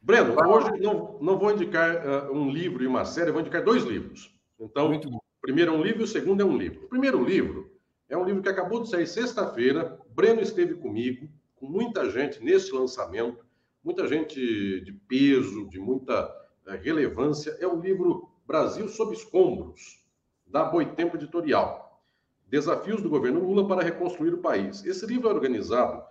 [0.00, 3.84] Breno, hoje não, não vou indicar uh, um livro e uma série, vou indicar dois
[3.84, 4.34] livros.
[4.58, 6.86] Então, o primeiro é um livro e o segundo é um livro.
[6.86, 7.72] O primeiro livro
[8.08, 9.98] é um livro que acabou de sair sexta-feira.
[10.10, 13.44] Breno esteve comigo, com muita gente nesse lançamento,
[13.82, 14.34] muita gente
[14.80, 16.26] de peso, de muita
[16.66, 17.56] uh, relevância.
[17.60, 20.04] É o livro Brasil sob escombros,
[20.46, 22.02] da Boitempo Editorial.
[22.46, 24.84] Desafios do governo Lula para reconstruir o país.
[24.84, 26.02] Esse livro é organizado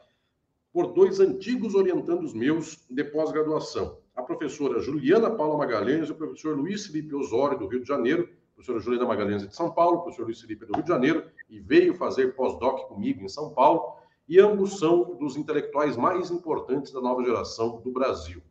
[0.74, 6.58] por dois antigos orientandos meus de pós-graduação, a professora Juliana Paula Magalhães e o professor
[6.58, 10.42] Luiz Felipe Osório, do Rio de Janeiro, professora Juliana Magalhães de São Paulo, professor Luiz
[10.42, 13.98] Felipe do Rio de Janeiro, e veio fazer pós-doc comigo em São Paulo,
[14.28, 18.42] e ambos são dos intelectuais mais importantes da nova geração do Brasil.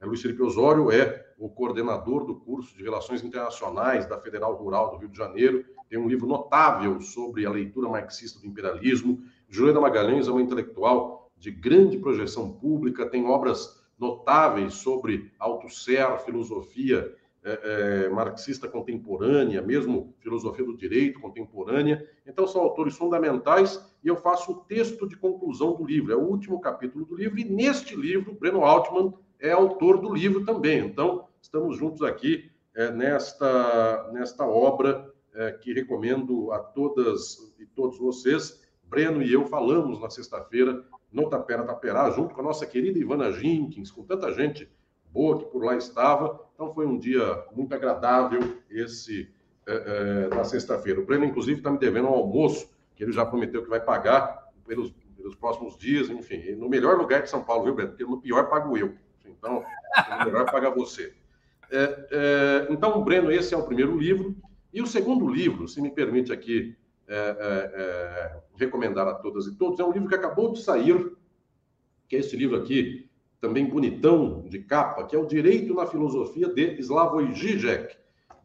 [0.00, 4.90] É, Luiz Felipe Osório é o coordenador do curso de Relações Internacionais da Federal Rural
[4.90, 9.22] do Rio de Janeiro, tem um livro notável sobre a leitura marxista do imperialismo.
[9.48, 17.14] Juliana Magalhães é uma intelectual de grande projeção pública, tem obras notáveis sobre Althusser, filosofia
[17.42, 22.06] é, é, marxista contemporânea, mesmo filosofia do direito contemporânea.
[22.26, 26.12] Então, são autores fundamentais e eu faço o texto de conclusão do livro.
[26.12, 30.44] É o último capítulo do livro, e neste livro, Breno Altman é autor do livro
[30.44, 30.80] também.
[30.80, 37.98] Então, estamos juntos aqui é, nesta, nesta obra é, que recomendo a todas e todos
[37.98, 38.62] vocês.
[38.84, 40.82] Breno e eu falamos na sexta-feira
[41.12, 44.68] no Tapera Taperá, junto com a nossa querida Ivana Jenkins, com tanta gente
[45.10, 46.40] boa que por lá estava.
[46.54, 48.40] Então, foi um dia muito agradável
[48.70, 49.30] esse
[49.66, 51.00] é, é, na sexta-feira.
[51.00, 54.48] O Breno, inclusive, está me devendo um almoço, que ele já prometeu que vai pagar
[54.66, 57.90] pelos, pelos próximos dias, enfim, no melhor lugar de São Paulo, viu, Breno?
[57.90, 58.94] Porque no pior pago eu.
[59.38, 59.64] Então,
[59.96, 61.14] é melhor pagar você.
[61.70, 64.36] É, é, então, Breno, esse é o primeiro livro.
[64.72, 69.54] E o segundo livro, se me permite aqui é, é, é, recomendar a todas e
[69.54, 71.12] todos, é um livro que acabou de sair,
[72.06, 73.08] que é esse livro aqui,
[73.40, 77.96] também bonitão de capa, que é o Direito na Filosofia de Slavoj Žižek,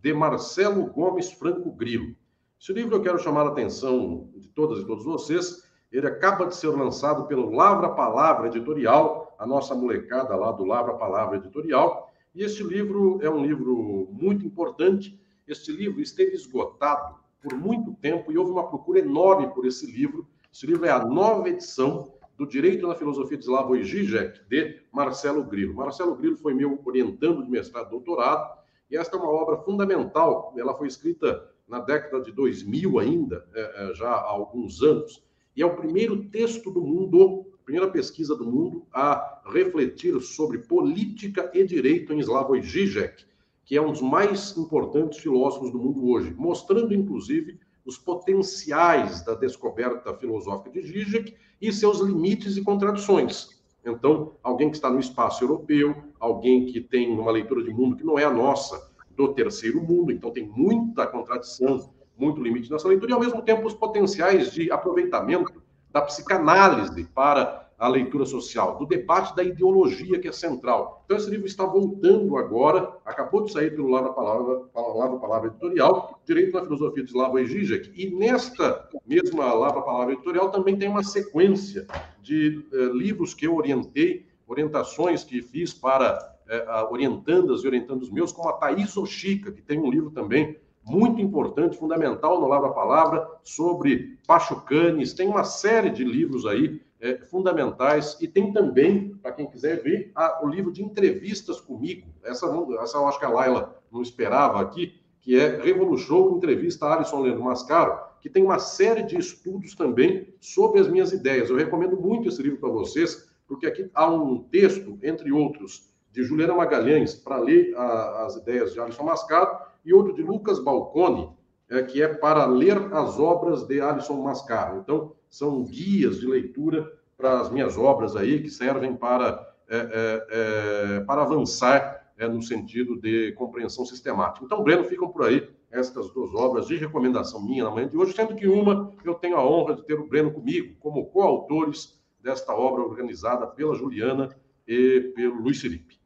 [0.02, 2.16] de Marcelo Gomes Franco Grilo.
[2.60, 5.64] Esse livro eu quero chamar a atenção de todas e todos vocês.
[5.92, 10.94] Ele acaba de ser lançado pelo Lavra Palavra Editorial, a nossa molecada lá do Lavra
[10.94, 12.14] Palavra Editorial.
[12.34, 15.20] E este livro é um livro muito importante.
[15.46, 20.26] Este livro esteve esgotado por muito tempo e houve uma procura enorme por esse livro.
[20.52, 25.44] Esse livro é a nova edição do Direito na Filosofia de Slavoj Žižek, de Marcelo
[25.44, 25.74] Grilo.
[25.74, 28.58] Marcelo Grilo foi meu orientando de mestrado e doutorado,
[28.90, 30.54] e esta é uma obra fundamental.
[30.58, 35.22] Ela foi escrita na década de 2000 ainda, é, é, já há alguns anos,
[35.54, 41.50] e é o primeiro texto do mundo, primeira pesquisa do mundo a refletir sobre política
[41.54, 43.26] e direito em Slavoj Žižek,
[43.66, 49.34] que é um dos mais importantes filósofos do mundo hoje, mostrando inclusive os potenciais da
[49.34, 53.62] descoberta filosófica de Žižek e seus limites e contradições.
[53.86, 58.04] Então, alguém que está no espaço europeu, alguém que tem uma leitura de mundo que
[58.06, 63.12] não é a nossa, do terceiro mundo, então tem muita contradição, muito limite nessa leitura,
[63.12, 65.63] e ao mesmo tempo os potenciais de aproveitamento
[65.94, 71.04] da psicanálise para a leitura social, do debate da ideologia que é central.
[71.06, 76.20] Então esse livro está voltando agora, acabou de sair pelo Lava Palavra, Lava Palavra Editorial,
[76.26, 81.04] Direito na Filosofia de Slavoj Žižek, e nesta mesma Lava Palavra Editorial também tem uma
[81.04, 81.86] sequência
[82.22, 88.32] de eh, livros que eu orientei, orientações que fiz para é, orientandas e orientandos meus,
[88.32, 93.28] como a Thaís Ochica, que tem um livro também muito importante, fundamental no Lavra Palavra,
[93.44, 95.14] sobre Pachucanes.
[95.14, 98.18] Tem uma série de livros aí é, fundamentais.
[98.22, 102.08] E tem também, para quem quiser ver, a, o livro de entrevistas comigo.
[102.24, 102.48] Essa,
[102.82, 107.22] essa eu acho que a Laila não esperava aqui, que é Revolution Entrevista a Alisson
[107.22, 111.50] Leandro Mascaro, que tem uma série de estudos também sobre as minhas ideias.
[111.50, 116.24] Eu recomendo muito esse livro para vocês, porque aqui há um texto, entre outros, de
[116.24, 121.30] Juliana Magalhães, para ler a, as ideias de Alisson Mascaro, e outro de Lucas Balcone,
[121.70, 124.80] é, que é para ler as obras de Alisson Mascaro.
[124.80, 130.28] Então, são guias de leitura para as minhas obras aí, que servem para, é, é,
[130.32, 134.46] é para avançar é, no sentido de compreensão sistemática.
[134.46, 138.14] Então, Breno, ficam por aí estas duas obras de recomendação minha na manhã de hoje,
[138.14, 142.54] sendo que uma eu tenho a honra de ter o Breno comigo, como coautores desta
[142.54, 144.30] obra organizada pela Juliana
[144.68, 146.03] e pelo Luiz Felipe.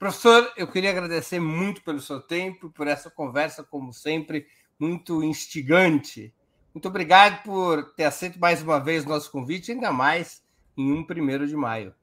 [0.00, 4.46] Professor, eu queria agradecer muito pelo seu tempo, por essa conversa, como sempre,
[4.78, 6.34] muito instigante.
[6.72, 10.42] Muito obrigado por ter aceito mais uma vez o nosso convite, ainda mais
[10.74, 11.94] em um primeiro de maio.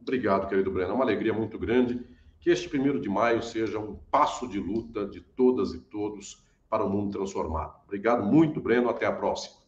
[0.00, 0.92] Obrigado, querido Breno.
[0.92, 2.02] É uma alegria muito grande
[2.40, 6.82] que este primeiro de maio seja um passo de luta de todas e todos para
[6.82, 7.82] o mundo transformado.
[7.84, 8.88] Obrigado muito, Breno.
[8.88, 9.58] Até a próxima.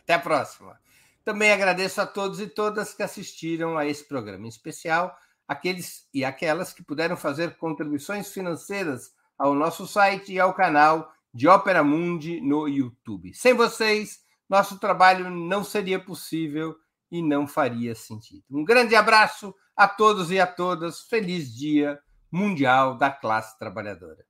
[0.00, 0.78] Até a próxima.
[1.24, 5.16] Também agradeço a todos e todas que assistiram a esse programa em especial
[5.46, 11.46] aqueles e aquelas que puderam fazer contribuições financeiras ao nosso site e ao canal de
[11.46, 13.34] Ópera Mundi no YouTube.
[13.34, 16.74] Sem vocês, nosso trabalho não seria possível
[17.10, 18.44] e não faria sentido.
[18.50, 21.02] Um grande abraço a todos e a todas.
[21.02, 22.00] Feliz Dia
[22.32, 24.24] Mundial da Classe Trabalhadora.